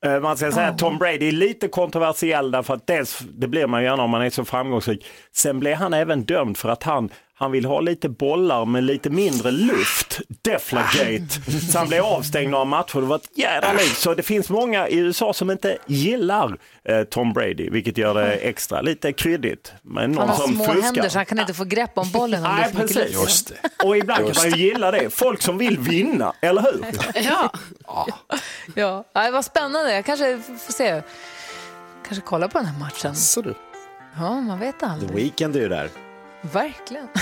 Eh, 0.06 0.20
man 0.20 0.38
ska 0.38 0.52
säga 0.52 0.68
att 0.68 0.78
Tom 0.78 0.98
Brady 0.98 1.28
är 1.28 1.32
lite 1.32 1.68
kontroversiell 1.68 2.52
därför 2.52 2.74
att 2.74 2.88
dels, 2.88 3.20
det 3.20 3.48
blir 3.48 3.68
man 3.68 3.84
gärna 3.84 4.04
om 4.04 4.10
man 4.10 4.22
är 4.22 4.30
så 4.30 4.46
framgångsrik. 4.46 5.06
Sen 5.32 5.60
blev 5.60 5.76
han 5.76 5.94
även 5.94 6.24
dömd 6.24 6.58
för 6.58 6.70
att 6.70 6.84
han, 6.84 7.10
han 7.36 7.52
vill 7.52 7.66
ha 7.66 7.80
lite 7.80 8.10
bollar 8.10 8.66
med 8.66 8.84
lite 8.84 9.10
mindre 9.10 9.52
luft. 9.52 10.22
Deflagate. 10.42 11.28
Så 11.72 11.78
han 11.78 11.88
blev 11.88 12.04
avstängd 12.04 12.52
några 12.52 12.66
matcher. 12.66 13.00
Det 13.00 13.06
var 13.08 13.16
ett 13.16 13.38
jädra 13.38 13.74
liv. 13.74 13.90
Så 13.96 14.14
det 14.14 14.24
finns 14.24 14.50
många 14.50 14.88
i 14.88 14.98
USA 14.98 15.34
som 15.34 15.52
inte 15.52 15.78
gillar 15.86 16.58
eh, 16.86 17.04
Tom 17.04 17.34
Brady, 17.34 17.70
vilket 17.70 17.98
gör 17.98 18.14
det 18.14 18.34
extra 18.34 18.82
lite 18.82 19.14
kryddigt. 19.14 19.74
Men 19.82 20.12
någon 20.12 20.20
Han 20.20 20.30
har 20.30 20.36
som 20.46 20.56
små 20.56 20.66
fuskar. 20.66 20.82
händer 20.82 21.10
så 21.10 21.20
han 21.20 21.26
kan 21.26 21.40
inte 21.40 21.54
få 21.54 21.64
grepp 21.64 21.98
om 21.98 22.12
bollen 22.12 22.46
om 22.46 22.56
det 22.56 22.62
Nej, 22.62 22.74
precis. 22.74 23.14
Just 23.14 23.54
Och 23.84 23.98
ibland 23.98 24.34
kan 24.34 24.44
man 24.50 24.60
ju 24.60 24.66
gilla 24.68 24.92
det. 24.92 25.10
Folk 25.10 25.42
som 25.42 25.58
vill 25.58 25.80
vinna, 25.80 26.34
eller 26.42 26.62
hur? 26.62 26.86
Ja. 27.24 27.52
Ja, 28.76 29.04
ja, 29.14 29.32
vad 29.32 29.46
spännande. 29.46 29.94
Jag 29.94 30.06
kanske 30.06 30.40
får 30.66 30.74
se. 30.74 31.02
Kanske 32.08 32.26
kolla 32.26 32.48
på 32.48 32.58
den 32.58 32.68
här 32.68 32.80
matchen. 32.80 33.16
Så 33.16 33.42
du. 33.42 33.54
Ja, 34.18 34.42
man 34.42 34.60
vet 34.60 34.84
aldrig. 34.84 35.10
The 35.10 35.16
Weeknd 35.16 35.56
är 35.56 35.60
ju 35.60 35.70
där. 35.70 35.90
Verkligen. 36.52 37.08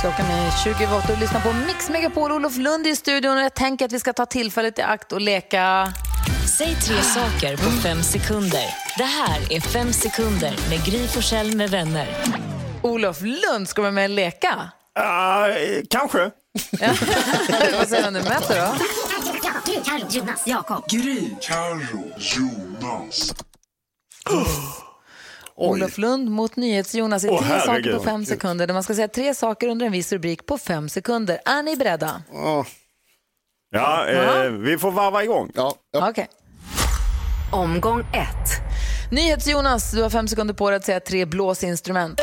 Klockan 0.00 0.26
är 0.26 0.64
20 0.64 0.84
över 0.84 0.96
åtta 0.98 1.12
och 1.12 1.20
lyssnar 1.20 1.40
på 1.40 1.52
Mix 1.52 1.90
Megapol. 1.90 2.32
Olof 2.32 2.56
Lund 2.56 2.86
i 2.86 2.96
studion 2.96 3.36
och 3.36 3.42
jag 3.42 3.54
tänker 3.54 3.84
att 3.84 3.92
vi 3.92 4.00
ska 4.00 4.12
ta 4.12 4.26
tillfället 4.26 4.78
i 4.78 4.82
akt 4.82 5.12
och 5.12 5.20
leka... 5.20 5.92
Säg 6.58 6.74
tre 6.74 7.02
saker 7.02 7.56
på 7.56 7.70
fem 7.70 8.02
sekunder. 8.02 8.64
Det 8.98 9.04
här 9.04 9.52
är 9.52 9.60
Fem 9.60 9.92
sekunder 9.92 10.54
med 10.70 10.84
Gry 10.84 11.06
Forssell 11.06 11.56
med 11.56 11.70
vänner. 11.70 12.08
Olof 12.82 13.20
Lund 13.20 13.68
ska 13.68 13.82
vara 13.82 13.92
med 13.92 14.04
och 14.04 14.16
leka. 14.16 14.70
Ah, 14.94 15.48
eh, 15.48 15.82
kanske. 15.90 16.18
Vad 17.78 17.88
säger 17.88 18.02
han 18.02 18.12
nu 18.12 18.22
möter 18.22 18.60
då? 18.60 18.74
Gry, 19.74 19.82
Carro, 19.84 20.08
Jonas, 20.10 20.46
Jakob. 20.46 20.84
Olof 25.56 25.98
Lund 25.98 26.30
mot 26.30 26.56
NyhetsJonas 26.56 27.24
i 27.24 27.28
tre 27.28 27.36
saker 27.38 27.58
herregud. 27.58 27.96
på 27.98 28.04
fem 28.04 28.24
sekunder. 28.26 28.66
Där 28.66 28.74
man 28.74 28.82
ska 28.82 28.94
säga 28.94 29.08
tre 29.08 29.34
saker 29.34 29.68
under 29.68 29.86
en 29.86 29.92
viss 29.92 30.12
rubrik 30.12 30.46
på 30.46 30.58
fem 30.58 30.88
sekunder. 30.88 31.40
Är 31.44 31.62
ni 31.62 31.76
beredda? 31.76 32.22
Ja, 32.32 32.66
Ja, 33.70 34.06
eh, 34.08 34.50
vi 34.50 34.78
får 34.78 34.90
varva 34.90 35.24
igång. 35.24 35.50
ja, 35.54 35.74
ja. 35.92 36.08
Okej. 36.10 36.28
Omgång 37.52 38.00
ett. 38.00 38.50
NyhetsJonas, 39.10 39.90
du 39.92 40.02
har 40.02 40.10
fem 40.10 40.28
sekunder 40.28 40.54
på 40.54 40.70
dig 40.70 40.76
att 40.76 40.84
säga 40.84 41.00
tre 41.00 41.24
blåsinstrument. 41.26 42.20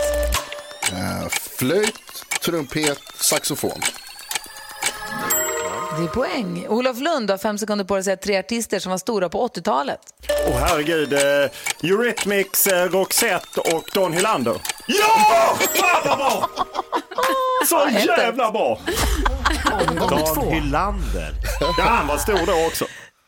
Eh, 0.92 1.28
flöjt, 1.30 1.96
trumpet, 2.44 3.00
saxofon. 3.16 3.82
Det 5.98 6.04
är 6.04 6.08
poäng. 6.08 6.66
Olof 6.70 7.00
Lund 7.00 7.30
har 7.32 7.38
fem 7.38 7.58
sekunder 7.58 7.86
på 7.86 7.94
dig 7.94 8.00
att 8.00 8.06
säga 8.06 8.18
tre 8.18 8.40
artister 8.40 8.80
som 8.80 8.90
var 8.90 8.98
stora 8.98 9.30
på 9.30 9.48
80-talet. 9.48 10.00
Åh 10.48 10.56
herregud, 10.60 11.14
eh, 11.14 11.90
Eurythmics, 11.92 12.68
eh, 12.68 12.90
Roxette 12.90 13.60
och 13.60 13.90
Don 13.94 14.14
Hylander. 14.14 14.56
Ja! 14.88 15.58
Fan 15.74 16.02
vad 16.06 16.18
bra! 16.18 16.50
Så 17.70 17.90
jävla 18.08 18.52
bra! 18.52 18.80
Dan 20.10 20.54
Hylander. 20.54 21.34
Ja, 21.60 21.84
han 21.84 22.08
var 22.08 22.18
stor 22.18 22.46
då 22.46 22.68
också. 22.68 22.86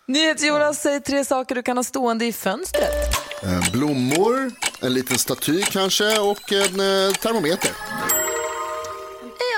NyhetsJonas, 0.07 0.81
säg 0.81 1.01
tre 1.01 1.25
saker 1.25 1.55
du 1.55 1.63
kan 1.63 1.77
ha 1.77 1.83
stående 1.83 2.25
i 2.25 2.33
fönstret. 2.33 3.15
Eh, 3.43 3.71
blommor, 3.71 4.51
en 4.81 4.93
liten 4.93 5.17
staty 5.17 5.61
kanske 5.63 6.19
och 6.19 6.51
en 6.51 6.79
eh, 6.79 7.13
termometer. 7.13 7.71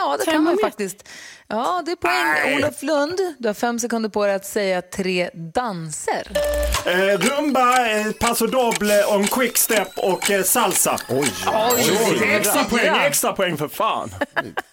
Ja, 0.05 0.17
det 0.17 0.25
Kan 0.25 0.33
kan 0.33 0.43
man 0.43 0.57
faktiskt. 0.61 1.07
Ja, 1.47 1.81
det 1.85 1.91
är 1.91 1.95
poäng. 1.95 2.55
Olof 2.57 2.83
Lund, 2.83 3.19
du 3.39 3.49
har 3.49 3.53
fem 3.53 3.79
sekunder 3.79 4.09
på 4.09 4.25
dig 4.25 4.35
att 4.35 4.45
säga 4.45 4.81
tre 4.81 5.29
danser. 5.33 6.31
Eh, 6.85 6.93
rumba, 7.19 7.87
eh, 7.89 8.11
paso 8.11 8.47
doble, 8.47 9.03
om 9.03 9.27
quickstep 9.27 9.97
och 9.97 10.31
eh, 10.31 10.43
salsa. 10.43 10.97
Oj, 11.09 11.31
Oj, 12.11 12.23
extra 12.31 12.63
poäng, 12.63 12.95
extra 13.05 13.33
poäng 13.33 13.57
för 13.57 13.67
fan. 13.67 14.11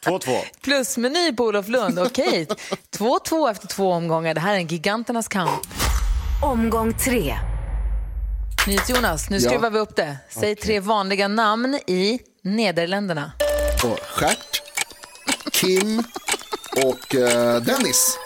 2-2. 0.04 0.38
Plusmeny 0.62 1.32
på 1.32 1.44
Olof 1.44 1.68
Lund. 1.68 1.98
Okej, 1.98 2.46
2-2 2.96 3.50
efter 3.50 3.66
två 3.68 3.92
omgångar. 3.92 4.34
Det 4.34 4.40
här 4.40 4.52
är 4.52 4.56
en 4.58 4.66
giganternas 4.66 5.28
kamp. 5.28 5.60
Omgång 6.42 6.92
tre. 6.98 7.34
Jonas, 8.88 9.30
nu 9.30 9.36
Ja. 9.36 9.48
skruvar 9.50 9.70
vi 9.70 9.78
upp 9.78 9.96
det. 9.96 10.16
Säg 10.30 10.56
tre 10.56 10.80
vanliga 10.80 11.28
namn 11.28 11.74
i 11.86 12.20
Nederländerna. 12.44 13.32
Och 13.84 13.98
Stjärt, 14.00 14.62
Kim 15.50 16.02
och 16.76 17.14
eh, 17.14 17.60
Dennis. 17.62 18.18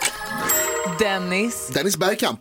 Dennis. 0.99 1.69
Dennis 1.75 1.97
Bergkamp. 1.97 2.41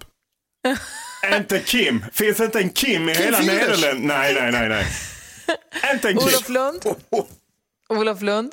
Inte 1.35 1.59
Kim. 1.59 2.05
Finns 2.13 2.39
inte 2.39 2.59
en 2.59 2.69
Kim 2.69 3.09
i 3.09 3.15
Kim 3.15 3.23
hela. 3.23 3.39
Nederländerna? 3.39 4.13
Nej, 4.13 4.33
nej, 4.33 4.51
nej, 4.51 4.69
nej. 4.69 4.85
Inte 5.93 6.09
en 6.09 6.17
Kim. 6.17 6.27
Olof 6.27 6.49
Lund. 6.49 6.81
Olof 7.89 8.21
Lund. 8.21 8.51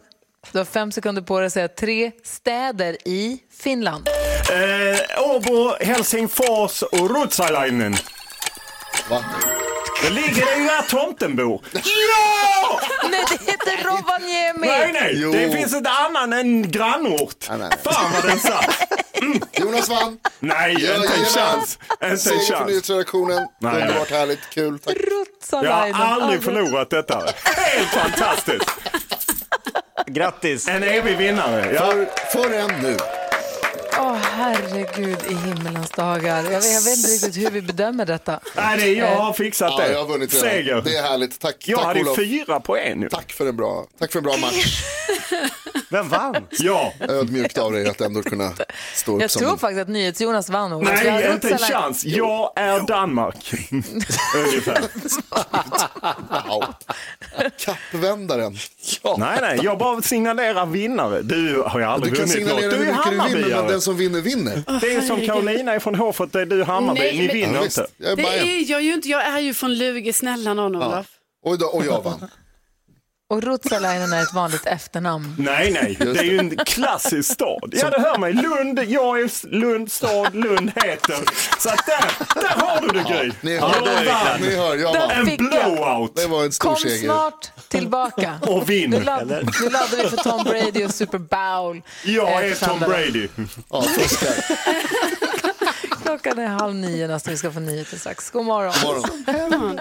Du 0.52 0.58
har 0.58 0.64
fem 0.64 0.92
sekunder 0.92 1.22
på 1.22 1.38
dig 1.38 1.46
att 1.46 1.52
säga 1.52 1.68
tre 1.68 2.10
städer 2.24 2.96
i 3.08 3.38
Finland. 3.62 4.08
Eh, 4.52 5.22
Åbo, 5.30 5.74
Helsingfors 5.80 6.82
och 6.82 7.10
Ruotsalainen. 7.10 7.96
Va? 9.10 9.24
Det 10.02 10.10
ligger 10.10 10.60
i 10.60 10.64
där 10.64 10.82
tomten 10.88 11.36
bor. 11.36 11.60
Ja! 11.72 12.80
Nej, 13.10 13.24
det 13.30 13.50
heter 13.52 13.84
Rovaniemi. 13.84 14.66
Nej, 14.66 14.92
nej. 14.92 15.12
Jo. 15.14 15.32
Det 15.32 15.50
finns 15.52 15.74
inte 15.74 15.90
annan 15.90 16.32
än 16.32 16.70
grannort. 16.70 17.46
Nej, 17.48 17.58
nej. 17.58 17.70
Fan 17.84 18.12
vad 18.12 18.24
den 18.26 18.38
satt. 18.38 18.88
Jonas 19.52 19.88
vann. 19.88 20.18
Nej, 20.40 20.72
inte 20.72 20.92
en 20.94 21.24
chans. 21.24 21.78
Inte 21.92 22.06
en 22.06 22.18
Seger 22.18 22.38
för 22.38 22.54
chans. 22.54 22.68
nyhetsredaktionen. 22.68 23.46
Nej, 23.60 23.82
Underbart 23.82 24.10
härligt, 24.10 24.50
kul. 24.50 24.78
Tack. 24.78 24.96
Jag 25.50 25.72
har 25.92 26.04
Aldrig. 26.22 26.42
förlorat 26.42 26.90
detta. 26.90 27.22
Helt 27.44 27.88
fantastiskt. 27.88 28.70
Grattis! 30.06 30.68
En 30.68 30.82
evig 30.82 31.16
vinnare. 31.16 31.72
Ja. 31.74 31.80
För, 31.86 32.08
för 32.32 32.52
en 32.54 32.80
nu. 32.82 32.96
Åh, 34.12 34.18
herregud 34.22 35.18
i 35.30 35.34
himmelens 35.34 35.90
dagar. 35.90 36.36
Jag 36.36 36.60
vet, 36.60 36.72
jag 36.72 36.82
vet 36.82 36.96
inte 36.98 37.08
riktigt 37.10 37.36
hur 37.36 37.50
vi 37.50 37.62
bedömer 37.62 38.06
detta. 38.06 38.40
Nej, 38.56 38.78
det 38.78 38.84
är 38.84 38.94
jag 38.94 39.16
har 39.16 39.32
fixat 39.32 39.72
Ja, 39.78 39.84
det. 39.84 39.92
jag 39.92 39.98
har 39.98 40.06
vunnit 40.06 40.34
redan. 40.34 40.48
Seger. 40.50 40.82
Det 40.84 40.96
är 40.96 41.02
härligt. 41.02 41.40
Tack, 41.40 41.56
Jag 41.66 41.78
tack 41.78 41.86
hade 41.86 42.00
Olof. 42.00 42.16
fyra 42.16 42.60
på 42.60 42.76
en 42.76 42.98
nu. 42.98 43.08
Tack 43.08 43.32
för 43.32 43.46
en 43.48 43.56
bra, 43.56 43.86
tack 43.98 44.12
för 44.12 44.18
en 44.18 44.24
bra 44.24 44.36
match. 44.36 44.82
Vem 45.90 46.08
vann? 46.08 46.34
Ja. 46.50 46.92
Ödmjukt 47.00 47.58
av 47.58 47.72
dig 47.72 47.88
att 47.88 48.00
ändå 48.00 48.22
kunna 48.22 48.52
stå 48.94 49.14
upp 49.16 49.20
Jag 49.22 49.30
som... 49.30 49.40
tror 49.42 49.56
faktiskt 49.56 49.82
att 49.82 49.88
NyhetsJonas 49.88 50.50
vann. 50.50 50.72
Olof. 50.72 50.88
Jag 51.04 51.12
Nej, 51.12 51.32
inte 51.32 51.48
en 51.48 51.54
Ruotsalainen- 51.58 51.72
chans. 51.82 52.04
Jag 52.04 52.52
är 52.56 52.80
Danmark. 52.80 53.54
Ungefär. 54.36 54.82
Wow. 56.48 56.64
Kappvändaren. 57.58 58.56
Nej, 59.18 59.38
nej, 59.40 59.60
jag 59.62 59.78
bara 59.78 60.02
signalerar 60.02 60.66
vinnare. 60.66 61.22
Du 61.22 61.62
har 61.66 61.78
ju 61.80 61.84
Du 61.86 61.90
aldrig 61.90 62.16
kan 62.16 62.26
vunnit 62.26 62.48
något. 62.48 62.60
signalera 62.60 62.70
Du 62.70 62.76
hur 62.76 62.88
är 62.88 62.92
mycket 62.92 63.04
du 63.06 63.14
vill, 63.20 63.24
men 63.26 63.42
Hammarbyare. 63.52 63.68
den 63.72 63.80
som 63.80 63.96
vinner 63.96 64.20
vinner. 64.20 64.62
Det 64.80 64.94
är 64.94 65.00
som 65.00 65.26
Carolina 65.26 65.80
från 65.80 65.94
Hoffert, 65.94 66.32
det 66.32 66.40
är 66.40 66.46
du 66.46 66.64
Hammarby. 66.64 67.00
Nej, 67.00 67.18
Ni 67.18 67.26
men- 67.26 67.36
vinner 67.36 67.54
Ja, 67.54 67.62
visst. 67.62 67.78
inte. 67.78 67.90
Jag 67.96 68.12
är 68.12 68.16
Det 68.16 68.22
är 68.38 68.70
jag 68.70 68.82
ju 68.82 68.92
inte. 68.94 69.08
Jag 69.08 69.22
är 69.26 69.38
ju 69.38 69.54
från 69.54 69.74
Lugi. 69.74 70.12
Snälla 70.12 70.54
någon, 70.54 70.76
Olof. 70.76 71.06
Och, 71.44 71.58
då, 71.58 71.66
och 71.66 71.86
jag 71.86 72.02
vann. 72.02 72.28
Och 73.32 73.42
Ruotsalainen 73.42 74.12
är 74.12 74.22
ett 74.22 74.32
vanligt 74.34 74.66
efternamn. 74.66 75.34
Nej, 75.38 75.70
nej, 75.72 75.96
det 76.00 76.18
är 76.20 76.22
ju 76.24 76.38
en 76.38 76.56
klassisk 76.56 77.32
stad. 77.32 77.74
Ja, 77.76 77.90
det 77.90 78.00
hör 78.00 78.18
mig. 78.18 78.32
Lund, 78.32 78.78
jag 78.88 79.20
är 79.20 79.46
Lund 79.46 79.92
stad, 79.92 80.34
Lund 80.34 80.72
heter. 80.76 81.16
Så 81.58 81.68
att 81.68 81.86
där, 81.86 82.04
där 82.40 82.66
har 82.66 82.80
du 82.80 82.88
det 82.98 83.04
Gry. 83.14 83.32
Ni 83.40 83.54
Jag 83.54 83.68
hör, 83.68 84.06
vann. 84.06 84.40
ni 84.40 84.56
hör 84.56 84.76
jag 84.76 84.92
vann. 84.92 85.10
En 85.10 85.36
blowout. 85.36 86.16
Det 86.16 86.26
var 86.26 86.44
en 86.44 86.52
stor 86.52 86.68
Kom 86.68 86.76
seger. 86.76 87.04
snart 87.04 87.50
tillbaka. 87.68 88.38
Och 88.42 88.70
vinn. 88.70 88.90
Nu, 88.90 89.00
ladd, 89.02 89.28
nu 89.60 89.68
laddar 89.70 90.02
vi 90.02 90.08
för 90.08 90.16
Tom 90.16 90.44
Brady 90.44 90.84
och 90.84 90.94
Super 90.94 91.18
Bowl. 91.18 91.82
Jag 92.04 92.44
eh, 92.44 92.50
är 92.52 92.54
Tom. 92.68 92.78
Brady. 92.80 93.28
Ja, 93.70 93.82
fuskar. 93.82 94.34
Klockan 96.04 96.38
är 96.38 96.46
halv 96.46 96.74
nio 96.74 97.06
nästan. 97.08 97.30
Vi 97.30 97.38
ska 97.38 97.52
få 97.52 97.60
nyheter 97.60 97.96
strax. 97.96 98.30
God 98.30 98.44
morgon. 98.44 98.72
Morgon. 98.84 99.80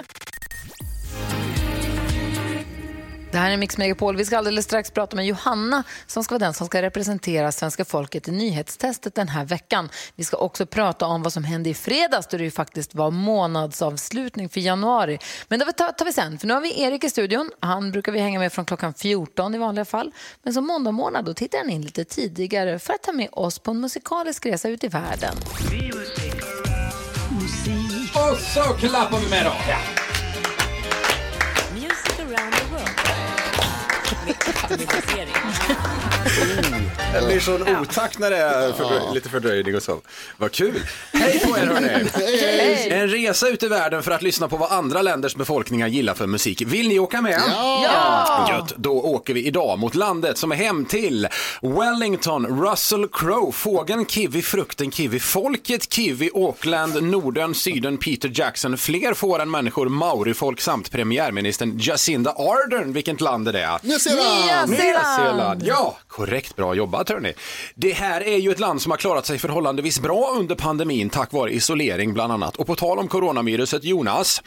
Det 3.32 3.38
här 3.38 3.52
är 3.52 3.58
Mix 3.58 3.78
Megapol. 3.78 4.16
Vi 4.16 4.26
ska 4.26 4.38
alldeles 4.38 4.66
strax 4.66 4.92
prata 4.92 5.16
med 5.16 5.26
Johanna 5.26 5.84
som 6.08 6.24
ska 6.24 6.34
vara 6.36 6.46
den 6.46 6.54
som 6.54 6.68
ska 6.68 6.82
representera 6.82 7.52
svenska 7.52 7.86
folket 7.86 8.28
i 8.28 8.32
nyhetstestet 8.32 9.16
den 9.16 9.28
här 9.28 9.46
veckan. 9.46 9.90
Vi 10.16 10.24
ska 10.24 10.38
också 10.38 10.66
prata 10.66 11.06
om 11.06 11.24
vad 11.24 11.34
som 11.34 11.44
hände 11.44 11.70
i 11.70 11.74
fredags 11.74 12.28
då 12.28 12.38
det 12.38 12.44
ju 12.44 12.52
faktiskt 12.52 12.96
var 12.96 13.12
månadsavslutning 13.12 14.50
för 14.50 14.60
januari. 14.60 15.20
Men 15.48 15.60
det 15.60 15.74
tar, 15.74 16.06
vi 16.06 16.14
sen, 16.14 16.38
för 16.38 16.48
nu 16.48 16.54
har 16.54 16.62
vi 16.62 16.82
Erik 16.82 17.04
i 17.04 17.10
studion. 17.10 17.52
Han 17.60 17.92
brukar 17.92 18.12
vi 18.12 18.20
hänga 18.20 18.40
med 18.40 18.54
från 18.54 18.66
klockan 18.66 18.94
14 18.94 19.56
i 19.56 19.58
vanliga 19.58 19.86
fall. 19.86 20.12
Men 20.44 20.54
som 20.54 20.68
måndag 20.68 20.92
morgon 20.92 21.26
då 21.26 21.34
tittar 21.34 21.58
han 21.58 21.70
in 21.70 21.82
lite 21.82 22.04
tidigare 22.04 22.80
för 22.80 22.94
att 22.94 23.04
ta 23.04 23.12
med 23.12 23.30
oss 23.32 23.60
på 23.60 23.72
en 23.72 23.80
musikalisk 23.80 24.46
resa 24.46 24.70
ut 24.70 24.84
i 24.84 24.88
världen. 24.88 25.36
Och 28.14 28.38
så 28.38 28.64
klappar 28.64 29.20
vi 29.20 29.30
med 29.30 29.46
då. 29.46 29.54
Ja. 29.70 30.01
Med 34.26 34.36
eftermiddagsserie. 34.50 36.11
Det 37.14 37.26
blir 37.28 37.40
sån 37.40 37.78
otakt 37.78 38.20
när 38.20 38.30
det 38.30 38.38
är 38.38 38.72
fördröj- 38.72 39.14
lite 39.14 39.30
fördröjning 39.30 39.76
och 39.76 39.84
så. 39.84 40.02
Vad 40.38 40.52
kul. 40.52 40.80
Hej 41.14 41.40
på 41.40 41.58
er 41.58 41.66
hörni. 41.66 42.90
En 42.90 43.08
resa 43.08 43.50
ut 43.50 43.64
i 43.64 43.68
världen 43.68 44.04
för 44.04 44.12
att 44.12 44.22
lyssna 44.22 44.48
på 44.48 44.58
vad 44.58 44.72
andra 44.72 45.02
länders 45.02 45.36
befolkningar 45.36 45.88
gillar 45.88 46.14
för 46.14 46.28
musik. 46.28 46.62
Vill 46.62 46.88
ni 46.88 47.00
åka 47.00 47.22
med? 47.22 47.42
Ja! 47.48 48.48
Gött, 48.52 48.74
då 48.78 48.92
åker 49.02 49.34
vi 49.34 49.46
idag 49.48 49.80
mot 49.80 49.96
landet 49.96 50.38
som 50.38 50.52
är 50.52 50.56
hem 50.56 50.86
till 50.86 51.28
Wellington, 51.62 52.62
Russell 52.66 53.08
Crowe, 53.08 53.52
fågeln 53.52 54.06
kiwi, 54.06 54.42
frukten 54.42 54.92
kiwi, 54.92 55.20
folket 55.20 55.94
kiwi, 55.94 56.30
Auckland, 56.36 57.04
Norden, 57.04 57.56
Syden, 57.56 57.98
Peter 57.98 58.32
Jackson, 58.34 58.78
fler 58.78 59.14
får 59.14 59.40
än 59.42 59.52
människor, 59.52 59.90
maorifolk 59.90 60.62
samt 60.62 60.92
premiärministern 60.92 61.78
Jacinda 61.80 62.32
Ardern. 62.32 62.94
Vilket 62.94 63.22
land 63.22 63.48
är 63.48 63.54
det? 63.54 63.80
Nya 63.84 64.00
Zeeland! 64.00 64.70
Nya! 64.72 65.04
Zeeland. 65.18 65.64
Ja, 65.66 65.98
korrekt. 66.22 66.56
Bra 66.56 66.74
jobbat 66.74 67.10
hörni. 67.10 67.34
Det 67.76 67.92
här 67.92 68.22
är 68.22 68.38
ju 68.38 68.52
ett 68.52 68.60
land 68.60 68.82
som 68.82 68.92
har 68.92 68.98
klarat 68.98 69.26
sig 69.26 69.40
förhållandevis 69.40 70.00
bra 70.00 70.34
under 70.38 70.56
pandemin 70.56 71.10
tack 71.10 71.32
vare 71.32 71.54
isolering 71.54 72.14
bland 72.14 72.34
annat. 72.34 72.56
Och 72.58 72.68
på 72.68 72.76
tal 72.76 73.00
om 73.00 73.08
coronaviruset, 73.08 73.84
Jonas, 73.84 74.42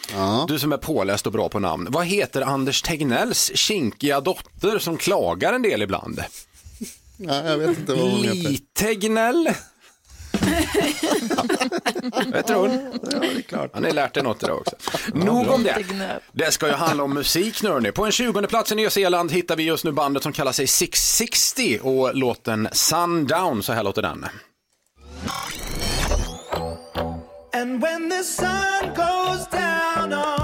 du 0.48 0.58
som 0.58 0.72
är 0.72 0.76
påläst 0.76 1.26
och 1.26 1.32
bra 1.32 1.48
på 1.48 1.58
namn. 1.58 1.86
Vad 1.90 2.06
heter 2.06 2.42
Anders 2.42 2.82
Tegnells 2.82 3.50
kinkiga 3.54 4.20
dotter 4.20 4.78
som 4.78 4.96
klagar 4.96 5.52
en 5.52 5.62
del 5.62 5.82
ibland? 5.82 6.20
Ja, 7.16 7.44
jag 7.44 7.58
vet 7.58 7.78
inte 7.78 7.94
vad 7.94 8.10
hon 8.10 8.22
heter. 8.24 8.50
Litegnell. 8.50 9.50
Vad 12.32 12.46
tror 12.46 12.68
hon? 12.68 13.00
Ja, 13.10 13.18
det 13.18 13.26
är 13.26 13.42
klart. 13.42 13.70
Han 13.74 13.84
har 13.84 13.90
lärt 13.90 14.14
dig 14.14 14.22
något 14.22 14.42
idag 14.42 14.58
också. 14.58 14.76
Nog 15.14 15.50
om 15.50 15.62
det. 15.62 15.84
Det 16.32 16.52
ska 16.52 16.66
ju 16.66 16.72
handla 16.72 17.04
om 17.04 17.14
musik 17.14 17.62
nu 17.62 17.68
hörni. 17.68 17.92
På 17.92 18.04
en 18.04 18.12
20 18.12 18.46
plats 18.46 18.72
i 18.72 18.74
Nya 18.74 18.90
Zeeland 18.90 19.32
hittar 19.32 19.56
vi 19.56 19.62
just 19.62 19.84
nu 19.84 19.92
bandet 19.92 20.22
som 20.22 20.32
kallar 20.32 20.52
sig 20.52 20.66
660 20.66 21.78
och 21.82 22.14
låten 22.14 22.68
Sundown, 22.72 23.62
så 23.62 23.72
här 23.72 23.82
låter 23.82 24.02
den. 24.02 24.26
And 27.54 27.80
when 27.80 28.10
the 28.10 28.24
sun 28.24 28.94
goes 28.94 29.46
down 29.46 30.12
on 30.12 30.43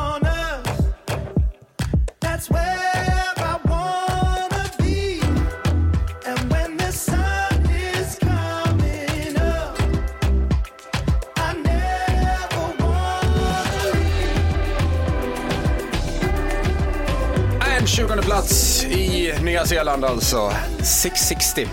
plats 18.31 18.85
i 18.85 19.35
Nya 19.43 19.67
Zeeland 19.67 20.05
alltså. 20.05 20.53
660. 20.83 21.69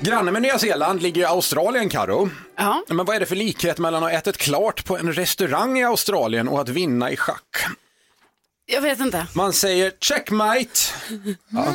Granne 0.00 0.30
med 0.30 0.42
Nya 0.42 0.58
Zeeland 0.58 1.02
ligger 1.02 1.20
ju 1.20 1.26
Australien, 1.26 1.88
Karo. 1.88 2.30
Ja. 2.56 2.82
Men 2.88 3.06
vad 3.06 3.16
är 3.16 3.20
det 3.20 3.26
för 3.26 3.36
likhet 3.36 3.78
mellan 3.78 4.04
att 4.04 4.10
ha 4.10 4.18
ätit 4.18 4.36
klart 4.36 4.84
på 4.84 4.98
en 4.98 5.12
restaurang 5.12 5.78
i 5.78 5.84
Australien 5.84 6.48
och 6.48 6.60
att 6.60 6.68
vinna 6.68 7.10
i 7.10 7.16
schack? 7.16 7.53
Jag 8.66 8.80
vet 8.80 9.00
inte. 9.00 9.26
Man 9.32 9.52
säger 9.52 9.92
checkmate. 10.00 10.70
Ja, 11.48 11.66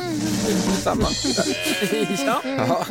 samma. 0.82 1.06
ja. 1.36 1.44
Ja. 2.26 2.42
Ja, 2.44 2.84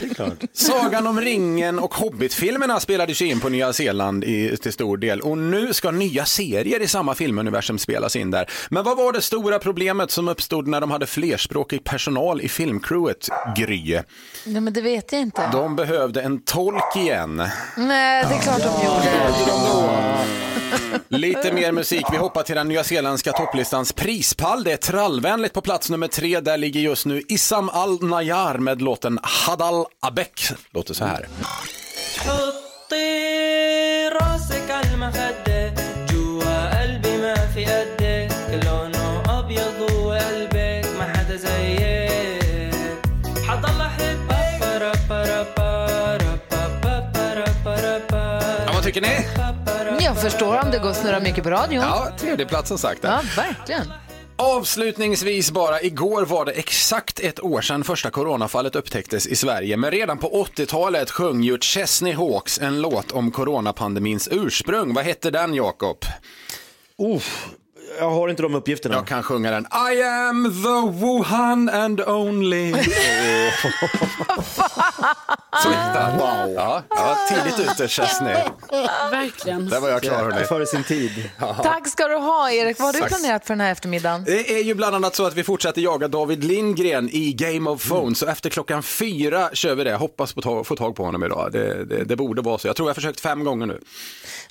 det 0.00 0.10
är 0.10 0.14
klart. 0.14 0.44
Sagan 0.52 1.06
om 1.06 1.20
ringen 1.20 1.78
och 1.78 1.94
Hobbit-filmerna 1.94 2.80
spelades 2.80 3.22
ju 3.22 3.26
in 3.26 3.40
på 3.40 3.48
Nya 3.48 3.72
Zeeland 3.72 4.24
i, 4.24 4.56
till 4.56 4.72
stor 4.72 4.96
del 4.96 5.20
och 5.20 5.38
nu 5.38 5.72
ska 5.72 5.90
nya 5.90 6.24
serier 6.24 6.82
i 6.82 6.86
samma 6.88 7.14
filmuniversum 7.14 7.78
spelas 7.78 8.16
in 8.16 8.30
där. 8.30 8.50
Men 8.70 8.84
vad 8.84 8.96
var 8.96 9.12
det 9.12 9.22
stora 9.22 9.58
problemet 9.58 10.10
som 10.10 10.28
uppstod 10.28 10.66
när 10.68 10.80
de 10.80 10.90
hade 10.90 11.06
flerspråkig 11.06 11.84
personal 11.84 12.40
i 12.40 12.48
filmcrewet, 12.48 13.28
Gry? 13.56 13.98
Nej, 14.44 14.60
men 14.60 14.72
det 14.72 14.80
vet 14.80 15.12
jag 15.12 15.20
inte. 15.20 15.48
De 15.52 15.76
behövde 15.76 16.22
en 16.22 16.42
tolk 16.42 16.96
igen. 16.96 17.36
Nej, 17.76 18.24
det 18.28 18.34
är 18.34 18.40
klart 18.40 18.58
de 18.58 18.86
gjorde. 18.86 20.49
Lite 21.08 21.52
mer 21.52 21.72
musik. 21.72 22.04
Vi 22.12 22.16
hoppar 22.16 22.42
till 22.42 22.54
den 22.54 22.68
nyzeeländska 22.68 23.32
topplistans 23.32 23.92
prispall. 23.92 24.64
Det 24.64 24.72
är 24.72 24.76
trallvänligt 24.76 25.54
på 25.54 25.60
plats 25.60 25.90
nummer 25.90 26.08
tre. 26.08 26.40
Där 26.40 26.56
ligger 26.56 26.80
just 26.80 27.06
nu 27.06 27.22
Issam 27.28 27.68
Al 27.68 28.02
Nayar 28.02 28.58
med 28.58 28.82
låten 28.82 29.18
Hadal 29.22 29.84
Abek. 30.00 30.42
Låter 30.70 30.94
så 30.94 31.04
här. 31.04 31.26
Tycker 48.90 49.00
ni? 49.00 49.39
Jag 50.10 50.20
förstår 50.22 50.64
om 50.64 50.70
det 50.70 50.78
går 50.78 50.90
att 50.90 50.96
snurra 50.96 51.20
mycket 51.20 51.44
på 51.44 51.50
radion. 51.50 51.82
Ja, 51.82 52.12
tredje 52.18 52.46
plats 52.46 52.68
som 52.68 52.78
sagt. 52.78 53.00
Ja, 53.02 53.22
verkligen. 53.36 53.92
Avslutningsvis 54.36 55.50
bara, 55.50 55.82
igår 55.82 56.24
var 56.24 56.44
det 56.44 56.52
exakt 56.52 57.20
ett 57.20 57.40
år 57.40 57.60
sedan 57.60 57.84
första 57.84 58.10
coronafallet 58.10 58.76
upptäcktes 58.76 59.26
i 59.26 59.36
Sverige, 59.36 59.76
men 59.76 59.90
redan 59.90 60.18
på 60.18 60.44
80-talet 60.56 61.10
sjöng 61.10 61.42
ju 61.42 61.58
Chesney 61.58 62.12
Hawks 62.12 62.58
en 62.58 62.80
låt 62.80 63.12
om 63.12 63.30
coronapandemins 63.30 64.28
ursprung. 64.32 64.94
Vad 64.94 65.04
hette 65.04 65.30
den, 65.30 65.54
Jakob? 65.54 66.04
Jag 67.98 68.10
har 68.10 68.28
inte 68.28 68.42
de 68.42 68.54
uppgifterna. 68.54 68.94
Jag 68.94 69.06
kan 69.06 69.22
sjunga 69.22 69.50
den. 69.50 69.66
I 69.92 70.02
am 70.02 70.44
the 70.64 71.04
Wuhan 71.04 71.68
and 71.68 72.00
only. 72.00 72.74
Den. 75.94 76.18
Wow. 76.18 76.52
Ja, 76.56 76.82
ja, 76.88 77.16
tidigt 77.28 77.58
ute, 77.70 77.88
Chesney. 77.88 78.34
Verkligen. 79.10 79.68
Där 79.68 79.80
var 79.80 79.88
jag 79.88 80.02
klar, 80.02 80.16
hörni. 80.16 80.44
Före 80.44 80.66
sin 80.66 80.84
tid. 80.84 81.30
Tack 81.62 81.88
ska 81.88 82.08
du 82.08 82.14
ha, 82.16 82.50
Erik. 82.50 82.78
Vad 82.78 82.86
har 82.94 83.02
du 83.02 83.08
planerat 83.08 83.46
för 83.46 83.54
den 83.54 83.60
här 83.60 83.72
eftermiddagen? 83.72 84.24
Det 84.24 84.50
är 84.58 84.62
ju 84.62 84.74
bland 84.74 84.96
annat 84.96 85.14
så 85.14 85.26
att 85.26 85.34
vi 85.34 85.44
fortsätter 85.44 85.80
jaga 85.82 86.08
David 86.08 86.44
Lindgren 86.44 87.08
i 87.12 87.32
Game 87.32 87.70
of 87.70 87.88
Thrones. 87.88 88.18
Så 88.18 88.26
efter 88.26 88.50
klockan 88.50 88.82
fyra 88.82 89.50
kör 89.52 89.74
vi 89.74 89.84
det. 89.84 89.94
Hoppas 89.94 90.32
på 90.32 90.42
ta- 90.42 90.64
få 90.64 90.76
tag 90.76 90.96
på 90.96 91.04
honom 91.04 91.24
idag. 91.24 91.48
Det, 91.52 91.84
det, 91.84 92.04
det 92.04 92.16
borde 92.16 92.42
vara 92.42 92.58
så. 92.58 92.68
Jag 92.68 92.76
tror 92.76 92.88
jag 92.88 92.90
har 92.90 92.94
försökt 92.94 93.20
fem 93.20 93.44
gånger 93.44 93.66
nu. 93.66 93.80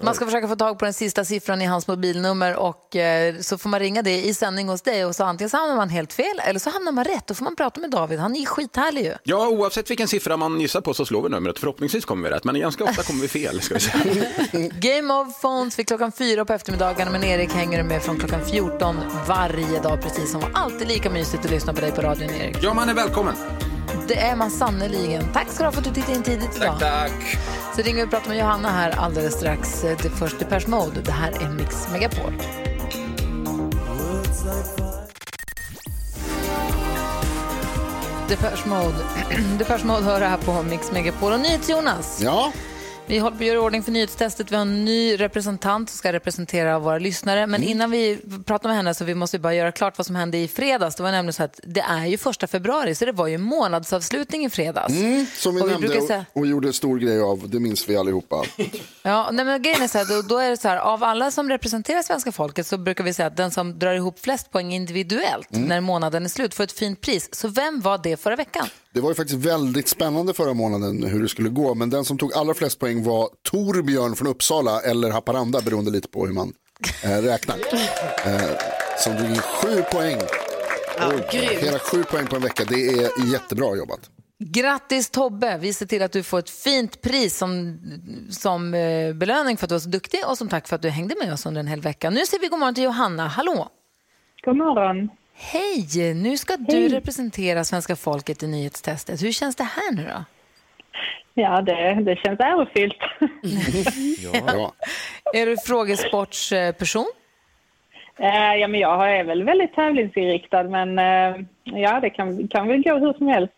Man 0.04 0.16
ska 0.16 0.26
försöka 0.26 0.48
få 0.48 0.56
tag 0.56 0.80
på 0.80 0.86
den 0.86 0.94
sista 0.94 1.26
siffran 1.26 1.62
i 1.62 1.66
hans 1.66 1.88
mobilnummer 1.88 2.56
och 2.56 2.96
eh, 2.96 3.29
så 3.42 3.58
får 3.58 3.70
man 3.70 3.80
ringa 3.80 4.02
det 4.02 4.26
i 4.26 4.34
sändning 4.34 4.70
hos 4.70 4.82
dig 4.82 5.06
och 5.06 5.16
så 5.16 5.24
antingen 5.24 5.50
så 5.50 5.58
hamnar 5.58 5.76
man 5.76 5.90
helt 5.90 6.14
fel 6.14 6.42
eller 6.44 6.60
så 6.60 6.70
hamnar 6.70 6.92
man 6.92 7.04
rätt. 7.04 7.28
Då 7.28 7.34
får 7.34 7.44
man 7.44 7.56
prata 7.56 7.82
med 7.82 7.90
David. 7.92 8.20
Han 8.20 8.36
är 8.36 8.46
skithärlig 8.46 9.04
ju. 9.04 9.14
Ja, 9.24 9.48
oavsett 9.48 9.90
vilken 9.90 10.08
siffra 10.08 10.38
man 10.38 10.62
gissar 10.62 10.82
på 10.82 10.94
så 10.94 11.06
slår 11.06 11.22
vi 11.22 11.30
numret. 11.30 11.60
Förhoppningsvis 11.60 12.06
kommer 12.06 12.30
vi 12.30 12.36
rätt, 12.36 12.44
men 12.44 12.60
ganska 12.60 12.84
ofta 12.84 13.04
kommer 13.04 13.22
vi 13.22 13.28
fel. 13.28 13.62
Ska 13.62 13.74
vi 13.74 13.80
säga. 13.80 14.04
Game 14.80 15.14
of 15.14 15.42
Phones 15.42 15.80
vid 15.80 15.88
klockan 15.88 16.12
fyra 16.12 16.46
på 16.46 16.54
eftermiddagen 16.54 17.12
men 17.12 17.24
Erik 17.24 17.52
hänger 17.52 17.84
med 17.84 18.04
från 18.04 18.20
klockan 18.20 18.46
14 18.46 18.96
varje 19.28 19.82
dag 19.82 20.02
precis 20.02 20.32
som 20.32 20.42
alltid 20.54 20.88
lika 20.88 21.10
mysigt 21.10 21.46
att 21.46 21.52
lyssna 21.52 21.74
på 21.74 21.82
dig 21.82 21.92
på 21.92 22.02
radion 22.02 22.30
Erik. 22.30 22.58
Ja, 22.62 22.74
man 22.74 22.90
är 22.90 22.94
välkommen. 22.94 23.36
Det 24.08 24.18
är 24.20 24.36
man 24.36 24.52
sannerligen. 24.52 25.24
Tack 25.34 25.50
ska 25.50 25.64
du 25.64 25.68
ha 25.68 25.72
för 25.72 25.80
att 25.80 25.86
du 25.88 25.94
tittade 25.94 26.18
in 26.18 26.24
tidigt 26.24 26.56
idag. 26.56 26.80
Tack, 26.80 27.12
tack. 27.12 27.38
Så 27.76 27.82
ringer 27.82 27.98
vi 27.98 28.06
och 28.06 28.10
pratar 28.10 28.30
med 28.30 28.38
Johanna 28.38 28.70
här 28.70 28.92
alldeles 28.92 29.34
strax. 29.34 29.82
Det 29.82 30.06
är 30.06 30.10
först 30.10 30.40
Depeche 30.40 30.68
Mode. 30.68 31.02
Det 31.02 31.12
här 31.12 31.32
är 31.32 31.50
Mix 31.50 31.88
Megapol. 31.92 32.34
Depeche 38.30 38.70
Mode. 38.70 38.96
Depeche 39.58 39.86
Mode 39.86 40.04
hör 40.04 40.22
här 40.22 40.38
på 40.38 40.64
Mix 40.64 40.92
Megapol. 40.92 41.34
Och 41.34 41.40
NyhetsJonas. 41.40 42.22
Ja, 42.24 42.52
vi 43.10 43.18
håller 43.20 43.38
på 43.38 43.44
att 43.44 43.48
göra 43.48 43.62
ordning 43.62 43.84
för 43.84 43.92
nyhetstestet. 43.92 44.52
Vi 44.52 44.56
har 44.56 44.62
en 44.62 44.86
ny 44.86 45.16
representant 45.20 45.90
som 45.90 45.98
ska 45.98 46.14
representera 46.14 46.80
våra 46.80 46.98
lyssnare. 46.98 47.48
Men 47.48 47.64
innan 47.64 47.92
vi 47.92 48.20
pratar 48.46 48.70
med 48.70 48.76
henne 48.78 48.94
så 48.94 49.06
vi 49.06 49.16
måste 49.16 49.38
vi 49.38 49.42
bara 49.42 49.54
göra 49.54 49.72
klart 49.72 49.98
vad 49.98 50.08
som 50.08 50.16
hände 50.16 50.38
i 50.38 50.48
fredags. 50.48 50.96
Det 50.96 51.04
var 51.04 51.12
nämligen 51.12 51.34
så 51.34 51.44
att 51.44 51.60
det 51.64 51.80
är 51.82 52.06
ju 52.06 52.18
första 52.18 52.48
februari 52.48 52.96
så 52.96 53.06
det 53.06 53.12
var 53.12 53.28
ju 53.28 53.38
månadsavslutning 53.38 54.46
i 54.46 54.50
fredags. 54.50 54.94
mm, 54.94 55.26
som 55.36 55.56
vi 55.56 55.62
Och 55.62 55.68
vi 55.68 55.72
nämnde 55.72 55.98
och, 55.98 56.04
säga- 56.04 56.26
och 56.34 56.48
gjorde 56.48 56.74
stor 56.74 56.98
grej 57.00 57.22
av, 57.22 57.50
det 57.50 57.60
minns 57.60 57.90
vi 57.90 57.98
allihopa. 57.98 58.44
Ja, 59.04 59.30
nej, 59.32 59.46
men 59.46 59.62
grejen 59.62 59.82
är 59.82 59.88
så 59.88 59.98
här, 59.98 60.06
då, 60.06 60.22
då 60.28 60.38
är 60.38 60.50
det 60.50 60.58
så 60.58 60.68
här, 60.68 60.78
av 60.78 61.04
alla 61.04 61.32
som 61.32 61.50
representerar 61.50 62.02
svenska 62.02 62.32
folket 62.32 62.68
så 62.68 62.78
brukar 62.78 63.04
vi 63.04 63.14
säga 63.14 63.28
att 63.28 63.38
den 63.38 63.52
som 63.52 63.80
drar 63.80 63.94
ihop 63.94 64.20
flest 64.20 64.52
poäng 64.52 64.74
individuellt 64.74 65.56
Mm. 65.56 65.68
när 65.68 65.82
månaden 65.82 66.26
är 66.26 66.30
slut 66.30 66.54
får 66.54 66.64
ett 66.64 66.72
fint 66.72 67.02
pris. 67.02 67.30
Så 67.36 67.48
vem 67.48 67.82
var 67.82 67.98
det 68.04 68.18
förra 68.18 68.36
veckan? 68.36 68.68
Det 68.94 69.02
var 69.02 69.10
ju 69.10 69.16
faktiskt 69.16 69.46
väldigt 69.46 69.88
spännande 69.88 70.34
förra 70.34 70.54
månaden 70.54 71.04
hur 71.04 71.22
det 71.22 71.30
skulle 71.30 71.50
gå, 71.50 71.76
men 71.76 71.90
den 71.90 72.06
som 72.06 72.18
tog 72.18 72.34
allra 72.34 72.54
flest 72.54 72.80
poäng 72.80 73.04
var 73.04 73.30
Torbjörn 73.44 74.16
från 74.16 74.28
Uppsala 74.28 74.82
eller 74.82 75.12
Haparanda 75.12 75.62
beroende 75.62 75.92
lite 75.92 76.08
på 76.08 76.26
hur 76.26 76.34
man 76.34 76.54
eh, 77.04 77.22
räknar. 77.22 77.56
Eh, 78.26 78.58
som 78.98 79.16
drog 79.16 79.30
in 79.30 79.36
sju 79.36 79.82
poäng. 79.92 80.20
grymt. 81.32 81.64
Hela 81.64 81.80
sju 81.80 82.04
poäng 82.04 82.28
på 82.28 82.36
en 82.36 82.42
vecka, 82.42 82.64
det 82.70 82.90
är 82.90 83.32
jättebra 83.34 83.76
jobbat. 83.76 84.10
Grattis 84.44 85.10
Tobbe! 85.10 85.58
Vi 85.58 85.74
ser 85.74 85.86
till 85.86 86.02
att 86.02 86.12
du 86.12 86.24
får 86.24 86.40
ett 86.40 86.50
fint 86.50 87.02
pris 87.02 87.38
som, 87.38 87.80
som 88.30 88.74
eh, 88.74 89.14
belöning 89.14 89.58
för 89.58 89.66
att 89.66 89.70
du 89.70 89.76
var 89.76 89.80
så 89.80 89.90
duktig 89.90 90.20
och 90.28 90.38
som 90.38 90.50
tack 90.50 90.68
för 90.68 90.76
att 90.76 90.82
du 90.82 90.90
hängde 90.90 91.16
med 91.24 91.34
oss 91.34 91.46
under 91.46 91.60
en 91.60 91.68
hel 91.68 91.82
vecka. 91.82 92.10
Nu 92.10 92.26
säger 92.26 92.42
vi 92.42 92.48
god 92.48 92.60
morgon 92.60 92.76
till 92.76 92.84
Johanna. 92.84 93.28
Hallå! 93.28 93.68
God 94.46 94.58
morgon. 94.58 95.10
Hej! 95.42 96.14
Nu 96.14 96.38
ska 96.38 96.58
du 96.58 96.90
representera 96.90 97.64
svenska 97.64 97.96
folket 97.96 98.44
i 98.44 98.48
nyhetstestet. 98.48 99.24
Hur 99.24 99.32
känns 99.32 99.56
det 99.56 99.64
här 99.64 99.92
nu 99.92 100.04
då? 100.04 100.24
Ja, 101.34 101.62
det, 101.62 101.94
det 101.94 102.16
känns 102.16 102.40
ärofyllt. 102.40 102.98
Ja. 104.34 104.74
Är 105.34 105.46
du 105.46 105.58
frågesportsperson? 105.58 107.06
Eh, 108.20 108.56
ja, 108.56 108.68
men 108.68 108.80
jag 108.80 109.20
är 109.20 109.24
väl 109.24 109.44
väldigt 109.44 109.74
tävlingsinriktad, 109.74 110.64
men 110.64 111.00
eh, 111.00 111.46
ja, 111.64 112.00
det 112.00 112.10
kan, 112.10 112.48
kan 112.48 112.68
väl 112.68 112.84
gå 112.84 112.98
hur 112.98 113.14
som 113.14 113.28
helst. 113.28 113.54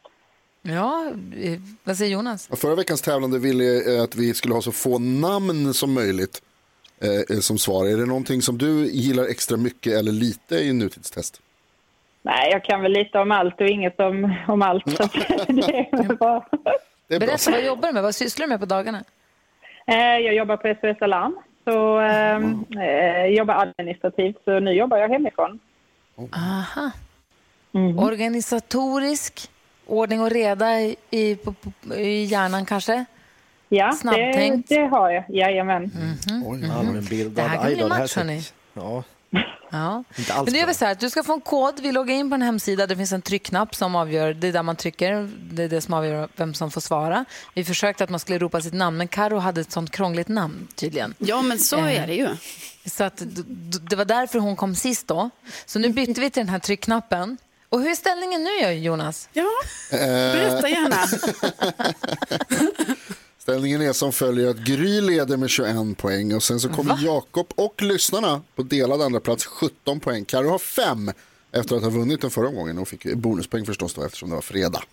Ja, 0.62 1.12
eh, 1.44 1.60
vad 1.84 1.98
säger 1.98 2.12
Jonas? 2.12 2.50
Förra 2.62 2.76
veckans 2.76 3.02
tävlande 3.02 3.40
ville 3.40 4.04
att 4.04 4.16
vi 4.16 4.34
skulle 4.34 4.54
ha 4.54 4.62
så 4.62 4.72
få 4.72 5.00
namn 5.00 5.74
som 5.74 5.94
möjligt 5.94 6.42
eh, 7.02 7.40
som 7.40 7.58
svar. 7.58 7.86
Är 7.86 7.98
det 7.98 8.06
någonting 8.06 8.42
som 8.42 8.58
du 8.58 8.88
gillar 8.92 9.24
extra 9.24 9.58
mycket 9.58 9.94
eller 9.94 10.12
lite 10.12 10.56
i 10.56 10.74
nutidstest? 10.74 11.42
Nej, 12.22 12.52
jag 12.52 12.64
kan 12.64 12.82
väl 12.82 12.92
lite 12.92 13.20
om 13.20 13.32
allt 13.32 13.62
och 13.62 13.68
inget 13.68 14.00
om, 14.00 14.36
om 14.48 14.62
allt. 14.62 14.90
Så 14.98 15.04
det 15.48 15.80
är 15.92 16.16
bra. 16.16 16.48
Det 17.08 17.16
är 17.16 17.20
bra. 17.20 17.28
Berätta, 17.28 17.52
vad 17.52 17.66
jobbar 17.66 17.88
du 17.88 17.94
med? 17.94 18.04
Vad 18.04 18.16
sysslar 18.16 18.46
du 18.46 18.50
med 18.50 18.60
på 18.60 18.66
dagarna? 18.66 19.04
Eh, 19.88 19.96
jag 19.98 20.34
jobbar 20.36 20.58
på 20.58 20.76
SOS 20.82 21.02
Alarm, 21.02 21.36
så 21.64 22.02
eh, 22.02 22.36
eh, 22.86 23.26
jobbar 23.26 23.56
administrativt, 23.56 24.38
så 24.46 24.60
nu 24.60 24.72
jobbar 24.72 24.98
jag 24.98 25.10
hemifrån. 25.10 25.60
Aha. 26.34 26.92
Organisatorisk, 27.98 29.50
ordning 29.88 30.22
och 30.22 30.30
reda 30.30 30.80
i, 30.80 30.96
i, 31.10 31.36
på, 31.36 31.54
på, 31.54 31.96
i 31.96 32.24
hjärnan 32.24 32.66
kanske? 32.66 33.06
Ja, 33.70 33.88
det, 33.88 33.94
Snabbtänkt. 33.98 34.70
det 34.70 34.86
har 34.86 35.10
jag. 35.12 35.24
Jajamän. 35.30 35.92
Oj, 36.46 36.66
Ja, 36.68 36.84
men 36.84 36.96
en 36.96 37.06
bildad 37.06 37.46
Det 37.46 37.50
här 37.50 37.58
kan 37.58 37.74
bli 37.74 37.88
match, 37.90 38.16
hörni. 38.16 38.42
Ja, 38.74 39.04
Ja. 39.72 40.04
inte 40.16 40.34
alls 40.34 40.46
Men 40.46 40.54
det 40.54 40.60
bra. 40.60 40.68
vi 40.68 40.74
så 40.74 40.86
här, 40.86 40.92
att 40.92 41.00
du 41.00 41.10
ska 41.10 41.24
få 41.24 41.34
en 41.34 41.42
kod. 41.42 41.80
Vi 41.80 41.92
loggar 41.92 42.16
in 42.16 42.30
på 42.30 42.36
en 42.36 42.42
hemsida. 42.42 42.88
Det 42.88 42.96
finns 42.96 43.12
en 43.12 43.22
tryckknapp 43.22 43.76
som 43.76 43.96
avgör. 43.96 44.34
Det 44.34 44.48
är 44.48 44.52
där 44.54 44.64
man 44.64 44.76
trycker. 44.76 45.30
Det 45.52 45.64
är 45.64 45.70
det 45.70 45.82
som 45.82 45.94
avgör 45.94 46.30
vem 46.36 46.54
som 46.54 46.72
får 46.72 46.82
svara. 46.82 47.26
Vi 47.54 47.64
försökte 47.64 48.04
att 48.04 48.10
man 48.10 48.20
skulle 48.20 48.40
ropa 48.40 48.62
sitt 48.62 48.74
namn, 48.74 48.98
men 48.98 49.08
Karo 49.08 49.38
hade 49.38 49.62
ett 49.62 49.72
sånt 49.72 49.92
krångligt 49.92 50.28
namn 50.28 50.68
tydligen. 50.76 51.14
Ja, 51.18 51.42
men 51.42 51.60
så 51.60 51.78
Eh. 51.78 52.04
är 52.04 52.08
det 52.08 52.16
ju. 52.16 52.30
Så 52.86 53.04
att, 53.04 53.22
det 53.90 53.96
var 53.96 54.06
därför 54.06 54.40
hon 54.40 54.56
kom 54.56 54.76
sist 54.76 55.08
då. 55.08 55.30
Så 55.66 55.80
nu 55.80 55.90
bytte 55.90 56.22
vi 56.22 56.30
till 56.30 56.42
den 56.42 56.50
här 56.50 56.60
tryckknappen. 56.60 57.38
Och 57.70 57.80
hur 57.82 57.90
är 57.92 57.96
ställningen 57.96 58.44
nu 58.44 58.72
Jonas? 58.74 59.30
Ja, 59.34 59.48
berätta 59.92 60.70
gärna. 60.70 60.98
Ställningen 63.52 63.82
är 63.82 63.94
som 63.94 64.12
följer 64.12 64.50
att 64.50 64.58
Gry 64.58 65.02
leder 65.02 65.38
med 65.38 65.50
21 65.50 65.98
poäng 65.98 66.34
och 66.34 66.44
sen 66.44 66.60
så 66.60 66.70
kommer 66.70 67.00
Jakob 67.04 67.48
och 67.56 67.82
lyssnarna 67.82 68.42
på 68.56 68.64
delad 68.64 69.02
andra 69.02 69.20
plats 69.20 69.46
17 69.46 70.00
poäng. 70.00 70.26
Karo 70.26 70.50
har 70.50 70.60
5 70.60 71.12
efter 71.52 71.76
att 71.76 71.84
ha 71.84 71.90
vunnit 71.90 72.22
den 72.22 72.30
förra 72.30 72.48
gången 72.48 72.78
och 72.78 72.88
fick 72.88 73.14
bonuspoäng 73.14 73.66
förstås 73.66 73.94
då 73.94 74.04
eftersom 74.04 74.30
det 74.30 74.36
var 74.36 74.42
fredag. 74.42 74.84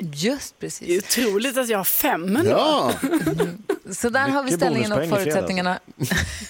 Just 0.00 0.58
precis. 0.58 0.88
Det 0.88 0.94
är 0.94 1.26
otroligt 1.26 1.58
att 1.58 1.68
jag 1.68 1.78
har 1.78 1.84
fem. 1.84 2.38
Ja. 2.44 2.92
Så 3.90 4.08
där 4.08 4.28
har 4.28 4.42
vi 4.42 4.50
ställningen 4.50 4.92
och 4.92 5.08
förutsättningarna. 5.08 5.78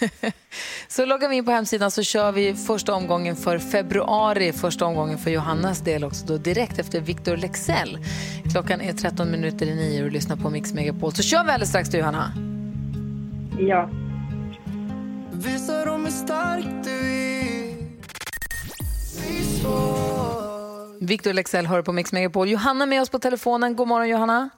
så 0.88 1.05
loggar 1.05 1.28
vi 1.28 1.36
in 1.36 1.45
på 1.45 1.51
hemsidan 1.51 1.90
så 1.90 2.03
kör 2.03 2.32
vi 2.32 2.55
första 2.55 2.95
omgången 2.95 3.36
för 3.36 3.59
februari, 3.59 4.53
första 4.53 4.86
omgången 4.86 5.18
för 5.18 5.30
Johannas 5.30 5.80
del 5.80 6.05
också 6.05 6.26
då 6.26 6.36
direkt 6.36 6.78
efter 6.78 7.01
Victor 7.01 7.36
Lexell. 7.36 7.99
Klockan 8.53 8.80
är 8.80 8.93
13 8.93 9.30
minuter 9.30 9.66
i 9.66 9.74
nio 9.74 9.99
och 9.99 10.05
du 10.05 10.11
lyssnar 10.11 10.36
på 10.36 10.51
Mix 10.51 10.72
Megapol. 10.72 11.12
Så 11.12 11.22
kör 11.22 11.45
vi 11.45 11.51
alldeles 11.51 11.68
strax 11.68 11.88
du 11.88 11.99
Johanna. 11.99 12.32
Ja. 13.59 13.90
Visa 15.32 15.84
dem 15.84 16.05
hur 16.05 16.12
stark 16.12 16.66
du 16.84 16.90
är 16.90 17.32
Victor 21.03 21.32
Lexell 21.32 21.66
hör 21.66 21.82
på 21.82 21.92
Mix 21.92 22.12
Megapol. 22.12 22.48
Johanna 22.48 22.86
med 22.86 23.03
oss 23.03 23.09
på 23.11 23.18
telefonen. 23.18 23.76
God 23.76 23.88
morgon 23.88 24.09
Johanna. 24.09 24.48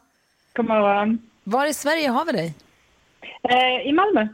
God 0.57 0.67
morgon. 0.67 1.19
Var 1.45 1.67
i 1.67 1.75
Sverige 1.75 2.09
har 2.09 2.25
vi 2.25 2.33
dig? 2.33 2.55
Eh, 3.43 3.89
I 3.89 3.93
Malmö. 3.93 4.29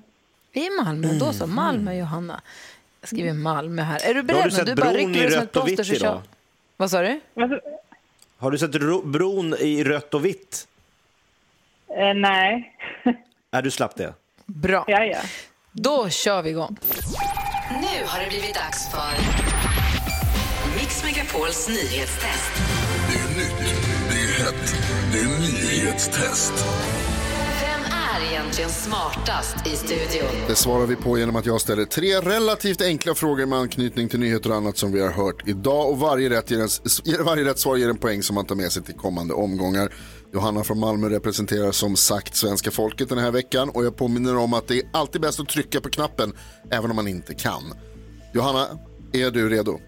I 0.52 0.70
Malmö. 0.70 1.08
Då 1.20 1.32
så, 1.32 1.46
Malmö 1.46 1.94
Johanna. 1.94 2.40
Jag 3.00 3.08
skriver 3.08 3.32
Malmö 3.32 3.82
här. 3.82 4.10
Är 4.10 4.14
du 4.14 4.22
Då 4.22 4.26
beredd? 4.26 4.40
har 4.42 4.48
du 4.50 4.56
sett 4.56 4.66
du 4.66 4.74
bara 4.74 4.90
bron 4.92 4.96
rycker 5.14 5.24
i 5.24 5.26
rött 5.36 5.42
ett 5.44 5.56
och 5.56 5.68
vitt 5.68 5.86
kör- 5.86 5.94
idag? 5.94 6.22
Vad 6.76 6.90
sa 6.90 7.02
du? 7.02 7.20
Har 8.38 8.50
du 8.50 8.58
sett 8.58 8.74
ro- 8.74 9.02
bron 9.06 9.54
i 9.54 9.84
rött 9.84 10.14
och 10.14 10.24
vitt? 10.24 10.68
Eh, 11.98 12.14
nej. 12.14 12.76
Är 13.50 13.62
du 13.62 13.70
slapp 13.70 13.96
det? 13.96 14.14
Bra. 14.46 14.84
Ja, 14.88 15.04
ja. 15.04 15.18
Då 15.72 16.08
kör 16.08 16.42
vi 16.42 16.50
igång. 16.50 16.76
Nu 17.70 18.06
har 18.06 18.20
det 18.20 18.28
blivit 18.28 18.54
dags 18.54 18.90
för 18.90 19.12
Mix 21.04 21.16
Megapols 21.16 21.68
nyhetstest. 21.68 22.52
Det 23.08 23.18
är 23.18 23.36
nytt, 23.38 23.74
det 24.10 24.14
är 24.14 24.44
hett, 24.44 24.74
det 25.12 25.18
är 25.18 25.40
nyhetstest. 25.40 26.52
Vem 27.60 27.80
är 27.92 28.30
egentligen 28.30 28.70
smartast 28.70 29.66
i 29.66 29.76
studion? 29.76 30.30
Det 30.48 30.54
svarar 30.54 30.86
vi 30.86 30.96
på 30.96 31.18
genom 31.18 31.36
att 31.36 31.46
jag 31.46 31.60
ställer 31.60 31.84
tre 31.84 32.20
relativt 32.20 32.82
enkla 32.82 33.14
frågor 33.14 33.46
med 33.46 33.58
anknytning 33.58 34.08
till 34.08 34.20
nyheter 34.20 34.50
och 34.50 34.56
annat 34.56 34.78
som 34.78 34.92
vi 34.92 35.00
har 35.00 35.10
hört 35.10 35.48
idag. 35.48 35.90
Och 35.90 35.98
varje 35.98 36.30
rätt, 36.30 36.50
ger 36.50 36.60
en, 36.60 37.24
varje 37.24 37.44
rätt 37.44 37.58
svar 37.58 37.76
ger 37.76 37.88
en 37.88 37.98
poäng 37.98 38.22
som 38.22 38.34
man 38.34 38.46
tar 38.46 38.54
med 38.54 38.72
sig 38.72 38.82
till 38.82 38.94
kommande 38.94 39.34
omgångar. 39.34 39.92
Johanna 40.32 40.64
från 40.64 40.78
Malmö 40.78 41.08
representerar 41.08 41.72
som 41.72 41.96
sagt 41.96 42.36
svenska 42.36 42.70
folket 42.70 43.08
den 43.08 43.18
här 43.18 43.30
veckan 43.30 43.70
och 43.70 43.84
jag 43.84 43.96
påminner 43.96 44.36
om 44.36 44.54
att 44.54 44.68
det 44.68 44.78
är 44.78 44.82
alltid 44.92 45.20
bäst 45.20 45.40
att 45.40 45.48
trycka 45.48 45.80
på 45.80 45.90
knappen 45.90 46.32
även 46.70 46.90
om 46.90 46.96
man 46.96 47.08
inte 47.08 47.34
kan. 47.34 47.62
Johanna, 48.34 48.66
är 49.12 49.30
du 49.30 49.48
redo? 49.48 49.78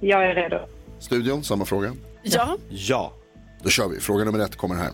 Jag 0.00 0.26
är 0.26 0.34
redo. 0.34 0.56
Studion, 0.98 1.44
samma 1.44 1.64
fråga. 1.64 1.92
Ja. 2.22 2.56
Ja. 2.68 3.12
Då 3.62 3.70
kör 3.70 3.88
vi. 3.88 4.00
Fråga 4.00 4.24
nummer 4.24 4.38
ett 4.38 4.56
kommer 4.56 4.74
här. 4.74 4.90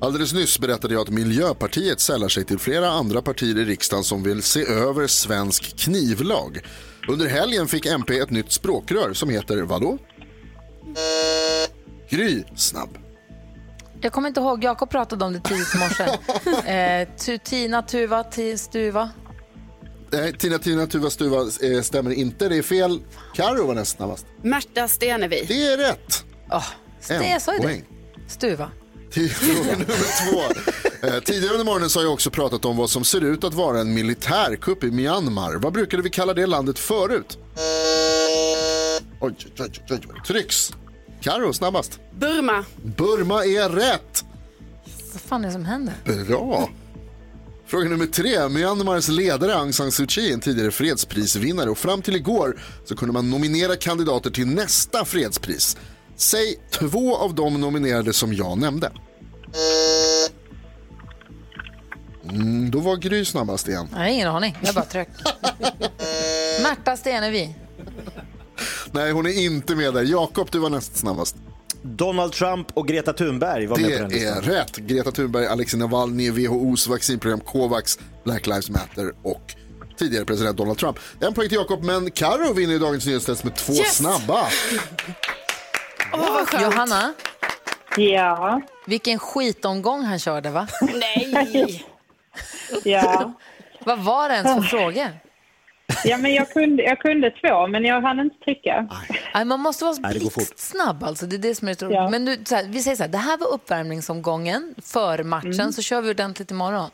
Alldeles 0.00 0.32
nyss 0.32 0.58
berättade 0.58 0.94
jag 0.94 1.00
att 1.00 1.08
Miljöpartiet 1.08 2.00
sällar 2.00 2.28
sig 2.28 2.44
till 2.44 2.58
flera 2.58 2.90
andra 2.90 3.22
partier 3.22 3.58
i 3.58 3.64
riksdagen 3.64 4.04
som 4.04 4.22
vill 4.22 4.42
se 4.42 4.66
över 4.66 5.06
svensk 5.06 5.78
knivlag. 5.78 6.60
Under 7.08 7.26
helgen 7.26 7.68
fick 7.68 7.86
MP 7.86 8.18
ett 8.18 8.30
nytt 8.30 8.52
språkrör 8.52 9.12
som 9.12 9.30
heter 9.30 9.62
vadå? 9.62 9.98
Gry, 12.08 12.44
snabb. 12.56 12.98
Jag 14.00 14.12
kommer 14.12 14.28
inte 14.28 14.40
ihåg, 14.40 14.64
Jakob 14.64 14.90
pratade 14.90 15.24
om 15.24 15.32
det 15.32 15.40
tidigt 15.40 15.74
i 15.74 15.78
morse. 15.78 16.04
eh, 16.72 17.08
tu, 17.16 17.38
tina, 17.38 17.82
tuva, 17.82 18.24
ti, 18.24 18.58
stuva. 18.58 19.10
Nej, 20.12 20.32
Tina, 20.38 20.58
Tina, 20.58 20.86
Tuva, 20.86 21.10
Stuva 21.10 21.40
eh, 21.62 21.82
stämmer 21.82 22.10
inte. 22.10 22.48
Det 22.48 22.56
är 22.56 22.62
fel. 22.62 23.00
Karo 23.34 23.66
var 23.66 23.74
näst 23.74 23.96
snabbast. 23.96 24.26
Märta 24.42 24.88
Stenevi. 24.88 25.44
Det 25.48 25.66
är 25.66 25.76
rätt. 25.76 26.24
Oh, 26.50 26.64
det, 27.08 27.28
jag 27.28 27.42
sa 27.42 27.52
ju 27.54 27.60
poäng. 27.60 27.84
det. 28.14 28.30
Stuva. 28.32 28.70
Till 29.10 29.30
Fråga 29.34 29.72
nummer 29.72 30.30
två. 30.32 30.40
Eh, 31.06 31.20
tidigare 31.20 31.52
under 31.54 31.64
morgonen 31.64 31.90
så 31.90 31.98
har 31.98 32.04
jag 32.04 32.12
också 32.12 32.30
pratat 32.30 32.64
om 32.64 32.76
vad 32.76 32.90
som 32.90 33.04
ser 33.04 33.24
ut 33.24 33.44
att 33.44 33.54
vara 33.54 33.80
en 33.80 33.94
militärkupp 33.94 34.84
i 34.84 34.90
Myanmar. 34.90 35.54
Vad 35.54 35.72
brukade 35.72 36.02
vi 36.02 36.10
kalla 36.10 36.34
det 36.34 36.46
landet 36.46 36.78
förut? 36.78 37.38
Oj, 37.56 39.00
oj, 39.20 39.36
oj, 39.58 39.70
oj, 39.90 40.00
oj. 40.14 40.20
Trycks. 40.26 40.72
Karo 41.20 41.52
snabbast. 41.52 42.00
Burma. 42.18 42.64
Burma 42.82 43.44
är 43.44 43.68
rätt. 43.68 44.24
Vad 45.12 45.20
fan 45.22 45.42
är 45.42 45.46
det 45.46 45.52
som 45.52 45.64
händer? 45.64 45.94
Bra. 46.28 46.68
Fråga 47.70 47.88
nummer 47.88 48.06
tre. 48.06 48.48
Myanmars 48.48 49.08
ledare 49.08 49.54
Aung 49.54 49.72
San 49.72 49.92
Suu 49.92 50.06
Kyi 50.06 50.32
en 50.32 50.40
tidigare 50.40 50.70
fredsprisvinnare 50.70 51.70
och 51.70 51.78
fram 51.78 52.02
till 52.02 52.16
igår 52.16 52.60
så 52.84 52.96
kunde 52.96 53.12
man 53.12 53.30
nominera 53.30 53.76
kandidater 53.76 54.30
till 54.30 54.46
nästa 54.46 55.04
fredspris. 55.04 55.76
Säg 56.16 56.56
två 56.70 57.16
av 57.16 57.34
de 57.34 57.60
nominerade 57.60 58.12
som 58.12 58.34
jag 58.34 58.58
nämnde. 58.58 58.92
Mm, 62.30 62.70
då 62.70 62.80
var 62.80 62.96
Gry 62.96 63.24
snabbast 63.24 63.68
igen. 63.68 63.88
Har 63.94 64.04
ingen 64.04 64.28
aning, 64.28 64.58
jag 64.62 64.74
bara 64.74 64.84
tryck. 64.84 65.08
Märta 66.62 66.96
Stenevi. 66.96 67.54
Nej, 68.92 69.12
hon 69.12 69.26
är 69.26 69.44
inte 69.44 69.74
med 69.74 69.94
där. 69.94 70.02
Jakob, 70.02 70.48
du 70.50 70.58
var 70.58 70.70
näst 70.70 70.96
snabbast. 70.96 71.36
Donald 71.82 72.32
Trump 72.32 72.76
och 72.76 72.88
Greta 72.88 73.12
Thunberg 73.12 73.66
var 73.66 73.76
med 73.76 73.84
på 73.86 73.90
Det 73.90 73.98
den 73.98 74.06
är 74.12 74.14
listan. 74.14 74.42
rätt. 74.42 74.76
Greta 74.76 75.10
Thunberg, 75.12 75.46
Alexei 75.46 75.78
Navalny, 75.80 76.30
WHOs 76.30 76.86
vaccinprogram 76.86 77.40
Covax, 77.40 77.98
Black 78.24 78.46
Lives 78.46 78.70
Matter 78.70 79.12
och 79.22 79.54
tidigare 79.98 80.24
president 80.24 80.56
Donald 80.56 80.78
Trump. 80.78 80.98
En 81.20 81.34
poäng 81.34 81.48
till 81.48 81.58
Jakob, 81.58 81.82
men 81.84 82.10
Karo 82.10 82.52
vinner 82.52 82.74
i 82.74 82.78
dagens 82.78 83.06
nyhetstest 83.06 83.44
med 83.44 83.54
två 83.56 83.72
Yes! 83.72 83.96
snabba. 83.96 84.46
Johanna. 86.62 87.12
Ja. 87.96 88.60
Vilken 88.86 89.18
skitomgång 89.18 90.02
han 90.04 90.18
körde, 90.18 90.50
va? 90.50 90.68
Nej. 90.80 91.84
Ja. 92.84 93.32
Vad 93.84 93.98
var 93.98 94.28
det 94.28 94.34
ens 94.34 94.54
för 94.54 94.78
frågor? 94.78 95.08
Ja, 96.04 96.16
men 96.18 96.34
jag 96.34 96.50
kunde, 96.50 96.82
jag 96.82 96.98
kunde 96.98 97.30
två, 97.30 97.66
men 97.66 97.84
jag 97.84 98.00
hann 98.00 98.20
inte 98.20 98.44
trycka. 98.44 98.88
Nej, 99.34 99.44
man 99.44 99.60
måste 99.60 99.84
vara 99.84 99.96
Nej, 100.00 100.14
det 100.14 100.20
går 100.20 100.30
fort. 100.30 100.52
snabb 100.56 101.04
alltså. 101.04 101.26
Det 101.26 101.36
är 101.36 101.38
det 101.38 101.54
som 101.54 101.68
är 101.68 101.92
Ja. 101.92 102.10
Men 102.10 102.24
nu, 102.24 102.44
så 102.44 102.54
här, 102.54 102.64
vi 102.68 102.80
säger 102.82 102.96
så 102.96 103.02
här, 103.02 103.10
det 103.10 103.18
här 103.18 103.38
var 103.38 103.46
uppvärmningsomgången 103.54 104.74
för 104.82 105.22
matchen, 105.22 105.52
Mm. 105.52 105.72
så 105.72 105.82
kör 105.82 106.00
vi 106.02 106.10
ordentligt 106.10 106.50
imorgon. 106.50 106.90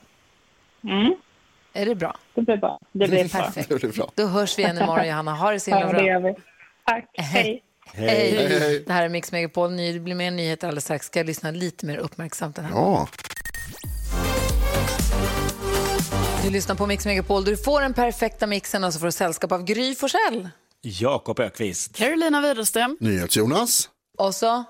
Mm. 0.85 1.15
Är 1.73 1.87
det 1.87 1.95
bra? 1.95 2.17
Det 2.35 2.43
blir 2.43 2.57
bra. 2.57 2.79
Det 2.93 3.09
blir. 3.09 3.29
Perfekt. 3.29 3.69
Det 3.69 3.75
blir 3.81 3.93
bra. 3.93 4.11
Då 4.15 4.27
hörs 4.27 4.59
vi 4.59 4.63
igen 4.63 4.79
imorgon, 4.79 5.09
Johanna. 5.09 5.35
Ha 5.35 5.53
det 5.53 5.61
så 5.61 5.71
himla 5.71 6.03
Ja, 6.03 6.21
bra. 6.21 6.29
vi. 6.31 6.35
Tack. 6.87 7.05
Hej. 7.15 7.63
Hej. 7.95 8.37
Hej. 8.49 8.85
Det 8.87 8.93
här 8.93 9.03
är 9.05 9.09
Mix 9.09 9.33
Megapol. 9.33 9.77
Det 9.77 10.01
blir 10.01 10.15
mer 10.15 10.31
nyheter 10.31 10.69
alldeles 10.69 10.85
strax. 10.85 11.07
Ska 11.07 11.19
jag 11.19 11.27
lyssna 11.27 11.51
lite 11.51 11.87
mer 11.87 11.97
uppmärksamt 11.99 12.57
den 12.57 12.65
här 12.65 12.73
Ja. 12.73 13.09
Du 16.47 16.51
lyssnar 16.53 16.75
på 16.75 16.87
Mix 16.87 17.07
Megapol. 17.07 17.45
Du 17.45 17.57
får 17.57 17.81
den 17.81 17.95
perfekta 17.95 18.47
mixen 18.47 18.85
och 18.85 18.93
så 18.93 18.99
får 18.99 19.07
du 19.07 19.13
sällskap 19.13 19.53
av 19.53 19.65
Gry 19.65 19.95
Forssell. 19.95 20.49
Jakob 20.83 21.41
Ökvist. 21.41 21.97
Carolina 21.97 22.41
Widerström. 22.41 22.97
NyhetsJonas. 23.01 23.89
Och 24.19 24.35
så 24.35 24.65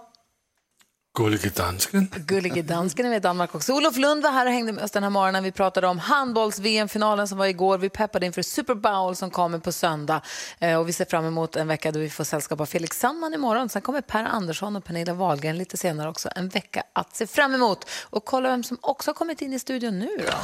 Gullige 1.17 1.51
dansken. 1.51 2.09
Gullige 2.17 2.63
dansken 2.63 3.07
är 3.07 3.11
med 3.11 3.17
i 3.17 3.21
Danmark 3.21 3.55
också. 3.55 3.73
Olof 3.73 3.97
Lund 3.97 4.23
var 4.23 4.31
här 4.31 4.47
och 4.47 4.53
hängde 4.53 4.73
med 4.73 4.85
oss 4.85 4.91
den 4.91 5.03
här 5.03 5.11
morgonen. 5.11 5.45
Vi 5.45 5.53
pratade 5.53 5.87
om 5.87 5.99
handbolls-VM-finalen 5.99 7.29
som 7.29 7.39
var 7.39 7.47
igår. 7.47 7.79
Vi 7.79 7.89
peppade 7.89 8.27
inför 8.27 8.43
Super 8.43 8.75
Bowl 8.75 9.17
som 9.17 9.31
kommer 9.31 9.59
på 9.59 9.73
söndag. 9.73 10.21
Eh, 10.59 10.79
och 10.79 10.89
vi 10.89 10.93
ser 10.93 11.05
fram 11.05 11.25
emot 11.25 11.57
en 11.57 11.69
vecka 11.69 11.93
då 11.93 11.99
vi 11.99 12.11
får 12.11 12.25
sällskap 12.25 12.61
av 12.61 12.67
Felix 12.67 12.99
Sandman 12.99 13.35
imorgon. 13.35 13.69
Sen 13.69 13.83
kommer 13.83 14.01
Per 14.01 14.25
Andersson 14.25 14.77
och 14.77 14.85
Pernilla 14.85 15.15
Wahlgren 15.15 15.59
lite 15.59 15.77
senare 15.77 16.09
också. 16.09 16.29
En 16.37 16.49
vecka 16.49 16.83
att 16.93 17.17
se 17.17 17.27
fram 17.27 17.55
emot. 17.55 17.91
Och 18.03 18.25
kolla 18.25 18.49
vem 18.49 18.65
som 18.65 18.79
också 18.81 19.11
har 19.11 19.15
kommit 19.15 19.43
in 19.43 19.53
i 19.53 19.59
studion 19.59 19.99
nu 19.99 20.11
då. 20.19 20.37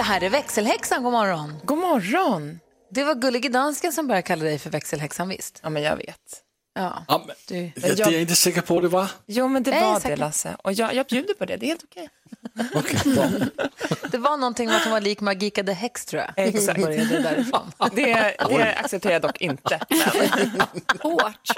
Det 0.00 0.04
här 0.04 0.22
är 0.22 0.30
växelhäxan, 0.30 1.02
god 1.02 1.12
morgon. 1.12 1.54
God 1.64 1.78
morgon. 1.78 2.60
Det 2.90 3.04
var 3.04 3.14
Gullige 3.14 3.48
Dansken 3.48 3.92
som 3.92 4.06
började 4.06 4.22
kalla 4.22 4.44
dig 4.44 4.58
för 4.58 4.70
växelhäxan, 4.70 5.28
visst? 5.28 5.60
Ja, 5.62 5.70
men 5.70 5.82
jag 5.82 5.96
vet. 5.96 6.42
Ja. 6.74 7.04
Ja, 7.08 7.24
men, 7.26 7.36
Du, 7.48 7.70
det 7.80 7.88
är 7.88 8.12
jag 8.12 8.20
inte 8.20 8.34
säker 8.34 8.60
på, 8.60 8.80
det 8.80 8.88
var. 8.88 9.10
Jo, 9.26 9.48
men 9.48 9.62
det 9.62 9.70
Jag 9.70 9.80
är 9.80 9.84
var 9.84 10.00
säker. 10.00 10.16
det, 10.16 10.20
Lasse. 10.20 10.56
Och 10.64 10.72
jag, 10.72 10.94
jag 10.94 11.06
bjuder 11.06 11.34
på 11.34 11.44
det. 11.44 11.56
Det 11.56 11.66
är 11.66 11.68
helt 11.68 11.84
okej. 11.84 12.08
Det 14.10 14.18
var 14.18 14.36
någonting 14.36 14.66
med 14.68 14.76
att 14.76 14.82
hon 14.82 14.92
var 14.92 15.00
lik 15.00 15.20
Magika 15.20 15.64
the 15.64 15.72
Hex, 15.72 16.04
tror 16.06 16.22
jag. 16.22 16.32
Exakt. 16.48 16.82
Det 16.82 17.22
därifrån. 17.22 17.72
Det, 17.92 18.34
det 18.48 18.74
accepterar 18.74 19.12
jag 19.12 19.22
dock 19.22 19.40
inte. 19.40 19.80
Hårt. 21.00 21.48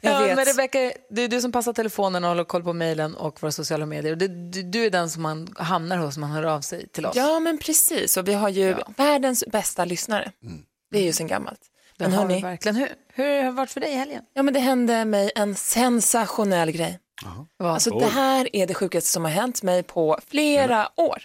Jag 0.00 0.12
Ja, 0.14 0.18
vet. 0.18 0.36
men 0.36 0.44
Rebecka, 0.44 0.92
det 1.10 1.22
är 1.22 1.28
du 1.28 1.40
som 1.40 1.52
passar 1.52 1.72
telefonen 1.72 2.24
och 2.24 2.28
håller 2.30 2.44
koll 2.44 2.62
på 2.64 2.72
mejlen 2.72 3.14
och 3.14 3.42
våra 3.42 3.52
sociala 3.52 3.86
medier. 3.86 4.16
Det, 4.16 4.28
du, 4.28 4.62
du 4.62 4.84
är 4.84 4.90
den 4.90 5.10
som 5.10 5.22
man 5.22 5.48
hamnar 5.56 5.96
hos, 5.96 6.16
man 6.18 6.30
hör 6.30 6.42
av 6.42 6.60
sig 6.60 6.88
till 6.88 7.06
oss. 7.06 7.16
Ja, 7.16 7.40
men 7.40 7.58
precis. 7.58 8.16
Och 8.16 8.28
vi 8.28 8.34
har 8.34 8.48
ju 8.48 8.76
världens 8.96 9.44
bästa 9.52 9.84
lyssnare. 9.84 10.32
Det 10.90 10.98
är 10.98 11.02
ju 11.02 11.12
sen 11.12 11.26
gammalt. 11.26 11.60
Det 12.02 12.08
Men 12.08 12.18
har 12.18 12.24
hörni, 12.24 12.42
verkligen. 12.42 12.76
Hur, 12.76 12.88
hur 13.14 13.36
har 13.36 13.44
det 13.44 13.50
varit 13.50 13.70
för 13.70 13.80
dig 13.80 13.92
i 13.92 13.94
helgen? 13.96 14.22
ja, 14.34 14.42
men 14.42 14.54
det 14.54 14.60
hände 14.60 15.04
mig 15.04 15.30
en 15.34 15.54
sensationell 15.54 16.70
grej. 16.70 16.98
Alltså, 17.58 17.98
det 17.98 18.06
här 18.06 18.48
är 18.56 18.66
det 18.66 18.74
sjukaste 18.74 19.10
som 19.10 19.24
har 19.24 19.30
hänt 19.30 19.62
mig 19.62 19.82
på 19.82 20.18
flera 20.30 20.88
år. 20.96 21.22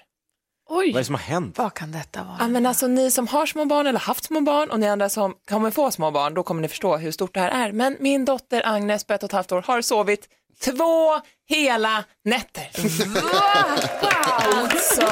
Oj. 0.69 0.87
Vad 0.87 0.95
är 0.95 0.99
det 0.99 1.05
som 1.05 1.15
har 1.15 1.21
hänt? 1.21 1.57
Vad 1.57 1.73
kan 1.73 1.91
detta 1.91 2.23
vara? 2.23 2.35
Ja, 2.39 2.47
men 2.47 2.65
alltså, 2.65 2.87
ni 2.87 3.11
som 3.11 3.27
har 3.27 3.45
små 3.45 3.65
barn 3.65 3.87
eller 3.87 3.99
haft 3.99 4.23
små 4.23 4.41
barn 4.41 4.69
och 4.69 4.79
ni 4.79 4.87
andra 4.87 5.09
som 5.09 5.33
kommer 5.49 5.71
få 5.71 5.91
små 5.91 6.11
barn, 6.11 6.33
då 6.33 6.43
kommer 6.43 6.61
ni 6.61 6.67
förstå 6.67 6.97
hur 6.97 7.11
stort 7.11 7.33
det 7.33 7.39
här 7.39 7.49
är. 7.67 7.71
Men 7.71 7.97
min 7.99 8.25
dotter 8.25 8.61
Agnes 8.65 9.03
på 9.03 9.13
ett 9.13 9.23
och 9.23 9.29
ett 9.29 9.33
halvt 9.33 9.51
år 9.51 9.61
har 9.67 9.81
sovit 9.81 10.29
två 10.63 11.21
hela 11.49 12.03
nätter. 12.23 12.69
Wow! 13.05 13.79
Alltså, 14.63 15.05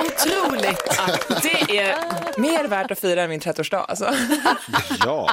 otroligt. 0.00 1.00
Det 1.42 1.78
är 1.78 2.40
mer 2.40 2.68
värt 2.68 2.90
att 2.90 3.00
fira 3.00 3.22
än 3.22 3.30
min 3.30 3.40
30-årsdag. 3.40 3.84
Alltså. 3.88 4.14
Ja. 5.04 5.30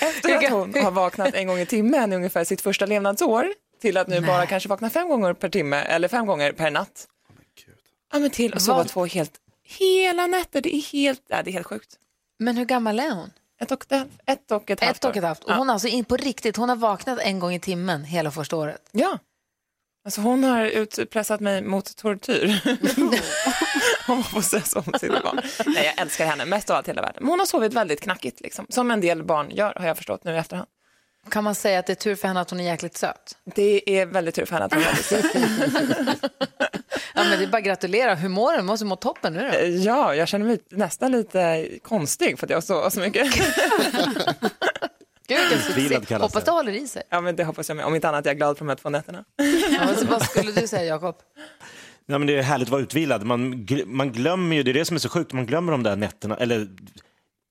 Efter 0.00 0.36
att 0.36 0.50
hon 0.50 0.84
har 0.84 0.90
vaknat 0.90 1.34
en 1.34 1.46
gång 1.46 1.58
i 1.58 1.66
timmen 1.66 2.12
i 2.12 2.16
ungefär 2.16 2.44
sitt 2.44 2.60
första 2.60 2.86
levnadsår 2.86 3.52
till 3.80 3.96
att 3.96 4.08
nu 4.08 4.20
bara 4.20 4.46
kanske 4.46 4.68
vakna 4.68 4.90
fem 4.90 5.08
gånger 5.08 5.32
per 5.32 5.48
timme 5.48 5.76
eller 5.76 6.08
fem 6.08 6.26
gånger 6.26 6.52
per 6.52 6.70
natt. 6.70 7.06
Ja, 8.12 8.18
men 8.18 8.30
till 8.30 8.54
att 8.54 8.62
sova 8.62 8.84
två 8.84 9.06
helt, 9.06 9.32
hela 9.64 10.26
nätter. 10.26 10.60
Det 10.60 10.76
är 10.76 10.82
helt, 10.92 11.22
ja, 11.28 11.42
det 11.42 11.50
är 11.50 11.52
helt 11.52 11.66
sjukt. 11.66 11.94
Men 12.38 12.56
hur 12.56 12.64
gammal 12.64 12.98
är 12.98 13.10
hon? 13.10 13.30
Ett 13.60 13.70
och 13.70 13.92
ett, 13.92 14.08
ett, 14.26 14.50
och 14.50 14.70
ett 14.70 14.80
halvt 14.80 14.96
Ett 14.96 15.04
och 15.04 15.16
ett 15.16 15.24
halvt. 15.24 15.44
Och 15.44 15.54
hon 15.54 15.68
har 15.68 15.74
alltså 15.74 15.88
in 15.88 16.04
på 16.04 16.16
riktigt, 16.16 16.56
hon 16.56 16.68
har 16.68 16.76
vaknat 16.76 17.18
en 17.18 17.38
gång 17.38 17.54
i 17.54 17.60
timmen 17.60 18.04
hela 18.04 18.30
första 18.30 18.56
året. 18.56 18.88
Ja. 18.92 19.18
Alltså 20.06 20.20
hon 20.20 20.44
har 20.44 20.64
utpressat 20.64 21.40
mig 21.40 21.62
mot 21.62 21.96
tortyr. 21.96 22.60
hon 24.06 24.16
var 24.16 24.32
possess 24.32 24.76
om 24.76 24.84
sitt 25.00 25.22
barn. 25.22 25.40
Nej, 25.66 25.84
jag 25.84 26.02
älskar 26.02 26.26
henne 26.26 26.44
mest 26.44 26.70
av 26.70 26.76
allt 26.76 26.88
i 26.88 26.90
hela 26.90 27.02
världen. 27.02 27.16
Men 27.20 27.28
hon 27.28 27.38
har 27.38 27.46
sovit 27.46 27.74
väldigt 27.74 28.00
knackigt, 28.00 28.40
liksom. 28.40 28.66
som 28.68 28.90
en 28.90 29.00
del 29.00 29.22
barn 29.22 29.50
gör 29.50 29.74
har 29.76 29.86
jag 29.86 29.96
förstått 29.96 30.24
nu 30.24 30.34
i 30.34 30.36
efterhand. 30.36 30.68
Kan 31.30 31.44
man 31.44 31.54
säga 31.54 31.78
att 31.78 31.86
det 31.86 31.92
är 31.92 31.94
tur 31.94 32.14
för 32.14 32.28
henne 32.28 32.40
att 32.40 32.50
hon 32.50 32.60
är 32.60 32.64
jäkligt 32.64 32.96
söt? 32.96 33.36
Det 33.44 33.98
är 34.00 34.06
väldigt 34.06 34.34
tur 34.34 34.44
för 34.44 34.52
henne 34.52 34.64
att 34.64 34.74
hon 34.74 34.82
är 34.82 34.86
väldigt 34.86 35.06
söt. 35.06 36.30
Ja, 37.14 37.24
men 37.24 37.38
det 37.38 37.44
är 37.44 37.48
bara 37.48 37.58
att 37.58 37.64
gratulera. 37.64 38.14
Hur 38.14 38.28
mår 38.28 38.56
du? 38.56 38.62
Måste 38.62 38.86
må 38.86 38.96
toppen 38.96 39.32
nu 39.32 39.50
då? 39.52 39.66
Ja, 39.66 40.14
jag 40.14 40.28
känner 40.28 40.46
mig 40.46 40.58
nästan 40.70 41.12
lite 41.12 41.68
konstig 41.82 42.38
för 42.38 42.46
att 42.46 42.50
jag 42.50 42.64
sover 42.64 42.90
så 42.90 43.00
mycket. 43.00 43.34
Gud, 45.28 45.38
vilken 45.38 45.58
Utvilad 45.70 45.92
succé. 45.92 46.06
kallas 46.06 46.22
Hoppas 46.32 46.44
det. 46.44 46.50
håller 46.50 46.72
i 46.72 46.88
sig. 46.88 47.02
Ja, 47.10 47.20
men 47.20 47.36
det 47.36 47.44
hoppas 47.44 47.68
jag 47.68 47.76
med. 47.76 47.84
Om 47.86 47.94
inte 47.94 48.08
annat 48.08 48.26
är 48.26 48.30
jag 48.30 48.36
glad 48.36 48.58
för 48.58 48.64
de 48.64 48.68
här 48.68 48.76
två 48.76 48.90
nätterna. 48.90 49.24
Ja, 49.70 49.94
så 49.96 50.06
vad 50.06 50.22
skulle 50.22 50.52
du 50.52 50.66
säga, 50.68 50.84
Jakob? 50.84 51.14
Ja, 52.06 52.18
men 52.18 52.26
det 52.26 52.38
är 52.38 52.42
härligt 52.42 52.66
att 52.68 52.72
vara 52.72 52.82
utvilad. 52.82 53.24
Man, 53.24 53.66
man 53.86 54.12
glömmer 54.12 54.56
ju, 54.56 54.62
det 54.62 54.70
är 54.70 54.74
det 54.74 54.84
som 54.84 54.94
är 54.94 54.98
så 55.00 55.08
sjukt, 55.08 55.32
man 55.32 55.46
glömmer 55.46 55.72
de 55.72 55.82
där 55.82 55.96
nätterna, 55.96 56.36
eller 56.36 56.68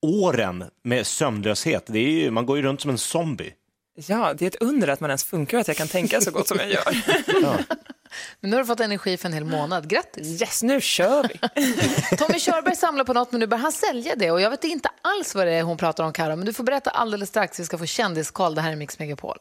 åren 0.02 0.64
med 0.84 1.06
sömnlöshet. 1.06 1.84
Det 1.86 1.98
är 1.98 2.10
ju, 2.10 2.30
man 2.30 2.46
går 2.46 2.56
ju 2.56 2.62
runt 2.62 2.80
som 2.80 2.90
en 2.90 2.98
zombie. 2.98 3.52
Ja, 3.96 4.34
det 4.34 4.44
är 4.44 4.46
ett 4.46 4.62
under 4.62 4.88
att 4.88 5.00
man 5.00 5.10
ens 5.10 5.24
funkar 5.24 5.56
och 5.56 5.60
att 5.60 5.68
jag 5.68 5.76
kan 5.76 5.88
tänka 5.88 6.20
så 6.20 6.30
gott 6.30 6.48
som 6.48 6.58
jag 6.58 6.70
gör. 6.70 7.64
Men 8.40 8.50
nu 8.50 8.56
har 8.56 8.62
du 8.62 8.66
fått 8.66 8.80
energi 8.80 9.16
för 9.16 9.28
en 9.28 9.32
hel 9.32 9.44
månad. 9.44 9.88
Grattis! 9.88 10.42
Yes, 10.42 10.62
nu 10.62 10.80
kör 10.80 11.22
vi! 11.22 11.38
Tommy 12.16 12.38
Körberg 12.38 12.76
samlar 12.76 13.04
på 13.04 13.12
något, 13.12 13.32
men 13.32 13.40
nu 13.40 13.46
börjar 13.46 13.62
han 13.62 13.72
sälja 13.72 14.14
det. 14.16 14.30
Och 14.30 14.40
jag 14.40 14.50
vet 14.50 14.64
inte 14.64 14.88
alls 15.02 15.34
vad 15.34 15.46
det 15.46 15.52
är 15.52 15.62
hon 15.62 15.76
pratar 15.76 16.04
om, 16.04 16.12
Karo, 16.12 16.36
men 16.36 16.46
du 16.46 16.52
får 16.52 16.64
berätta 16.64 16.90
alldeles 16.90 17.28
strax. 17.28 17.60
Vi 17.60 17.64
ska 17.64 17.78
få 17.78 17.86
kändiskoll. 17.86 18.54
Det 18.54 18.60
här 18.60 18.72
är 18.72 18.76
Mix 18.76 18.98
Megapol. 18.98 19.36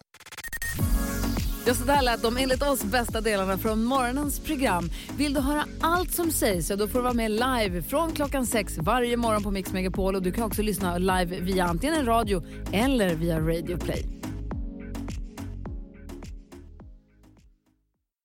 Ja, 1.68 1.74
så 1.74 1.84
där 1.84 2.01
lät 2.01 2.22
de 2.22 2.38
enligt 2.38 2.64
oss 2.64 2.84
bästa 2.84 3.22
delarna 3.22 3.58
från 3.58 3.84
morgonens 3.84 4.39
program. 4.39 4.89
Vill 5.18 5.34
du 5.34 5.39
höra 5.39 5.66
allt 5.82 6.14
som 6.14 6.32
sägs 6.32 6.68
så 6.68 6.76
då 6.76 6.88
får 6.88 6.99
du 6.99 7.03
vara 7.03 7.14
med 7.14 7.32
live 7.32 7.82
från 7.82 8.12
klockan 8.12 8.45
sex 8.45 8.78
varje 8.78 9.18
morgon 9.18 9.43
på 9.43 9.51
Mix 9.51 9.74
Megapol. 9.74 10.16
Och 10.16 10.22
du 10.22 10.32
kan 10.32 10.43
också 10.43 10.62
lyssna 10.62 10.97
live 10.97 11.39
via 11.39 11.66
antingen 11.66 11.95
en 11.95 12.06
radio 12.06 12.43
eller 12.74 13.16
via 13.16 13.39
Radio 13.39 13.78
Play. 13.78 14.06